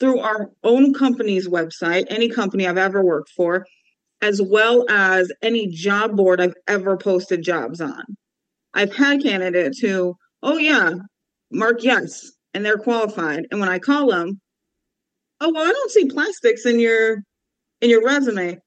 through 0.00 0.20
our 0.20 0.50
own 0.62 0.94
company's 0.94 1.48
website, 1.48 2.06
any 2.08 2.28
company 2.28 2.66
I've 2.66 2.78
ever 2.78 3.04
worked 3.04 3.30
for, 3.30 3.66
as 4.22 4.40
well 4.40 4.86
as 4.88 5.30
any 5.42 5.68
job 5.68 6.16
board 6.16 6.40
I've 6.40 6.54
ever 6.66 6.96
posted 6.96 7.42
jobs 7.42 7.80
on. 7.80 8.04
I've 8.72 8.94
had 8.94 9.22
candidates 9.22 9.78
who, 9.78 10.16
oh 10.42 10.58
yeah, 10.58 10.94
mark 11.50 11.82
yes, 11.82 12.32
and 12.52 12.64
they're 12.64 12.78
qualified. 12.78 13.46
And 13.50 13.60
when 13.60 13.68
I 13.68 13.78
call 13.78 14.10
them, 14.10 14.40
oh 15.40 15.52
well, 15.52 15.68
I 15.68 15.72
don't 15.72 15.90
see 15.90 16.06
plastics 16.06 16.64
in 16.66 16.80
your 16.80 17.18
in 17.80 17.90
your 17.90 18.04
resume. 18.04 18.58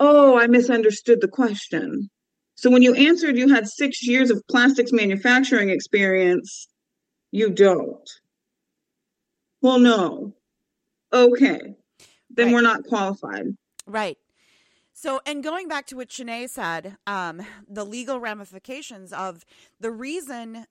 Oh, 0.00 0.38
I 0.38 0.46
misunderstood 0.46 1.20
the 1.20 1.28
question. 1.28 2.08
So 2.54 2.70
when 2.70 2.82
you 2.82 2.94
answered 2.94 3.36
you 3.36 3.48
had 3.48 3.68
six 3.68 4.06
years 4.06 4.30
of 4.30 4.42
plastics 4.50 4.92
manufacturing 4.92 5.68
experience, 5.68 6.68
you 7.30 7.50
don't. 7.50 8.08
Well, 9.60 9.78
no 9.78 10.34
okay, 11.12 11.74
then 12.30 12.46
right. 12.46 12.54
we're 12.54 12.62
not 12.62 12.84
qualified. 12.84 13.56
Right. 13.86 14.18
So, 14.92 15.20
and 15.26 15.42
going 15.42 15.68
back 15.68 15.86
to 15.86 15.96
what 15.96 16.10
Chenae 16.10 16.48
said, 16.48 16.96
um, 17.06 17.42
the 17.68 17.84
legal 17.84 18.20
ramifications 18.20 19.12
of 19.12 19.44
the 19.80 19.90
reason 19.90 20.66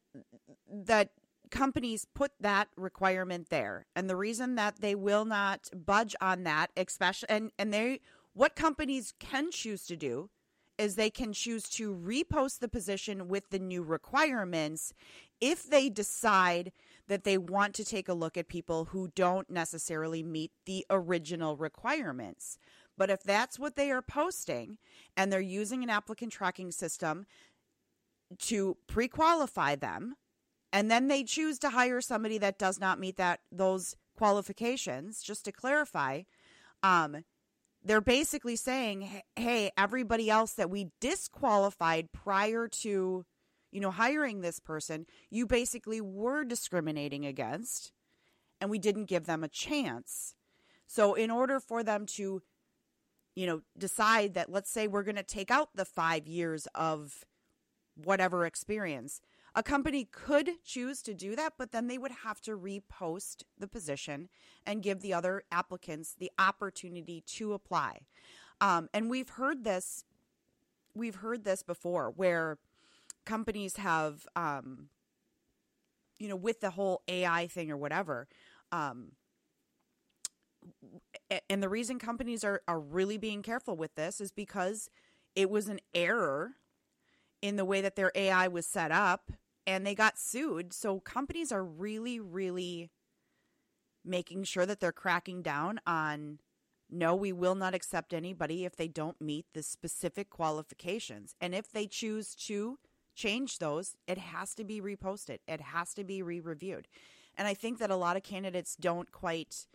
that 0.72 1.10
companies 1.50 2.06
put 2.14 2.32
that 2.40 2.70
requirement 2.78 3.50
there 3.50 3.86
and 3.96 4.10
the 4.10 4.16
reason 4.16 4.56
that 4.56 4.80
they 4.80 4.96
will 4.96 5.26
not 5.26 5.70
budge 5.74 6.16
on 6.22 6.44
that, 6.44 6.72
especially, 6.78 7.30
and, 7.30 7.52
and 7.60 7.74
they, 7.74 8.00
what 8.34 8.56
companies 8.56 9.14
can 9.20 9.52
choose 9.52 9.86
to 9.88 9.98
do 9.98 10.30
is 10.78 10.96
they 10.96 11.10
can 11.10 11.34
choose 11.34 11.64
to 11.64 11.94
repost 11.94 12.60
the 12.60 12.68
position 12.68 13.28
with 13.28 13.50
the 13.50 13.60
new 13.60 13.84
requirements 13.84 14.94
if 15.40 15.70
they 15.70 15.90
decide 15.90 16.72
that 17.12 17.26
they 17.26 17.38
want 17.38 17.76
to 17.76 17.84
take 17.84 18.08
a 18.08 18.14
look 18.14 18.38
at 18.38 18.48
people 18.48 18.86
who 18.86 19.12
don't 19.16 19.50
necessarily 19.50 20.24
meet 20.24 20.50
the 20.66 20.86
original 20.90 21.58
requirements. 21.58 22.58
But 22.98 23.10
if 23.10 23.22
that's 23.22 23.60
what 23.60 23.76
they 23.76 23.92
are 23.92 24.02
posting 24.02 24.78
and 25.18 25.30
they're 25.30 25.42
using 25.42 25.84
an 25.84 25.90
applicant 25.90 26.32
tracking 26.32 26.72
system 26.72 27.26
to 28.44 28.78
pre-qualify 28.88 29.76
them 29.76 30.16
and 30.72 30.90
then 30.90 31.10
they 31.10 31.26
choose 31.26 31.60
to 31.60 31.72
hire 31.72 32.00
somebody 32.00 32.38
that 32.38 32.58
does 32.58 32.80
not 32.80 32.98
meet 32.98 33.18
that 33.18 33.42
those 33.52 33.98
qualifications, 34.18 35.22
just 35.22 35.44
to 35.44 35.52
clarify, 35.52 36.22
um, 36.82 37.26
they're 37.84 38.00
basically 38.00 38.56
saying, 38.56 39.22
hey, 39.36 39.70
everybody 39.78 40.30
else 40.30 40.54
that 40.54 40.70
we 40.70 40.92
disqualified 41.02 42.14
prior 42.14 42.70
to, 42.70 43.26
you 43.72 43.80
know, 43.80 43.92
hiring 43.92 44.42
this 44.42 44.60
person, 44.60 45.06
you 45.30 45.46
basically 45.48 46.02
were 46.02 46.44
discriminating 46.44 47.26
against, 47.26 47.94
and 48.60 48.70
we 48.70 48.80
didn't 48.80 49.06
give 49.06 49.26
them 49.26 49.44
a 49.44 49.48
chance. 49.48 50.36
So, 50.88 51.14
in 51.14 51.32
order 51.32 51.60
for 51.60 51.84
them 51.84 52.06
to, 52.18 52.42
you 53.36 53.48
know, 53.48 53.62
decide 53.78 54.34
that, 54.34 54.52
let's 54.52 54.70
say 54.70 54.88
we're 54.88 55.04
going 55.04 55.16
to 55.16 55.24
take 55.24 55.50
out 55.50 55.70
the 55.74 55.86
five 55.86 56.28
years 56.28 56.68
of 56.76 57.24
whatever 57.96 58.46
experience, 58.46 59.22
a 59.54 59.64
company 59.64 60.08
could 60.10 60.52
choose 60.64 61.02
to 61.02 61.14
do 61.14 61.36
that, 61.36 61.54
but 61.58 61.72
then 61.72 61.88
they 61.88 61.98
would 61.98 62.12
have 62.24 62.40
to 62.42 62.58
repost 62.58 63.44
the 63.58 63.68
position 63.68 64.30
and 64.66 64.84
give 64.84 65.02
the 65.02 65.14
other 65.14 65.44
applicants 65.52 66.16
the 66.18 66.32
opportunity 66.40 67.22
to 67.28 67.54
apply. 67.54 68.00
Um, 68.62 68.90
and 68.94 69.10
we've 69.10 69.30
heard 69.30 69.64
this, 69.64 70.06
we've 70.96 71.16
heard 71.16 71.44
this 71.44 71.64
before, 71.64 72.12
where 72.12 72.60
companies 73.26 73.78
have, 73.78 74.26
um, 74.36 74.90
you 76.20 76.28
know, 76.28 76.36
with 76.36 76.62
the 76.62 76.72
whole 76.72 77.02
AI 77.08 77.48
thing 77.48 77.72
or 77.72 77.78
whatever. 77.78 78.28
Um, 78.72 79.14
and 81.50 81.64
the 81.64 81.70
reason 81.70 82.00
companies 82.00 82.44
are, 82.44 82.62
are 82.68 82.80
really 82.80 83.18
being 83.18 83.42
careful 83.42 83.76
with 83.76 83.96
this 83.96 84.22
is 84.22 84.32
because 84.32 84.90
it 85.36 85.50
was 85.50 85.68
an 85.68 85.80
error 85.94 86.52
in 87.42 87.56
the 87.56 87.66
way 87.66 87.82
that 87.82 87.96
their 87.96 88.12
AI 88.16 88.48
was 88.48 88.68
set 88.68 88.92
up 88.92 89.32
and 89.66 89.86
they 89.86 89.96
got 89.96 90.20
sued. 90.20 90.74
So 90.74 91.00
companies 91.00 91.52
are 91.52 91.64
really, 91.64 92.20
really 92.20 92.92
making 94.04 94.44
sure 94.44 94.66
that 94.66 94.80
they're 94.80 94.92
cracking 94.92 95.42
down 95.42 95.80
on 95.86 96.40
no, 96.94 97.16
we 97.16 97.32
will 97.32 97.56
not 97.56 97.74
accept 97.74 98.14
anybody 98.14 98.66
if 98.66 98.76
they 98.76 98.90
don't 98.90 99.22
meet 99.22 99.46
the 99.54 99.64
specific 99.64 100.30
qualifications. 100.30 101.36
And 101.40 101.56
if 101.56 101.72
they 101.72 101.88
choose 101.88 102.36
to 102.48 102.80
change 103.16 103.60
those, 103.60 103.96
it 104.08 104.18
has 104.18 104.54
to 104.56 104.64
be 104.64 104.82
reposted, 104.82 105.40
it 105.48 105.62
has 105.62 105.94
to 105.94 106.04
be 106.04 106.22
re 106.22 106.40
reviewed. 106.40 106.88
And 107.38 107.48
I 107.48 107.54
think 107.54 107.80
that 107.80 107.90
a 107.90 107.96
lot 107.96 108.18
of 108.18 108.24
candidates 108.24 108.76
don't 108.76 109.12
quite 109.12 109.68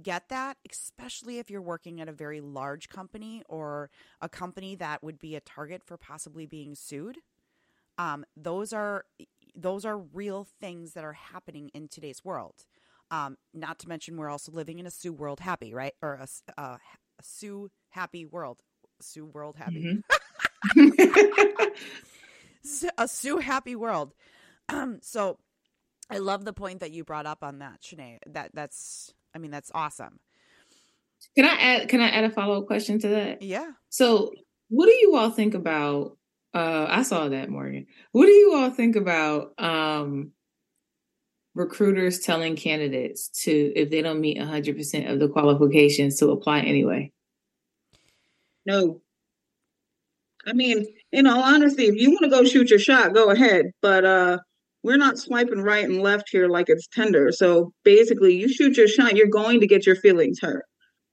get 0.00 0.28
that, 0.28 0.56
especially 0.70 1.38
if 1.38 1.50
you're 1.50 1.60
working 1.60 2.00
at 2.00 2.08
a 2.08 2.12
very 2.12 2.40
large 2.40 2.88
company 2.88 3.42
or 3.48 3.90
a 4.20 4.28
company 4.28 4.74
that 4.76 5.02
would 5.02 5.18
be 5.18 5.34
a 5.34 5.40
target 5.40 5.82
for 5.84 5.96
possibly 5.96 6.46
being 6.46 6.74
sued. 6.74 7.18
Um, 7.98 8.24
those 8.36 8.72
are 8.72 9.04
those 9.54 9.84
are 9.84 9.98
real 9.98 10.46
things 10.60 10.94
that 10.94 11.04
are 11.04 11.12
happening 11.12 11.70
in 11.74 11.88
today's 11.88 12.24
world. 12.24 12.64
Um, 13.10 13.36
not 13.52 13.78
to 13.80 13.88
mention, 13.88 14.16
we're 14.16 14.30
also 14.30 14.50
living 14.50 14.78
in 14.78 14.86
a 14.86 14.90
Sue 14.90 15.12
world 15.12 15.40
happy, 15.40 15.74
right? 15.74 15.92
Or 16.00 16.14
a, 16.14 16.26
a, 16.58 16.62
a 16.62 16.78
Sue 17.20 17.70
happy 17.90 18.24
world. 18.24 18.62
Sue 19.02 19.26
world 19.26 19.56
happy. 19.56 20.00
Mm-hmm. 20.74 20.88
a 22.98 23.08
Sue 23.08 23.38
happy 23.38 23.76
world. 23.76 24.14
Um, 24.68 24.98
so 25.02 25.38
I 26.10 26.18
love 26.18 26.44
the 26.44 26.52
point 26.52 26.80
that 26.80 26.90
you 26.90 27.04
brought 27.04 27.26
up 27.26 27.42
on 27.42 27.58
that, 27.60 27.80
Chenae. 27.82 28.18
That 28.26 28.50
that's 28.54 29.12
I 29.34 29.38
mean, 29.38 29.50
that's 29.50 29.70
awesome. 29.74 30.20
Can 31.36 31.44
I 31.44 31.54
add 31.54 31.88
can 31.88 32.00
I 32.00 32.08
add 32.08 32.24
a 32.24 32.30
follow-up 32.30 32.66
question 32.66 32.98
to 33.00 33.08
that? 33.08 33.42
Yeah. 33.42 33.70
So 33.88 34.32
what 34.68 34.86
do 34.86 34.92
you 34.92 35.16
all 35.16 35.30
think 35.30 35.54
about 35.54 36.16
uh, 36.54 36.86
I 36.88 37.02
saw 37.02 37.28
that, 37.28 37.48
Morgan. 37.48 37.86
What 38.12 38.26
do 38.26 38.32
you 38.32 38.54
all 38.54 38.70
think 38.70 38.96
about 38.96 39.58
um, 39.58 40.32
recruiters 41.54 42.20
telling 42.20 42.56
candidates 42.56 43.28
to, 43.44 43.72
if 43.74 43.90
they 43.90 44.02
don't 44.02 44.20
meet 44.20 44.38
100% 44.38 45.10
of 45.10 45.18
the 45.18 45.28
qualifications, 45.28 46.18
to 46.18 46.30
apply 46.30 46.60
anyway? 46.60 47.10
No. 48.66 49.00
I 50.46 50.52
mean, 50.52 50.86
in 51.12 51.26
all 51.26 51.42
honesty, 51.42 51.84
if 51.84 51.94
you 51.96 52.10
want 52.10 52.22
to 52.22 52.30
go 52.30 52.44
shoot 52.44 52.70
your 52.70 52.78
shot, 52.78 53.14
go 53.14 53.30
ahead. 53.30 53.66
But 53.80 54.04
uh, 54.04 54.38
we're 54.82 54.96
not 54.96 55.18
swiping 55.18 55.62
right 55.62 55.84
and 55.84 56.02
left 56.02 56.28
here 56.30 56.48
like 56.48 56.66
it's 56.68 56.86
Tinder. 56.88 57.30
So 57.32 57.72
basically, 57.84 58.34
you 58.34 58.48
shoot 58.48 58.76
your 58.76 58.88
shot, 58.88 59.16
you're 59.16 59.28
going 59.28 59.60
to 59.60 59.66
get 59.66 59.86
your 59.86 59.96
feelings 59.96 60.38
hurt. 60.40 60.64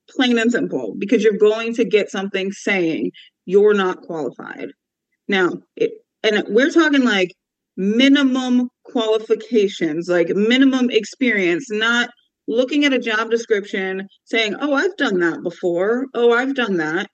Plain 0.08 0.38
and 0.38 0.50
simple, 0.50 0.94
because 0.98 1.22
you're 1.22 1.34
going 1.34 1.74
to 1.74 1.84
get 1.84 2.10
something 2.10 2.50
saying 2.50 3.12
you're 3.44 3.74
not 3.74 4.02
qualified. 4.02 4.70
Now, 5.28 5.52
it, 5.76 5.92
and 6.22 6.44
we're 6.48 6.70
talking 6.70 7.04
like 7.04 7.32
minimum 7.76 8.68
qualifications, 8.84 10.08
like 10.08 10.28
minimum 10.30 10.90
experience, 10.90 11.70
not 11.70 12.10
looking 12.48 12.84
at 12.84 12.92
a 12.92 12.98
job 12.98 13.30
description 13.30 14.08
saying, 14.24 14.56
"Oh, 14.60 14.74
I've 14.74 14.96
done 14.96 15.20
that 15.20 15.42
before. 15.42 16.06
Oh, 16.14 16.32
I've 16.32 16.54
done 16.56 16.78
that." 16.78 17.08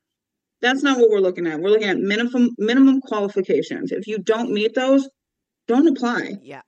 That's 0.60 0.82
not 0.82 0.98
what 0.98 1.10
we're 1.10 1.20
looking 1.20 1.46
at. 1.46 1.60
We're 1.60 1.70
looking 1.70 1.88
at 1.88 1.98
minimum 1.98 2.54
minimum 2.58 3.00
qualifications. 3.00 3.92
If 3.92 4.06
you 4.06 4.18
don't 4.18 4.52
meet 4.52 4.74
those, 4.74 5.08
don't 5.68 5.86
apply. 5.88 6.38
Yeah. 6.42 6.62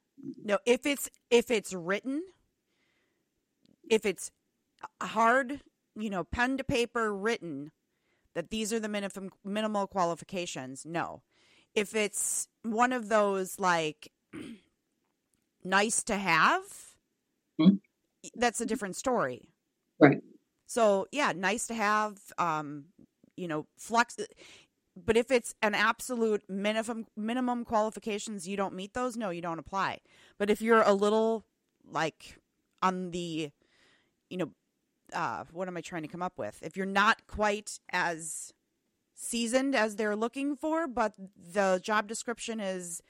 No, 0.44 0.58
if 0.66 0.84
it's 0.84 1.08
if 1.30 1.50
it's 1.50 1.72
written, 1.72 2.22
if 3.88 4.04
it's 4.04 4.30
hard, 5.00 5.60
you 5.96 6.10
know, 6.10 6.24
pen 6.24 6.58
to 6.58 6.64
paper 6.64 7.14
written 7.14 7.72
that 8.34 8.50
these 8.50 8.72
are 8.72 8.80
the 8.80 8.88
minimum 8.88 9.30
minimal 9.44 9.86
qualifications, 9.86 10.84
no 10.84 11.22
if 11.78 11.94
it's 11.94 12.48
one 12.62 12.92
of 12.92 13.08
those 13.08 13.58
like 13.58 14.10
nice 15.64 16.02
to 16.04 16.16
have, 16.16 16.62
mm-hmm. 17.60 17.76
that's 18.34 18.60
a 18.60 18.66
different 18.66 18.96
story. 18.96 19.48
Right. 20.00 20.20
So 20.66 21.06
yeah, 21.12 21.32
nice 21.34 21.66
to 21.68 21.74
have. 21.74 22.18
Um, 22.36 22.86
you 23.38 23.48
know, 23.48 23.66
flex. 23.76 24.16
But 24.96 25.16
if 25.16 25.30
it's 25.30 25.54
an 25.62 25.74
absolute 25.74 26.42
minimum 26.48 27.06
minimum 27.16 27.64
qualifications, 27.64 28.48
you 28.48 28.56
don't 28.56 28.74
meet 28.74 28.94
those. 28.94 29.16
No, 29.16 29.30
you 29.30 29.40
don't 29.40 29.58
apply. 29.58 30.00
But 30.38 30.50
if 30.50 30.60
you're 30.60 30.82
a 30.82 30.92
little 30.92 31.44
like 31.90 32.38
on 32.82 33.10
the, 33.12 33.50
you 34.28 34.36
know, 34.36 34.50
uh, 35.12 35.44
what 35.52 35.68
am 35.68 35.76
I 35.76 35.80
trying 35.80 36.02
to 36.02 36.08
come 36.08 36.22
up 36.22 36.36
with? 36.36 36.58
If 36.62 36.76
you're 36.76 36.86
not 36.86 37.26
quite 37.26 37.78
as 37.90 38.52
seasoned 39.14 39.74
as 39.74 39.96
they're 39.96 40.16
looking 40.16 40.56
for, 40.56 40.86
but 40.86 41.14
the 41.36 41.80
job 41.82 42.06
description 42.06 42.60
is, 42.60 43.02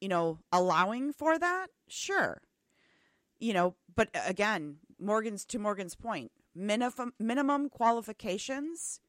you 0.00 0.08
know, 0.08 0.38
allowing 0.50 1.12
for 1.12 1.38
that, 1.38 1.68
sure. 1.88 2.42
You 3.38 3.52
know, 3.52 3.74
but 3.94 4.08
again, 4.26 4.76
Morgan's 5.00 5.44
to 5.46 5.58
Morgan's 5.58 5.94
point, 5.94 6.30
minimum 6.54 7.12
minimum 7.18 7.68
qualifications 7.68 9.00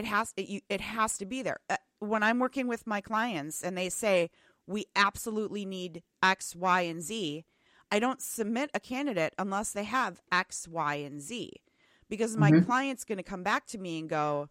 it 0.00 0.06
has 0.06 0.32
it, 0.36 0.62
it 0.70 0.80
has 0.80 1.18
to 1.18 1.26
be 1.26 1.42
there. 1.42 1.60
Uh, 1.68 1.76
when 1.98 2.22
I'm 2.22 2.38
working 2.38 2.66
with 2.66 2.86
my 2.86 3.02
clients 3.02 3.62
and 3.62 3.76
they 3.76 3.90
say 3.90 4.30
we 4.66 4.86
absolutely 4.96 5.66
need 5.66 6.02
X, 6.22 6.56
Y, 6.56 6.80
and 6.80 7.02
Z, 7.02 7.44
I 7.90 7.98
don't 7.98 8.22
submit 8.22 8.70
a 8.72 8.80
candidate 8.80 9.34
unless 9.38 9.72
they 9.72 9.84
have 9.84 10.22
X, 10.32 10.66
Y, 10.66 10.94
and 10.94 11.20
Z. 11.20 11.52
Because 12.08 12.36
my 12.36 12.50
mm-hmm. 12.50 12.64
client's 12.64 13.04
going 13.04 13.18
to 13.18 13.22
come 13.24 13.42
back 13.42 13.66
to 13.66 13.78
me 13.78 13.98
and 13.98 14.08
go, 14.08 14.48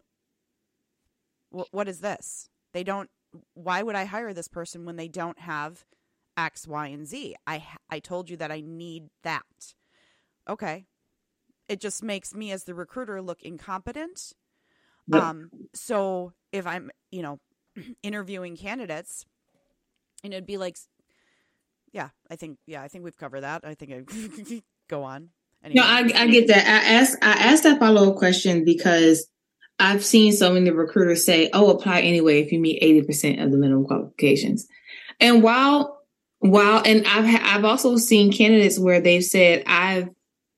what 1.50 1.88
is 1.88 2.00
this? 2.00 2.48
They 2.72 2.84
don't. 2.84 3.10
Why 3.54 3.82
would 3.82 3.96
I 3.96 4.04
hire 4.04 4.32
this 4.32 4.48
person 4.48 4.84
when 4.84 4.96
they 4.96 5.08
don't 5.08 5.40
have 5.40 5.84
X, 6.36 6.68
Y, 6.68 6.86
and 6.86 7.06
Z? 7.08 7.34
I 7.44 7.64
I 7.90 7.98
told 7.98 8.30
you 8.30 8.36
that 8.36 8.52
I 8.52 8.62
need 8.64 9.08
that. 9.24 9.74
Okay, 10.48 10.86
it 11.68 11.80
just 11.80 12.04
makes 12.04 12.34
me 12.34 12.52
as 12.52 12.64
the 12.64 12.74
recruiter 12.74 13.20
look 13.20 13.42
incompetent. 13.42 14.32
Yep. 15.12 15.22
Um, 15.22 15.50
so 15.74 16.32
if 16.52 16.66
I'm, 16.66 16.90
you 17.10 17.22
know, 17.22 17.40
interviewing 18.02 18.56
candidates, 18.56 19.24
and 20.22 20.32
it'd 20.32 20.46
be 20.46 20.58
like, 20.58 20.76
yeah, 21.92 22.10
I 22.30 22.36
think, 22.36 22.58
yeah, 22.66 22.82
I 22.82 22.88
think 22.88 23.04
we've 23.04 23.16
covered 23.16 23.40
that. 23.40 23.64
I 23.64 23.74
think 23.74 23.92
I 23.92 24.62
go 24.88 25.02
on. 25.02 25.30
Anyway. 25.64 25.80
No, 25.80 25.86
I, 25.86 26.22
I 26.22 26.26
get 26.28 26.48
that. 26.48 26.66
I 26.66 26.94
asked 26.94 27.18
I 27.20 27.32
asked 27.32 27.64
that 27.64 27.78
follow 27.78 28.10
up 28.10 28.16
question 28.16 28.64
because 28.64 29.26
I've 29.78 30.04
seen 30.04 30.32
so 30.32 30.52
many 30.52 30.70
recruiters 30.70 31.24
say, 31.24 31.50
"Oh, 31.52 31.70
apply 31.70 32.00
anyway 32.00 32.40
if 32.40 32.50
you 32.50 32.58
meet 32.58 32.78
eighty 32.82 33.02
percent 33.02 33.40
of 33.40 33.50
the 33.50 33.58
minimum 33.58 33.84
qualifications." 33.84 34.66
And 35.18 35.42
while 35.42 36.00
while 36.38 36.82
and 36.84 37.06
I've 37.06 37.40
I've 37.42 37.64
also 37.66 37.98
seen 37.98 38.32
candidates 38.32 38.78
where 38.78 39.02
they've 39.02 39.24
said, 39.24 39.64
"I've 39.66 40.08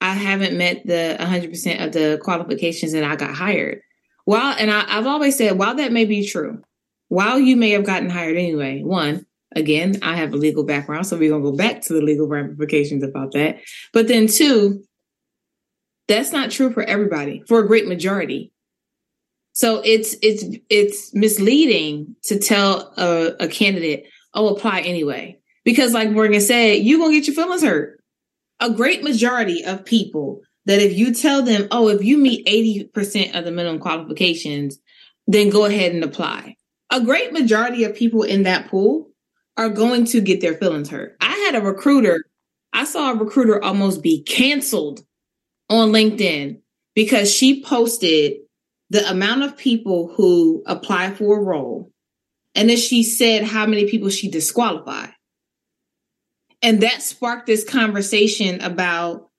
I 0.00 0.14
haven't 0.14 0.56
met 0.56 0.86
the 0.86 1.16
one 1.18 1.28
hundred 1.28 1.50
percent 1.50 1.80
of 1.80 1.92
the 1.92 2.20
qualifications 2.22 2.92
and 2.94 3.04
I 3.04 3.16
got 3.16 3.34
hired." 3.34 3.80
While 4.24 4.56
and 4.58 4.70
I, 4.70 4.84
I've 4.88 5.06
always 5.06 5.36
said, 5.36 5.58
while 5.58 5.74
that 5.76 5.92
may 5.92 6.04
be 6.04 6.26
true, 6.26 6.62
while 7.08 7.38
you 7.40 7.56
may 7.56 7.70
have 7.70 7.84
gotten 7.84 8.10
hired 8.10 8.36
anyway, 8.36 8.82
one 8.82 9.26
again, 9.54 9.98
I 10.02 10.16
have 10.16 10.32
a 10.32 10.36
legal 10.36 10.64
background, 10.64 11.06
so 11.06 11.18
we're 11.18 11.30
gonna 11.30 11.42
go 11.42 11.56
back 11.56 11.82
to 11.82 11.92
the 11.92 12.00
legal 12.02 12.28
ramifications 12.28 13.02
about 13.04 13.32
that. 13.32 13.58
But 13.92 14.08
then 14.08 14.26
two, 14.26 14.84
that's 16.08 16.32
not 16.32 16.50
true 16.50 16.72
for 16.72 16.82
everybody. 16.82 17.42
For 17.48 17.60
a 17.60 17.66
great 17.66 17.86
majority, 17.86 18.52
So 19.54 19.82
it's 19.84 20.16
it's 20.22 20.44
it's 20.70 21.14
misleading 21.14 22.16
to 22.24 22.38
tell 22.38 22.92
a, 22.96 23.34
a 23.40 23.48
candidate, 23.48 24.06
"Oh, 24.34 24.48
apply 24.54 24.80
anyway," 24.80 25.38
because, 25.64 25.92
like 25.92 26.10
Morgan 26.10 26.40
said, 26.40 26.82
you're 26.82 26.98
gonna 26.98 27.12
get 27.12 27.26
your 27.26 27.36
feelings 27.36 27.62
hurt. 27.62 28.02
A 28.60 28.70
great 28.70 29.02
majority 29.02 29.64
of 29.64 29.84
people 29.84 30.42
that 30.66 30.80
if 30.80 30.96
you 30.96 31.12
tell 31.14 31.42
them, 31.42 31.68
"Oh, 31.70 31.88
if 31.88 32.04
you 32.04 32.18
meet 32.18 32.46
eighty 32.46 32.84
percent 32.84 33.34
of 33.34 33.44
the 33.44 33.50
minimum 33.50 33.80
qualifications, 33.80 34.78
then 35.26 35.50
go 35.50 35.64
ahead 35.64 35.92
and 35.92 36.04
apply," 36.04 36.56
a 36.90 37.00
great 37.00 37.32
majority 37.32 37.84
of 37.84 37.96
people 37.96 38.22
in 38.22 38.44
that 38.44 38.68
pool 38.68 39.10
are 39.56 39.68
going 39.68 40.04
to 40.06 40.20
get 40.20 40.40
their 40.40 40.54
feelings 40.54 40.88
hurt. 40.88 41.16
I 41.20 41.32
had 41.46 41.54
a 41.54 41.60
recruiter. 41.60 42.24
I 42.72 42.84
saw 42.84 43.12
a 43.12 43.16
recruiter 43.16 43.62
almost 43.62 44.02
be 44.02 44.22
canceled 44.22 45.04
on 45.68 45.90
LinkedIn 45.90 46.60
because 46.94 47.32
she 47.32 47.62
posted 47.62 48.38
the 48.90 49.08
amount 49.10 49.42
of 49.42 49.56
people 49.56 50.12
who 50.14 50.62
apply 50.66 51.10
for 51.12 51.38
a 51.38 51.42
role. 51.42 51.90
And 52.54 52.68
then 52.68 52.76
she 52.76 53.02
said 53.02 53.44
how 53.44 53.66
many 53.66 53.88
people 53.88 54.10
she 54.10 54.30
disqualified. 54.30 55.12
And 56.60 56.82
that 56.82 57.02
sparked 57.02 57.46
this 57.46 57.64
conversation 57.64 58.60
about 58.60 59.30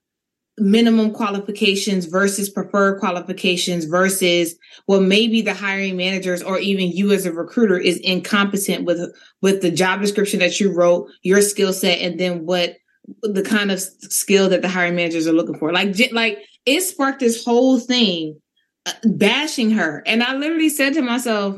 minimum 0.57 1.11
qualifications 1.11 2.05
versus 2.05 2.49
preferred 2.49 2.99
qualifications 2.99 3.85
versus 3.85 4.55
well 4.87 5.01
maybe 5.01 5.41
the 5.41 5.53
hiring 5.53 5.97
managers 5.97 6.43
or 6.43 6.59
even 6.59 6.91
you 6.91 7.11
as 7.11 7.25
a 7.25 7.33
recruiter 7.33 7.77
is 7.77 7.97
incompetent 7.99 8.85
with 8.85 8.99
with 9.41 9.63
the 9.63 9.71
job 9.71 9.99
description 9.99 10.39
that 10.39 10.59
you 10.59 10.71
wrote 10.71 11.09
your 11.23 11.41
skill 11.41 11.73
set 11.73 11.99
and 11.99 12.19
then 12.19 12.45
what 12.45 12.77
the 13.23 13.41
kind 13.41 13.71
of 13.71 13.79
skill 13.79 14.47
that 14.47 14.61
the 14.61 14.69
hiring 14.69 14.95
managers 14.95 15.25
are 15.25 15.33
looking 15.33 15.57
for 15.57 15.73
like 15.73 15.95
like 16.11 16.37
it 16.65 16.81
sparked 16.81 17.19
this 17.19 17.43
whole 17.43 17.79
thing 17.79 18.39
uh, 18.85 18.91
bashing 19.05 19.71
her. 19.71 20.03
And 20.05 20.23
I 20.23 20.35
literally 20.35 20.69
said 20.69 20.93
to 20.93 21.01
myself, 21.01 21.57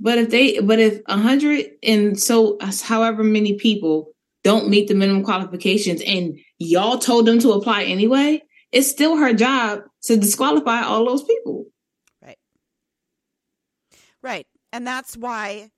but 0.00 0.18
if 0.18 0.30
they, 0.30 0.60
but 0.60 0.78
if 0.78 1.00
a 1.06 1.16
hundred 1.16 1.66
and 1.82 2.18
so 2.18 2.58
however 2.82 3.22
many 3.22 3.54
people 3.54 4.12
don't 4.42 4.68
meet 4.68 4.88
the 4.88 4.94
minimum 4.94 5.24
qualifications 5.24 6.02
and 6.02 6.38
y'all 6.64 6.98
told 6.98 7.26
them 7.26 7.38
to 7.40 7.52
apply 7.52 7.84
anyway, 7.84 8.42
it's 8.72 8.90
still 8.90 9.16
her 9.16 9.32
job 9.32 9.82
to 10.02 10.16
disqualify 10.16 10.82
all 10.82 11.04
those 11.04 11.22
people. 11.22 11.66
Right. 12.22 12.38
Right. 14.22 14.46
And 14.72 14.86
that's 14.86 15.16
why 15.16 15.70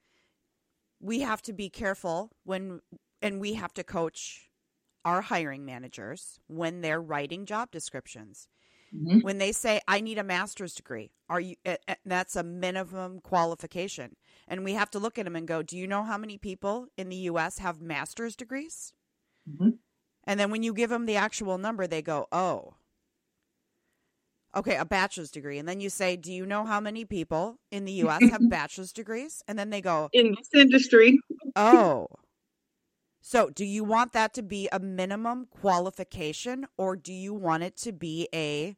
we 1.00 1.20
have 1.20 1.42
to 1.42 1.52
be 1.52 1.68
careful 1.68 2.30
when, 2.44 2.80
and 3.20 3.40
we 3.40 3.54
have 3.54 3.74
to 3.74 3.84
coach 3.84 4.48
our 5.04 5.20
hiring 5.20 5.64
managers 5.64 6.40
when 6.48 6.80
they're 6.80 7.00
writing 7.00 7.46
job 7.46 7.70
descriptions 7.70 8.48
Mm-hmm. 8.94 9.20
When 9.20 9.38
they 9.38 9.52
say, 9.52 9.80
I 9.88 10.00
need 10.00 10.18
a 10.18 10.24
master's 10.24 10.74
degree, 10.74 11.10
are 11.28 11.40
you, 11.40 11.56
that's 12.04 12.36
a 12.36 12.42
minimum 12.42 13.20
qualification. 13.20 14.16
And 14.48 14.64
we 14.64 14.74
have 14.74 14.90
to 14.92 14.98
look 14.98 15.18
at 15.18 15.24
them 15.24 15.36
and 15.36 15.46
go, 15.46 15.62
do 15.62 15.76
you 15.76 15.86
know 15.86 16.04
how 16.04 16.18
many 16.18 16.38
people 16.38 16.86
in 16.96 17.08
the 17.08 17.16
US 17.16 17.58
have 17.58 17.80
master's 17.80 18.36
degrees? 18.36 18.92
Mm-hmm. 19.50 19.70
And 20.26 20.40
then 20.40 20.50
when 20.50 20.62
you 20.62 20.74
give 20.74 20.90
them 20.90 21.06
the 21.06 21.16
actual 21.16 21.58
number, 21.58 21.86
they 21.86 22.02
go, 22.02 22.26
oh, 22.32 22.74
okay, 24.56 24.76
a 24.76 24.84
bachelor's 24.84 25.30
degree. 25.30 25.58
And 25.58 25.68
then 25.68 25.80
you 25.80 25.90
say, 25.90 26.16
do 26.16 26.32
you 26.32 26.46
know 26.46 26.64
how 26.64 26.80
many 26.80 27.04
people 27.04 27.58
in 27.70 27.84
the 27.84 27.92
US 27.92 28.28
have 28.30 28.40
bachelor's 28.50 28.92
degrees? 28.92 29.42
And 29.46 29.58
then 29.58 29.70
they 29.70 29.80
go, 29.80 30.08
in 30.12 30.34
this 30.36 30.48
industry. 30.54 31.18
oh. 31.54 32.08
So, 33.28 33.50
do 33.50 33.64
you 33.64 33.82
want 33.82 34.12
that 34.12 34.34
to 34.34 34.42
be 34.44 34.68
a 34.70 34.78
minimum 34.78 35.48
qualification 35.50 36.68
or 36.78 36.94
do 36.94 37.12
you 37.12 37.34
want 37.34 37.64
it 37.64 37.76
to 37.78 37.92
be 37.92 38.28
a 38.32 38.76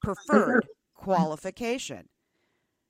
preferred 0.00 0.66
qualification? 0.94 2.08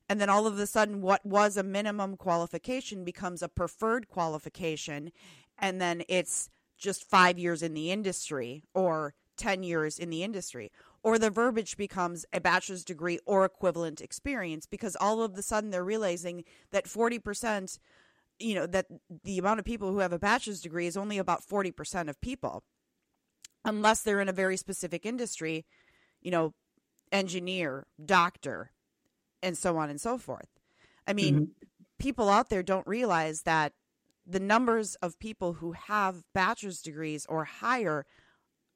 And 0.09 0.21
then 0.21 0.31
all 0.31 0.47
of 0.47 0.57
a 0.57 0.69
sudden, 0.69 1.03
what 1.03 1.27
was 1.27 1.57
a 1.57 1.65
minimum 1.65 2.17
qualification 2.17 3.05
becomes 3.05 3.43
a 3.43 3.49
preferred 3.49 4.09
qualification. 4.09 5.11
And 5.59 5.81
then 5.81 6.03
it's 6.09 6.49
just 6.79 7.09
five 7.09 7.39
years 7.39 7.63
in 7.63 7.75
the 7.75 7.91
industry 7.91 8.63
or 8.75 9.15
10 9.37 9.63
years 9.63 9.99
in 9.99 10.11
the 10.11 10.23
industry. 10.23 10.71
Or 11.03 11.19
the 11.19 11.31
verbiage 11.31 11.77
becomes 11.77 12.27
a 12.33 12.41
bachelor's 12.41 12.85
degree 12.85 13.19
or 13.25 13.45
equivalent 13.45 14.01
experience 14.01 14.67
because 14.67 14.97
all 15.01 15.23
of 15.23 15.37
a 15.39 15.43
sudden 15.43 15.71
they're 15.71 15.85
realizing 15.85 16.45
that 16.71 16.87
40% 16.87 17.79
you 18.41 18.55
know 18.55 18.67
that 18.67 18.87
the 19.25 19.39
amount 19.39 19.59
of 19.59 19.65
people 19.65 19.91
who 19.91 19.99
have 19.99 20.13
a 20.13 20.19
bachelor's 20.19 20.61
degree 20.61 20.87
is 20.87 20.97
only 20.97 21.19
about 21.19 21.43
40% 21.45 22.09
of 22.09 22.21
people 22.21 22.63
unless 23.65 24.03
they're 24.03 24.21
in 24.21 24.29
a 24.29 24.33
very 24.33 24.57
specific 24.57 25.05
industry 25.05 25.67
you 26.21 26.31
know 26.31 26.55
engineer 27.11 27.87
doctor 28.05 28.71
and 29.43 29.59
so 29.59 29.77
on 29.77 29.91
and 29.91 30.01
so 30.01 30.19
forth 30.19 30.49
i 31.07 31.13
mean 31.13 31.35
mm-hmm. 31.35 31.45
people 31.99 32.29
out 32.29 32.49
there 32.49 32.63
don't 32.63 32.87
realize 32.87 33.43
that 33.43 33.73
the 34.29 34.41
numbers 34.41 34.95
of 34.97 35.19
people 35.19 35.55
who 35.55 35.73
have 35.73 36.23
bachelor's 36.35 36.83
degrees 36.83 37.25
or 37.29 37.45
higher 37.45 38.07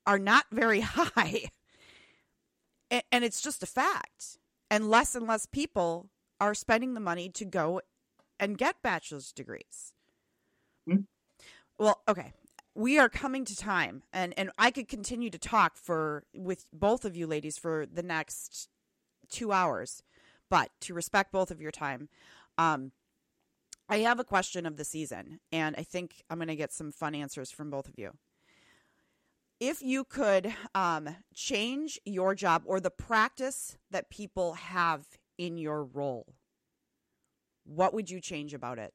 are 0.07 0.19
not 0.19 0.47
very 0.51 0.81
high 0.85 1.51
and, 2.93 3.03
and 3.11 3.25
it's 3.25 3.43
just 3.43 3.63
a 3.63 3.67
fact 3.67 4.39
and 4.71 4.89
less 4.89 5.17
and 5.17 5.27
less 5.27 5.47
people 5.47 6.11
are 6.41 6.55
spending 6.55 6.95
the 6.95 7.01
money 7.01 7.29
to 7.31 7.45
go 7.45 7.81
and 8.39 8.59
get 8.59 8.83
bachelor's 8.83 9.33
degrees. 9.33 9.95
Mm-hmm. 10.89 11.03
Well, 11.79 12.03
okay. 12.09 12.33
We 12.75 12.99
are 12.99 13.09
coming 13.09 13.45
to 13.47 13.57
time 13.57 14.03
and 14.13 14.35
and 14.37 14.51
I 14.59 14.71
could 14.71 14.89
continue 14.89 15.31
to 15.31 15.39
talk 15.39 15.77
for 15.77 16.25
with 16.35 16.67
both 16.73 17.05
of 17.05 17.17
you 17.17 17.27
ladies 17.27 17.59
for 17.59 17.87
the 17.87 18.03
next 18.03 18.69
2 19.31 19.53
hours, 19.53 20.03
but 20.49 20.71
to 20.81 20.95
respect 20.95 21.33
both 21.33 21.51
of 21.51 21.61
your 21.61 21.71
time, 21.71 22.09
um 22.59 22.93
I 23.93 23.99
have 23.99 24.19
a 24.19 24.25
question 24.25 24.65
of 24.65 24.79
the 24.79 24.87
season 24.87 25.39
and 25.53 25.77
I 25.77 25.83
think 25.83 26.23
I'm 26.31 26.39
going 26.39 26.49
to 26.49 26.57
get 26.57 26.73
some 26.73 26.93
fun 26.93 27.15
answers 27.15 27.51
from 27.51 27.69
both 27.69 27.87
of 27.89 27.99
you. 27.99 28.13
If 29.61 29.83
you 29.83 30.05
could 30.05 30.55
um, 30.75 31.15
change 31.35 32.01
your 32.07 32.35
job 32.35 32.63
or 32.65 32.81
the 32.81 32.89
practice 32.89 33.77
that 33.91 34.09
people 34.09 34.55
have 34.55 35.05
in 35.37 35.59
your 35.59 35.85
role, 35.85 36.33
what 37.65 37.93
would 37.93 38.09
you 38.09 38.19
change 38.19 38.55
about 38.55 38.79
it? 38.79 38.95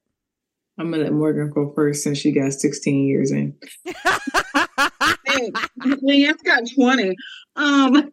I'm 0.78 0.90
gonna 0.90 1.04
let 1.04 1.12
Morgan 1.12 1.52
go 1.52 1.72
first 1.74 2.02
since 2.02 2.18
she 2.18 2.32
got 2.32 2.52
16 2.52 3.06
years 3.06 3.30
in. 3.30 3.56
Leighann's 6.02 6.42
got 6.42 6.64
20. 6.74 7.16
Um, 7.54 8.12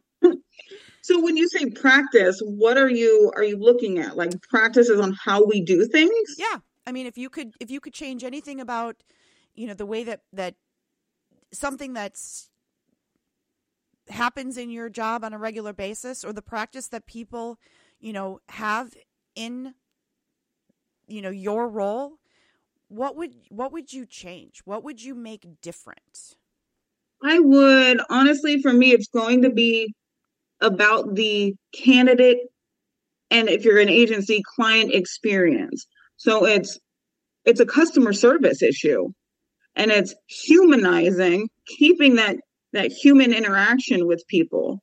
so 1.01 1.21
when 1.21 1.35
you 1.35 1.47
say 1.49 1.69
practice, 1.71 2.41
what 2.43 2.77
are 2.77 2.89
you 2.89 3.31
are 3.35 3.43
you 3.43 3.57
looking 3.57 3.99
at? 3.99 4.17
Like 4.17 4.39
practices 4.49 4.99
on 4.99 5.13
how 5.13 5.45
we 5.45 5.61
do 5.61 5.85
things? 5.85 6.35
Yeah. 6.37 6.59
I 6.87 6.91
mean, 6.91 7.05
if 7.05 7.17
you 7.17 7.29
could 7.29 7.53
if 7.59 7.71
you 7.71 7.79
could 7.79 7.93
change 7.93 8.23
anything 8.23 8.59
about, 8.59 8.97
you 9.53 9.67
know, 9.67 9.73
the 9.73 9.85
way 9.85 10.03
that 10.03 10.21
that 10.33 10.55
something 11.51 11.93
that's 11.93 12.49
happens 14.09 14.57
in 14.57 14.69
your 14.69 14.89
job 14.89 15.23
on 15.23 15.33
a 15.33 15.37
regular 15.37 15.73
basis 15.73 16.23
or 16.23 16.31
the 16.31 16.41
practice 16.41 16.87
that 16.89 17.07
people, 17.07 17.57
you 17.99 18.13
know, 18.13 18.39
have 18.49 18.93
in 19.35 19.73
you 21.07 21.21
know 21.21 21.29
your 21.29 21.67
role 21.67 22.19
what 22.87 23.15
would 23.15 23.33
what 23.49 23.71
would 23.71 23.91
you 23.91 24.05
change? 24.05 24.61
What 24.65 24.83
would 24.83 25.03
you 25.03 25.15
make 25.15 25.45
different? 25.61 26.35
I 27.23 27.39
would 27.39 28.01
honestly 28.09 28.61
for 28.61 28.71
me 28.71 28.91
it's 28.91 29.07
going 29.07 29.41
to 29.41 29.49
be 29.49 29.93
about 30.61 31.15
the 31.15 31.55
candidate 31.73 32.37
and 33.31 33.49
if 33.49 33.65
you're 33.65 33.79
an 33.79 33.89
agency 33.89 34.43
client 34.55 34.93
experience 34.93 35.87
so 36.17 36.45
it's 36.45 36.79
it's 37.45 37.59
a 37.59 37.65
customer 37.65 38.13
service 38.13 38.61
issue 38.61 39.09
and 39.75 39.91
it's 39.91 40.15
humanizing 40.27 41.49
keeping 41.67 42.15
that 42.15 42.37
that 42.73 42.91
human 42.91 43.33
interaction 43.33 44.07
with 44.07 44.23
people 44.27 44.79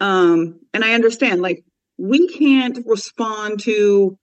um 0.00 0.60
and 0.72 0.84
i 0.84 0.94
understand 0.94 1.42
like 1.42 1.62
we 1.98 2.28
can't 2.28 2.78
respond 2.86 3.60
to 3.60 4.16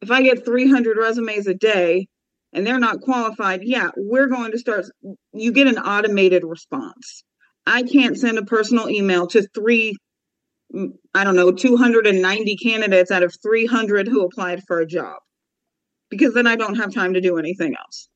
if 0.00 0.10
I 0.10 0.22
get 0.22 0.44
300 0.44 0.96
resumes 0.96 1.46
a 1.46 1.54
day 1.54 2.06
and 2.52 2.66
they're 2.66 2.78
not 2.78 3.00
qualified, 3.00 3.60
yeah, 3.62 3.90
we're 3.96 4.28
going 4.28 4.52
to 4.52 4.58
start. 4.58 4.86
You 5.32 5.52
get 5.52 5.66
an 5.66 5.78
automated 5.78 6.44
response. 6.44 7.24
I 7.66 7.82
can't 7.82 8.16
send 8.16 8.38
a 8.38 8.44
personal 8.44 8.88
email 8.88 9.26
to 9.28 9.46
three, 9.54 9.96
mm, 10.74 10.92
I 11.14 11.24
don't 11.24 11.36
know, 11.36 11.52
290 11.52 12.56
candidates 12.56 13.10
out 13.10 13.22
of 13.22 13.34
300 13.42 14.08
who 14.08 14.24
applied 14.24 14.62
for 14.66 14.78
a 14.80 14.86
job 14.86 15.16
because 16.10 16.34
then 16.34 16.46
I 16.46 16.56
don't 16.56 16.76
have 16.76 16.92
time 16.92 17.14
to 17.14 17.20
do 17.20 17.38
anything 17.38 17.74
else. 17.78 18.08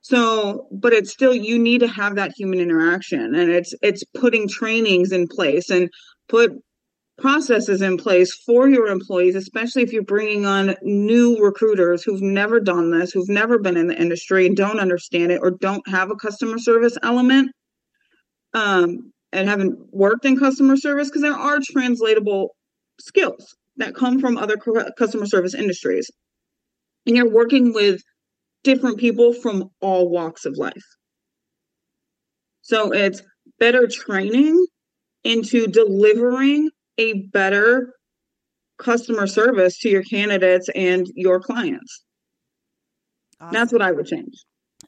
So, 0.00 0.68
but 0.70 0.92
it's 0.92 1.12
still 1.12 1.34
you 1.34 1.58
need 1.58 1.80
to 1.80 1.88
have 1.88 2.14
that 2.16 2.32
human 2.36 2.60
interaction 2.60 3.34
and 3.34 3.50
it's 3.50 3.74
it's 3.82 4.04
putting 4.14 4.48
trainings 4.48 5.12
in 5.12 5.26
place 5.28 5.70
and 5.70 5.90
put 6.28 6.52
processes 7.18 7.82
in 7.82 7.98
place 7.98 8.32
for 8.46 8.68
your 8.68 8.86
employees, 8.86 9.34
especially 9.34 9.82
if 9.82 9.92
you're 9.92 10.04
bringing 10.04 10.46
on 10.46 10.76
new 10.82 11.36
recruiters 11.44 12.02
who've 12.02 12.22
never 12.22 12.60
done 12.60 12.90
this, 12.90 13.10
who've 13.12 13.28
never 13.28 13.58
been 13.58 13.76
in 13.76 13.88
the 13.88 14.00
industry 14.00 14.46
and 14.46 14.56
don't 14.56 14.78
understand 14.78 15.32
it 15.32 15.40
or 15.42 15.50
don't 15.50 15.86
have 15.88 16.10
a 16.10 16.16
customer 16.16 16.58
service 16.58 16.96
element 17.02 17.50
um, 18.54 19.12
and 19.32 19.48
haven't 19.48 19.76
worked 19.92 20.24
in 20.24 20.38
customer 20.38 20.76
service 20.76 21.08
because 21.08 21.22
there 21.22 21.32
are 21.34 21.58
translatable 21.72 22.54
skills. 23.00 23.56
that 23.76 23.94
come 23.94 24.20
from 24.20 24.36
other 24.36 24.56
customer 24.96 25.26
service 25.26 25.54
industries. 25.54 26.10
And 27.08 27.16
you're 27.16 27.30
working 27.30 27.72
with 27.72 28.02
different 28.64 28.98
people 28.98 29.32
from 29.32 29.70
all 29.80 30.10
walks 30.10 30.44
of 30.44 30.58
life. 30.58 30.84
So 32.60 32.92
it's 32.92 33.22
better 33.58 33.88
training 33.88 34.66
into 35.24 35.66
delivering 35.68 36.70
a 36.98 37.26
better 37.28 37.94
customer 38.78 39.26
service 39.26 39.78
to 39.78 39.88
your 39.88 40.02
candidates 40.02 40.68
and 40.74 41.06
your 41.14 41.40
clients. 41.40 42.04
Awesome. 43.40 43.54
That's 43.54 43.72
what 43.72 43.80
I 43.80 43.90
would 43.90 44.06
change. 44.06 44.34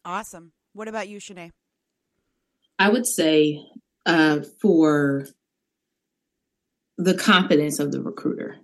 Awesome. 0.04 0.52
What 0.74 0.88
about 0.88 1.08
you, 1.08 1.20
Chenae? 1.20 1.52
I 2.78 2.90
would 2.90 3.06
say 3.06 3.64
uh, 4.04 4.40
for 4.60 5.26
the 6.98 7.14
confidence 7.14 7.78
of 7.78 7.92
the 7.92 8.02
recruiter. 8.02 8.58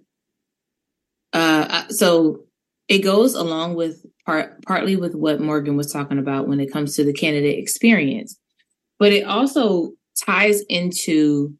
Uh, 1.32 1.88
so 1.88 2.45
it 2.88 2.98
goes 2.98 3.34
along 3.34 3.74
with 3.74 4.04
part 4.24 4.62
partly 4.64 4.96
with 4.96 5.14
what 5.14 5.40
Morgan 5.40 5.76
was 5.76 5.92
talking 5.92 6.18
about 6.18 6.48
when 6.48 6.60
it 6.60 6.72
comes 6.72 6.94
to 6.96 7.04
the 7.04 7.12
candidate 7.12 7.58
experience, 7.58 8.38
but 8.98 9.12
it 9.12 9.24
also 9.24 9.92
ties 10.24 10.62
into 10.68 11.54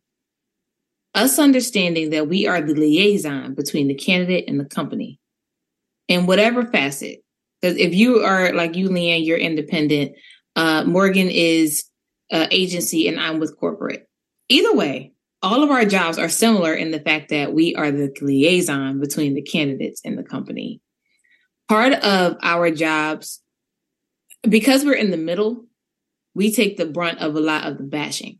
us 1.14 1.38
understanding 1.38 2.10
that 2.10 2.28
we 2.28 2.46
are 2.46 2.60
the 2.60 2.74
liaison 2.74 3.54
between 3.54 3.88
the 3.88 3.94
candidate 3.94 4.44
and 4.48 4.60
the 4.60 4.64
company 4.64 5.18
in 6.08 6.26
whatever 6.26 6.66
facet. 6.66 7.20
Because 7.60 7.76
if 7.78 7.94
you 7.94 8.18
are 8.18 8.52
like 8.52 8.76
you, 8.76 8.88
Leighann, 8.88 9.24
you're 9.24 9.38
independent. 9.38 10.12
Uh, 10.54 10.84
Morgan 10.84 11.28
is 11.30 11.84
uh, 12.30 12.46
agency, 12.50 13.08
and 13.08 13.18
I'm 13.18 13.40
with 13.40 13.58
corporate. 13.58 14.06
Either 14.48 14.74
way, 14.74 15.12
all 15.42 15.62
of 15.62 15.70
our 15.70 15.84
jobs 15.84 16.18
are 16.18 16.28
similar 16.28 16.74
in 16.74 16.90
the 16.90 17.00
fact 17.00 17.30
that 17.30 17.52
we 17.52 17.74
are 17.74 17.90
the 17.90 18.14
liaison 18.20 19.00
between 19.00 19.34
the 19.34 19.42
candidates 19.42 20.00
and 20.04 20.18
the 20.18 20.22
company. 20.22 20.80
Part 21.68 21.94
of 21.94 22.36
our 22.42 22.70
jobs, 22.70 23.42
because 24.42 24.84
we're 24.84 24.94
in 24.94 25.10
the 25.10 25.16
middle, 25.16 25.66
we 26.34 26.52
take 26.52 26.76
the 26.76 26.86
brunt 26.86 27.18
of 27.18 27.34
a 27.34 27.40
lot 27.40 27.64
of 27.66 27.78
the 27.78 27.84
bashing. 27.84 28.38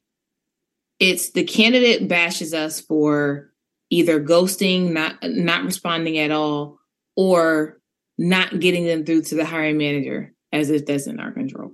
It's 1.00 1.30
the 1.30 1.44
candidate 1.44 2.08
bashes 2.08 2.54
us 2.54 2.80
for 2.80 3.52
either 3.90 4.22
ghosting, 4.22 4.92
not 4.92 5.16
not 5.22 5.64
responding 5.64 6.18
at 6.18 6.30
all, 6.30 6.78
or 7.16 7.80
not 8.18 8.60
getting 8.60 8.86
them 8.86 9.04
through 9.04 9.22
to 9.22 9.34
the 9.34 9.44
hiring 9.44 9.78
manager 9.78 10.32
as 10.52 10.70
if 10.70 10.86
that's 10.86 11.06
in 11.06 11.20
our 11.20 11.32
control. 11.32 11.72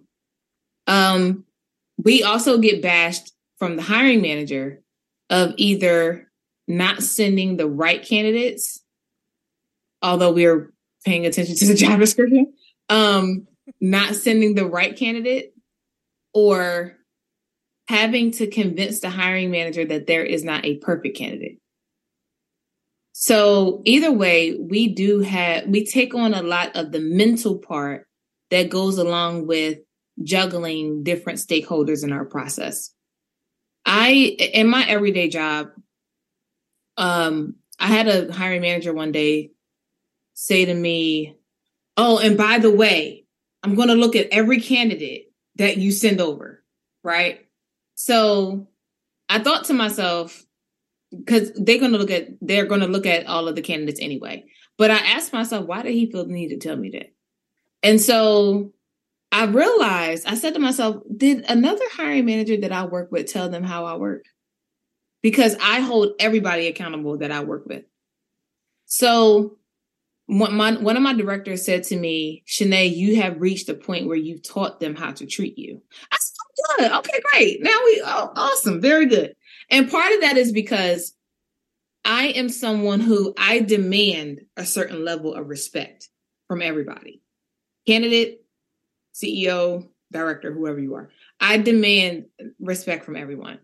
Um, 0.86 1.44
we 1.98 2.22
also 2.22 2.58
get 2.58 2.82
bashed 2.82 3.32
from 3.58 3.76
the 3.76 3.82
hiring 3.82 4.22
manager 4.22 4.82
of 5.30 5.54
either 5.56 6.30
not 6.66 7.02
sending 7.02 7.56
the 7.56 7.68
right 7.68 8.02
candidates, 8.04 8.82
although 10.00 10.32
we're 10.32 10.71
paying 11.04 11.26
attention 11.26 11.56
to 11.56 11.66
the 11.66 11.74
job 11.76 11.98
description, 11.98 12.52
um, 12.88 13.46
not 13.80 14.14
sending 14.14 14.54
the 14.54 14.66
right 14.66 14.96
candidate, 14.96 15.54
or 16.34 16.96
having 17.88 18.30
to 18.32 18.46
convince 18.46 19.00
the 19.00 19.10
hiring 19.10 19.50
manager 19.50 19.84
that 19.84 20.06
there 20.06 20.24
is 20.24 20.44
not 20.44 20.64
a 20.64 20.78
perfect 20.78 21.16
candidate. 21.16 21.58
So 23.12 23.82
either 23.84 24.10
way, 24.10 24.56
we 24.56 24.88
do 24.88 25.20
have 25.20 25.66
we 25.66 25.84
take 25.86 26.14
on 26.14 26.34
a 26.34 26.42
lot 26.42 26.74
of 26.74 26.92
the 26.92 27.00
mental 27.00 27.58
part 27.58 28.06
that 28.50 28.70
goes 28.70 28.98
along 28.98 29.46
with 29.46 29.78
juggling 30.22 31.04
different 31.04 31.38
stakeholders 31.38 32.02
in 32.02 32.12
our 32.12 32.24
process. 32.24 32.90
I 33.84 34.10
in 34.10 34.68
my 34.68 34.84
everyday 34.88 35.28
job, 35.28 35.68
um, 36.96 37.56
I 37.78 37.86
had 37.86 38.08
a 38.08 38.32
hiring 38.32 38.62
manager 38.62 38.92
one 38.92 39.12
day 39.12 39.51
say 40.34 40.64
to 40.64 40.74
me, 40.74 41.36
"Oh, 41.96 42.18
and 42.18 42.36
by 42.36 42.58
the 42.58 42.70
way, 42.70 43.26
I'm 43.62 43.74
going 43.74 43.88
to 43.88 43.94
look 43.94 44.16
at 44.16 44.28
every 44.30 44.60
candidate 44.60 45.32
that 45.56 45.76
you 45.76 45.92
send 45.92 46.20
over, 46.20 46.62
right?" 47.04 47.46
So 47.94 48.68
I 49.28 49.38
thought 49.38 49.64
to 49.66 49.74
myself, 49.74 50.44
because 51.10 51.52
they're 51.54 51.78
going 51.78 51.92
to 51.92 51.98
look 51.98 52.10
at 52.10 52.28
they're 52.40 52.66
going 52.66 52.80
to 52.80 52.86
look 52.86 53.06
at 53.06 53.26
all 53.26 53.48
of 53.48 53.54
the 53.54 53.62
candidates 53.62 54.00
anyway. 54.00 54.44
But 54.78 54.90
I 54.90 54.96
asked 54.96 55.32
myself, 55.32 55.66
why 55.66 55.82
did 55.82 55.92
he 55.92 56.10
feel 56.10 56.24
the 56.24 56.32
need 56.32 56.48
to 56.48 56.56
tell 56.56 56.76
me 56.76 56.90
that? 56.90 57.12
And 57.82 58.00
so 58.00 58.72
I 59.30 59.44
realized, 59.44 60.26
I 60.26 60.34
said 60.34 60.54
to 60.54 60.60
myself, 60.60 61.02
did 61.14 61.44
another 61.48 61.84
hiring 61.92 62.24
manager 62.24 62.56
that 62.58 62.72
I 62.72 62.84
work 62.84 63.12
with 63.12 63.26
tell 63.26 63.48
them 63.48 63.64
how 63.64 63.84
I 63.84 63.96
work? 63.96 64.24
Because 65.22 65.56
I 65.60 65.80
hold 65.80 66.12
everybody 66.18 66.66
accountable 66.66 67.18
that 67.18 67.30
I 67.30 67.44
work 67.44 67.66
with. 67.66 67.84
So 68.86 69.58
one, 70.26 70.54
my, 70.54 70.72
one 70.72 70.96
of 70.96 71.02
my 71.02 71.14
directors 71.14 71.64
said 71.64 71.82
to 71.84 71.96
me, 71.96 72.44
Chenae, 72.46 72.94
you 72.94 73.20
have 73.20 73.40
reached 73.40 73.68
a 73.68 73.74
point 73.74 74.06
where 74.06 74.16
you've 74.16 74.42
taught 74.42 74.80
them 74.80 74.94
how 74.94 75.12
to 75.12 75.26
treat 75.26 75.58
you. 75.58 75.82
I 76.10 76.16
said, 76.18 76.78
good. 76.78 76.92
Okay, 76.92 77.20
great. 77.32 77.62
Now 77.62 77.76
we, 77.84 78.02
oh, 78.04 78.32
awesome. 78.36 78.80
Very 78.80 79.06
good. 79.06 79.34
And 79.70 79.90
part 79.90 80.12
of 80.12 80.20
that 80.20 80.36
is 80.36 80.52
because 80.52 81.14
I 82.04 82.28
am 82.28 82.48
someone 82.48 83.00
who 83.00 83.34
I 83.38 83.60
demand 83.60 84.42
a 84.56 84.64
certain 84.64 85.04
level 85.04 85.34
of 85.34 85.48
respect 85.48 86.08
from 86.48 86.62
everybody. 86.62 87.22
Candidate, 87.86 88.42
CEO, 89.14 89.88
director, 90.10 90.52
whoever 90.52 90.78
you 90.78 90.94
are. 90.94 91.10
I 91.40 91.58
demand 91.58 92.26
respect 92.60 93.04
from 93.04 93.16
everyone. 93.16 93.58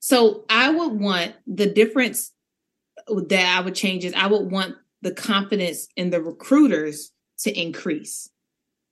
So 0.00 0.44
I 0.48 0.70
would 0.70 0.92
want 0.92 1.34
the 1.46 1.66
difference 1.66 2.32
that 3.08 3.58
I 3.58 3.60
would 3.60 3.74
change 3.74 4.04
is 4.04 4.14
I 4.14 4.26
would 4.26 4.50
want 4.50 4.76
the 5.02 5.12
confidence 5.12 5.88
in 5.96 6.10
the 6.10 6.22
recruiters 6.22 7.12
to 7.40 7.52
increase. 7.52 8.30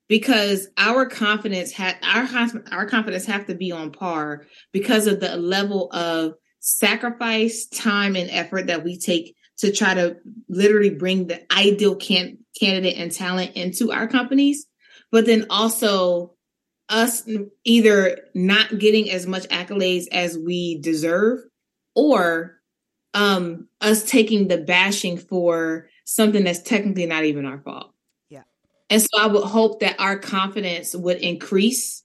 Because 0.09 0.69
our 0.79 1.07
confidence 1.07 1.73
had 1.73 1.97
our 2.03 2.29
our 2.71 2.87
confidence 2.87 3.27
have 3.27 3.47
to 3.47 3.57
be 3.57 3.73
on 3.73 3.91
par 3.91 4.45
because 4.73 5.09
of 5.09 5.19
the 5.19 5.37
level 5.37 5.91
of 5.91 6.35
sacrifice, 6.61 7.67
time, 7.67 8.15
and 8.15 8.31
effort 8.31 8.69
that 8.69 8.85
we 8.85 8.99
take 8.99 9.35
to 9.59 9.73
try 9.73 9.95
to 9.95 10.17
literally 10.49 10.91
bring 10.91 11.27
the 11.27 11.41
ideal 11.53 11.97
can- 11.97 12.39
candidate 12.59 12.99
and 12.99 13.11
talent 13.11 13.57
into 13.57 13.91
our 13.91 14.07
companies. 14.07 14.67
But 15.11 15.27
then 15.27 15.47
also 15.51 16.35
us 16.89 17.29
either 17.65 18.19
not 18.35 18.79
getting 18.79 19.11
as 19.11 19.27
much 19.27 19.45
accolades 19.49 20.05
as 20.13 20.39
we 20.39 20.79
deserve 20.79 21.41
or 21.95 22.61
um 23.15 23.67
us 23.81 24.09
taking 24.09 24.47
the 24.47 24.59
bashing 24.59 25.19
for 25.19 25.89
something 26.07 26.45
that's 26.45 26.63
technically 26.63 27.05
not 27.05 27.25
even 27.25 27.45
our 27.45 27.59
fault. 27.59 27.93
Yeah. 28.31 28.45
And 28.89 29.03
so 29.03 29.09
I 29.19 29.27
would 29.27 29.45
hope 29.45 29.81
that 29.81 30.01
our 30.01 30.19
confidence 30.19 30.95
would 30.95 31.19
increase 31.19 32.03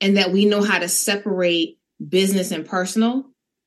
and 0.00 0.16
that 0.16 0.30
we 0.30 0.44
know 0.44 0.62
how 0.62 0.78
to 0.78 0.88
separate 0.88 1.78
business 2.06 2.52
and 2.52 2.64
personal 2.64 3.24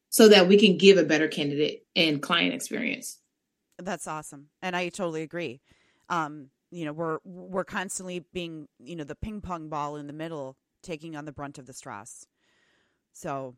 so 0.09 0.29
that 0.29 0.47
we 0.47 0.57
can 0.57 0.77
give 0.77 0.97
a 0.97 1.03
better 1.03 1.27
candidate 1.27 1.85
and 1.95 2.21
client 2.21 2.53
experience. 2.53 3.19
That's 3.77 4.07
awesome. 4.07 4.47
And 4.61 4.75
I 4.75 4.87
totally 4.89 5.23
agree. 5.23 5.59
Um 6.07 6.51
you 6.71 6.85
know 6.85 6.93
we're 6.93 7.19
we're 7.25 7.65
constantly 7.65 8.23
being 8.33 8.67
you 8.79 8.95
know 8.95 9.03
the 9.03 9.15
ping 9.15 9.41
pong 9.41 9.67
ball 9.69 9.97
in 9.97 10.07
the 10.07 10.13
middle 10.13 10.55
taking 10.81 11.15
on 11.15 11.25
the 11.25 11.31
brunt 11.31 11.57
of 11.57 11.65
the 11.65 11.73
stress 11.73 12.25
so 13.13 13.55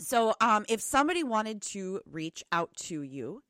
so 0.00 0.34
um, 0.40 0.64
if 0.68 0.80
somebody 0.80 1.24
wanted 1.24 1.60
to 1.60 2.00
reach 2.08 2.44
out 2.52 2.70
to 2.76 3.02
you 3.02 3.42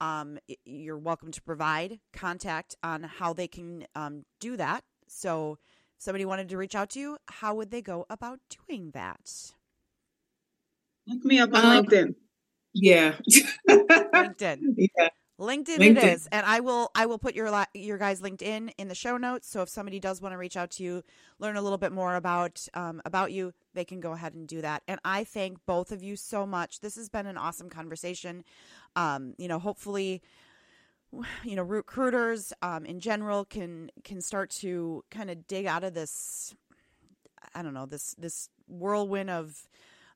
um, 0.00 0.38
you're 0.64 0.98
welcome 0.98 1.30
to 1.32 1.42
provide 1.42 2.00
contact 2.12 2.74
on 2.82 3.02
how 3.02 3.32
they 3.32 3.48
can 3.48 3.86
um, 3.94 4.24
do 4.38 4.56
that 4.56 4.84
so 5.06 5.58
if 5.96 6.02
somebody 6.02 6.24
wanted 6.24 6.48
to 6.48 6.56
reach 6.56 6.74
out 6.74 6.90
to 6.90 7.00
you 7.00 7.18
how 7.28 7.54
would 7.54 7.70
they 7.70 7.82
go 7.82 8.06
about 8.10 8.38
doing 8.68 8.90
that 8.92 9.52
look 11.06 11.24
me 11.24 11.38
up 11.38 11.52
on 11.54 11.64
um, 11.64 11.84
linkedin 11.84 12.14
yeah 12.74 13.14
linkedin 13.68 14.58
yeah 14.76 15.08
LinkedIn, 15.40 15.78
LinkedIn, 15.78 15.96
it 15.96 16.04
is, 16.04 16.28
and 16.30 16.44
I 16.44 16.60
will 16.60 16.90
I 16.94 17.06
will 17.06 17.18
put 17.18 17.34
your 17.34 17.50
your 17.72 17.96
guys 17.96 18.20
LinkedIn 18.20 18.72
in 18.76 18.88
the 18.88 18.94
show 18.94 19.16
notes. 19.16 19.48
So 19.48 19.62
if 19.62 19.70
somebody 19.70 19.98
does 19.98 20.20
want 20.20 20.34
to 20.34 20.36
reach 20.38 20.56
out 20.56 20.70
to 20.72 20.82
you, 20.82 21.02
learn 21.38 21.56
a 21.56 21.62
little 21.62 21.78
bit 21.78 21.92
more 21.92 22.16
about 22.16 22.68
um, 22.74 23.00
about 23.06 23.32
you, 23.32 23.54
they 23.72 23.86
can 23.86 24.00
go 24.00 24.12
ahead 24.12 24.34
and 24.34 24.46
do 24.46 24.60
that. 24.60 24.82
And 24.86 25.00
I 25.02 25.24
thank 25.24 25.64
both 25.64 25.92
of 25.92 26.02
you 26.02 26.14
so 26.16 26.46
much. 26.46 26.80
This 26.80 26.96
has 26.96 27.08
been 27.08 27.24
an 27.24 27.38
awesome 27.38 27.70
conversation. 27.70 28.44
Um, 28.96 29.34
you 29.38 29.48
know, 29.48 29.58
hopefully, 29.58 30.22
you 31.44 31.56
know, 31.56 31.62
recruiters 31.62 32.52
um, 32.62 32.84
in 32.84 33.00
general 33.00 33.44
can 33.44 33.90
can 34.04 34.20
start 34.20 34.50
to 34.50 35.04
kind 35.10 35.30
of 35.30 35.46
dig 35.46 35.66
out 35.66 35.84
of 35.84 35.94
this. 35.94 36.54
I 37.54 37.62
don't 37.62 37.74
know 37.74 37.86
this 37.86 38.14
this 38.18 38.48
whirlwind 38.68 39.30
of 39.30 39.68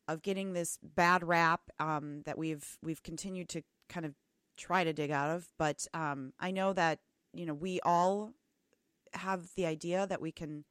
of 0.06 0.22
getting 0.22 0.52
this 0.52 0.78
bad 0.82 1.24
rap 1.24 1.62
um, 1.78 2.22
that 2.26 2.36
we've 2.38 2.78
we've 2.82 3.02
continued 3.02 3.48
to 3.50 3.62
kind 3.88 4.06
of 4.06 4.14
try 4.56 4.84
to 4.84 4.92
dig 4.92 5.10
out 5.10 5.30
of. 5.30 5.48
But 5.58 5.86
um, 5.94 6.32
I 6.38 6.50
know 6.50 6.72
that 6.72 7.00
you 7.32 7.46
know 7.46 7.54
we 7.54 7.80
all 7.80 8.32
have 9.14 9.50
the 9.56 9.66
idea 9.66 10.06
that 10.06 10.20
we 10.20 10.32
can 10.32 10.64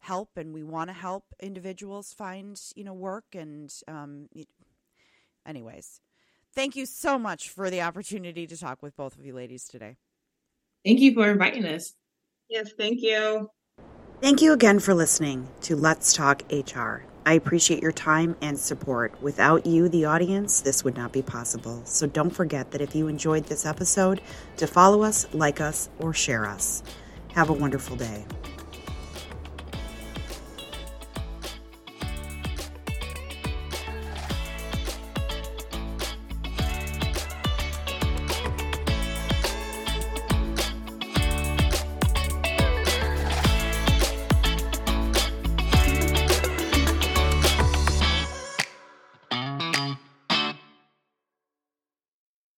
help 0.00 0.30
and 0.36 0.52
we 0.52 0.64
want 0.64 0.88
to 0.88 0.94
help 0.94 1.24
individuals 1.40 2.12
find 2.12 2.60
you 2.74 2.82
know 2.82 2.92
work 2.92 3.24
and 3.34 3.72
um, 3.86 4.28
anyways 5.46 6.00
thank 6.54 6.76
you 6.76 6.86
so 6.86 7.18
much 7.18 7.48
for 7.48 7.70
the 7.70 7.82
opportunity 7.82 8.46
to 8.46 8.56
talk 8.56 8.82
with 8.82 8.96
both 8.96 9.18
of 9.18 9.24
you 9.24 9.34
ladies 9.34 9.64
today. 9.64 9.96
Thank 10.84 11.00
you 11.00 11.14
for 11.14 11.30
inviting 11.30 11.64
us. 11.64 11.94
Yes, 12.48 12.70
thank 12.76 13.02
you. 13.02 13.48
Thank 14.20 14.42
you 14.42 14.52
again 14.52 14.78
for 14.78 14.94
listening 14.94 15.48
to 15.62 15.74
Let's 15.74 16.12
Talk 16.12 16.42
HR. 16.52 17.04
I 17.24 17.34
appreciate 17.34 17.82
your 17.82 17.92
time 17.92 18.36
and 18.40 18.58
support. 18.58 19.20
Without 19.22 19.64
you, 19.64 19.88
the 19.88 20.04
audience, 20.04 20.60
this 20.60 20.84
would 20.84 20.96
not 20.96 21.12
be 21.12 21.22
possible. 21.22 21.82
So 21.84 22.06
don't 22.06 22.30
forget 22.30 22.72
that 22.72 22.80
if 22.80 22.94
you 22.94 23.08
enjoyed 23.08 23.46
this 23.46 23.64
episode, 23.64 24.20
to 24.56 24.66
follow 24.66 25.02
us, 25.02 25.26
like 25.32 25.60
us, 25.60 25.88
or 25.98 26.12
share 26.12 26.46
us. 26.46 26.82
Have 27.34 27.48
a 27.48 27.52
wonderful 27.52 27.96
day. 27.96 28.24